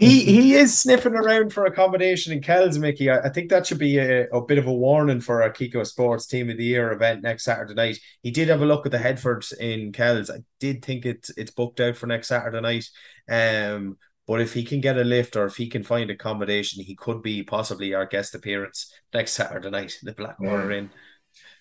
he 0.00 0.24
he 0.24 0.54
is 0.54 0.76
sniffing 0.76 1.14
around 1.14 1.52
for 1.52 1.64
accommodation 1.64 2.32
in 2.32 2.42
Kells, 2.42 2.78
Mickey. 2.78 3.08
I, 3.08 3.20
I 3.20 3.28
think 3.28 3.48
that 3.50 3.64
should 3.64 3.78
be 3.78 3.98
a, 3.98 4.28
a, 4.30 4.44
bit 4.44 4.58
of 4.58 4.66
a 4.66 4.72
warning 4.72 5.20
for 5.20 5.40
our 5.40 5.52
Kiko 5.52 5.86
Sports 5.86 6.26
Team 6.26 6.50
of 6.50 6.56
the 6.56 6.64
Year 6.64 6.90
event 6.90 7.22
next 7.22 7.44
Saturday 7.44 7.74
night. 7.74 8.00
He 8.24 8.32
did 8.32 8.48
have 8.48 8.60
a 8.60 8.66
look 8.66 8.86
at 8.86 8.92
the 8.92 8.98
Headforts 8.98 9.52
in 9.52 9.92
Kells. 9.92 10.28
I 10.28 10.38
did 10.58 10.84
think 10.84 11.06
it's 11.06 11.30
it's 11.36 11.52
booked 11.52 11.78
out 11.78 11.96
for 11.96 12.08
next 12.08 12.26
Saturday 12.26 12.60
night. 12.60 12.88
Um, 13.30 13.98
but 14.26 14.40
if 14.40 14.52
he 14.52 14.64
can 14.64 14.80
get 14.80 14.98
a 14.98 15.04
lift 15.04 15.36
or 15.36 15.46
if 15.46 15.56
he 15.56 15.68
can 15.68 15.84
find 15.84 16.10
accommodation, 16.10 16.82
he 16.82 16.96
could 16.96 17.22
be 17.22 17.44
possibly 17.44 17.94
our 17.94 18.06
guest 18.06 18.34
appearance 18.34 18.92
next 19.14 19.32
Saturday 19.34 19.70
night. 19.70 19.96
In 20.02 20.06
the 20.06 20.12
Blackwater 20.12 20.72
yeah. 20.72 20.78
Inn. 20.78 20.90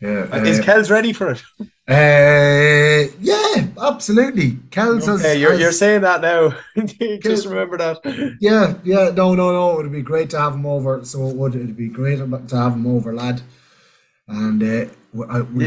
Yeah, 0.02 0.28
uh, 0.32 0.44
is 0.44 0.60
Kells 0.60 0.90
ready 0.90 1.14
for 1.14 1.32
it? 1.32 1.44
Uh, 1.90 3.04
yeah, 3.20 3.68
absolutely. 3.82 4.58
Kells 4.70 5.10
okay, 5.10 5.30
has, 5.30 5.38
you're, 5.38 5.52
has, 5.52 5.60
you're 5.60 5.72
saying 5.74 6.00
that 6.02 6.22
now. 6.22 6.56
Just 7.22 7.46
remember 7.46 7.78
that. 7.78 8.38
Yeah, 8.40 8.76
yeah. 8.86 9.10
No, 9.10 9.36
no, 9.36 9.52
no. 9.52 9.80
It'd 9.80 9.92
be 9.92 10.02
great 10.02 10.30
to 10.30 10.40
have 10.40 10.54
him 10.54 10.66
over. 10.66 11.04
So 11.04 11.28
it 11.28 11.36
would. 11.36 11.54
It'd 11.54 11.76
be 11.76 11.90
great 11.90 12.20
to 12.20 12.56
have 12.56 12.74
him 12.74 12.88
over, 12.88 13.14
lad. 13.14 13.42
And 14.26 14.64
uh, 14.64 14.86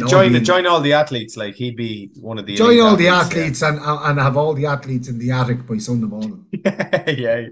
join 0.07 0.33
be, 0.33 0.41
join 0.41 0.67
all 0.67 0.81
the 0.81 0.93
athletes. 0.93 1.37
Like 1.37 1.55
he'd 1.55 1.77
be 1.77 2.11
one 2.21 2.39
of 2.39 2.47
the 2.47 2.55
join 2.55 2.81
all 2.81 2.95
athletes, 2.95 3.03
the 3.03 3.09
athletes 3.09 3.63
yeah. 3.63 3.69
and 3.69 3.79
and 3.81 4.19
have 4.19 4.37
all 4.37 4.55
the 4.55 4.67
athletes 4.67 5.09
in 5.09 5.19
the 5.19 5.31
attic 5.31 5.67
by 5.67 5.79
Sunday 5.79 6.07
morning. 6.07 6.47
yeah, 6.53 7.47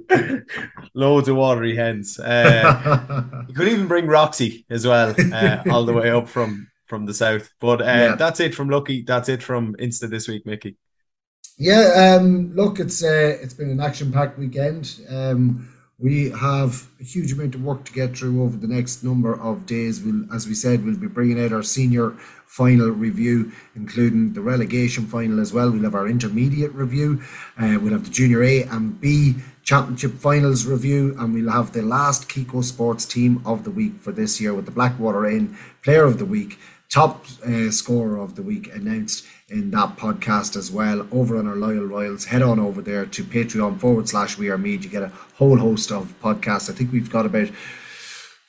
loads 0.95 1.29
of 1.29 1.37
watery 1.37 1.77
hens. 1.77 2.19
Uh, 2.19 3.45
you 3.49 3.55
could 3.55 3.69
even 3.69 3.89
bring 3.89 4.07
Roxy 4.07 4.65
as 4.71 4.87
well, 4.87 5.15
uh, 5.33 5.63
all 5.71 5.85
the 5.85 5.93
way 5.93 6.11
up 6.11 6.29
from 6.29 6.69
from 6.87 7.07
the 7.07 7.15
south. 7.15 7.51
But 7.61 7.83
uh, 7.83 7.85
yeah. 7.85 8.15
that's 8.17 8.41
it 8.41 8.55
from 8.55 8.71
Lucky. 8.71 9.03
That's 9.03 9.29
it 9.29 9.43
from 9.43 9.75
Insta 9.77 10.09
this 10.09 10.29
week, 10.29 10.47
Mickey. 10.47 10.77
Yeah, 11.59 12.19
um, 12.19 12.55
look, 12.55 12.81
it's 12.81 13.03
uh, 13.05 13.39
it's 13.41 13.55
been 13.55 13.71
an 13.71 13.81
action 13.81 14.13
packed 14.13 14.39
weekend. 14.39 15.01
Um, 15.09 15.72
we 16.03 16.31
have 16.31 16.89
a 17.01 17.05
huge 17.05 17.33
amount 17.33 17.55
of 17.55 17.63
work 17.63 17.85
to 17.85 17.93
get 17.93 18.19
through 18.19 18.43
over 18.43 18.57
the 18.57 18.67
next 18.67 19.05
number 19.05 19.41
of 19.41 19.67
days. 19.67 20.03
We'll, 20.03 20.25
as 20.35 20.49
we 20.49 20.55
said, 20.55 20.85
we'll 20.85 20.97
be 20.97 21.07
bringing 21.07 21.43
out 21.43 21.53
our 21.53 21.63
senior 21.63 22.11
final 22.45 22.89
review, 22.89 23.53
including 23.77 24.33
the 24.33 24.41
relegation 24.41 25.07
final 25.07 25.39
as 25.41 25.53
well. 25.53 25.71
We'll 25.71 25.85
have 25.85 25.95
our 25.95 26.09
intermediate 26.09 26.73
review. 26.73 27.23
Uh, 27.57 27.79
we'll 27.81 27.93
have 27.93 28.05
the 28.05 28.11
junior 28.11 28.43
A 28.43 28.65
and 28.65 29.01
B 29.01 29.37
championship 29.63 30.15
finals 30.15 30.67
review, 30.67 31.15
and 31.21 31.33
we'll 31.33 31.53
have 31.53 31.73
the 31.73 31.83
last 31.83 32.29
Kiko 32.29 32.65
Sports 32.65 33.07
team 33.07 33.41
of 33.47 33.63
the 33.63 33.71
week 33.71 34.01
for 34.01 34.11
this 34.11 34.41
year 34.41 34.53
with 34.53 34.67
the 34.67 34.73
Blackwater 34.73 35.25
Inn 35.25 35.57
player 35.85 36.05
of 36.05 36.19
the 36.19 36.25
week, 36.25 36.59
top 36.93 37.25
uh, 37.47 37.71
scorer 37.71 38.19
of 38.19 38.37
the 38.37 38.43
week 38.43 38.73
announced 38.75 39.25
in 39.49 39.71
that 39.71 39.97
podcast 39.97 40.57
as 40.57 40.71
well 40.71 41.07
over 41.11 41.39
on 41.39 41.49
our 41.49 41.57
loyal 41.57 41.87
royals. 41.87 42.27
Head 42.27 42.43
on 42.43 42.61
over 42.61 42.83
there 42.83 43.07
to 43.07 43.25
patreon 43.25 43.81
forward 43.81 44.11
slash 44.11 44.37
we 44.37 44.51
are 44.51 44.59
Meath 44.59 44.85
you 44.85 44.91
get 44.91 45.03
a 45.03 45.13
whole 45.37 45.57
host 45.57 45.91
of 45.91 46.13
podcasts. 46.23 46.69
I 46.69 46.75
think 46.75 46.93
we've 46.93 47.11
got 47.11 47.25
about 47.25 47.49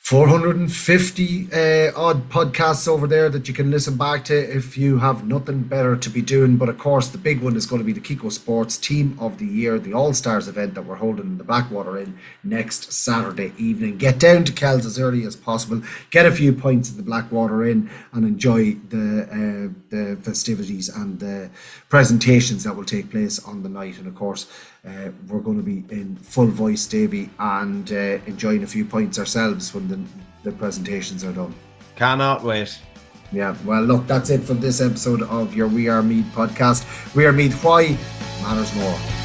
450 0.04 1.48
uh, 1.50 1.90
odd 1.96 2.28
podcasts 2.28 2.86
over 2.86 3.06
there 3.06 3.30
that 3.30 3.48
you 3.48 3.54
can 3.54 3.70
listen 3.70 3.96
back 3.96 4.22
to 4.26 4.34
if 4.36 4.76
you 4.76 4.98
have 4.98 5.26
nothing 5.26 5.62
better 5.62 5.96
to 5.96 6.10
be 6.10 6.20
doing. 6.20 6.58
But 6.58 6.68
of 6.68 6.76
course, 6.76 7.08
the 7.08 7.16
big 7.16 7.40
one 7.40 7.56
is 7.56 7.64
going 7.64 7.80
to 7.80 7.86
be 7.86 7.94
the 7.94 8.02
Kiko 8.02 8.30
Sports 8.30 8.76
Team 8.76 9.16
of 9.18 9.38
the 9.38 9.46
Year, 9.46 9.78
the 9.78 9.94
All 9.94 10.12
Stars 10.12 10.46
event 10.46 10.74
that 10.74 10.82
we're 10.82 10.96
holding 10.96 11.24
in 11.24 11.38
the 11.38 11.44
Blackwater 11.44 11.96
Inn 11.96 12.18
next 12.42 12.92
Saturday 12.92 13.54
evening. 13.56 13.96
Get 13.96 14.18
down 14.18 14.44
to 14.44 14.52
Kells 14.52 14.84
as 14.84 14.98
early 14.98 15.24
as 15.24 15.36
possible, 15.36 15.80
get 16.10 16.26
a 16.26 16.32
few 16.32 16.52
points 16.52 16.90
at 16.90 16.98
the 16.98 17.02
Blackwater 17.02 17.64
Inn, 17.64 17.88
and 18.12 18.26
enjoy 18.26 18.74
the 18.74 19.22
uh, 19.22 19.72
the 19.88 20.16
festivities 20.20 20.90
and 20.90 21.18
the 21.18 21.48
presentations 21.88 22.64
that 22.64 22.76
will 22.76 22.84
take 22.84 23.10
place 23.10 23.42
on 23.42 23.62
the 23.62 23.70
night. 23.70 23.96
And 23.96 24.06
of 24.06 24.14
course, 24.14 24.48
uh, 24.86 25.10
we're 25.28 25.40
going 25.40 25.56
to 25.56 25.62
be 25.62 25.84
in 25.94 26.16
full 26.16 26.46
voice, 26.46 26.86
Davy, 26.86 27.30
and 27.38 27.90
uh, 27.90 28.18
enjoying 28.26 28.62
a 28.62 28.66
few 28.66 28.84
points 28.84 29.18
ourselves 29.18 29.72
when 29.74 29.88
the, 29.88 30.00
the 30.42 30.52
presentations 30.56 31.24
are 31.24 31.32
done. 31.32 31.54
Cannot 31.96 32.42
wait. 32.42 32.78
Yeah, 33.32 33.56
well, 33.64 33.82
look, 33.82 34.06
that's 34.06 34.30
it 34.30 34.42
for 34.42 34.54
this 34.54 34.80
episode 34.80 35.22
of 35.22 35.54
your 35.54 35.68
We 35.68 35.88
Are 35.88 36.02
Meath 36.02 36.26
podcast. 36.34 37.14
We 37.14 37.26
Are 37.26 37.32
Meath, 37.32 37.64
why 37.64 37.96
matters 38.42 38.74
more. 38.76 39.23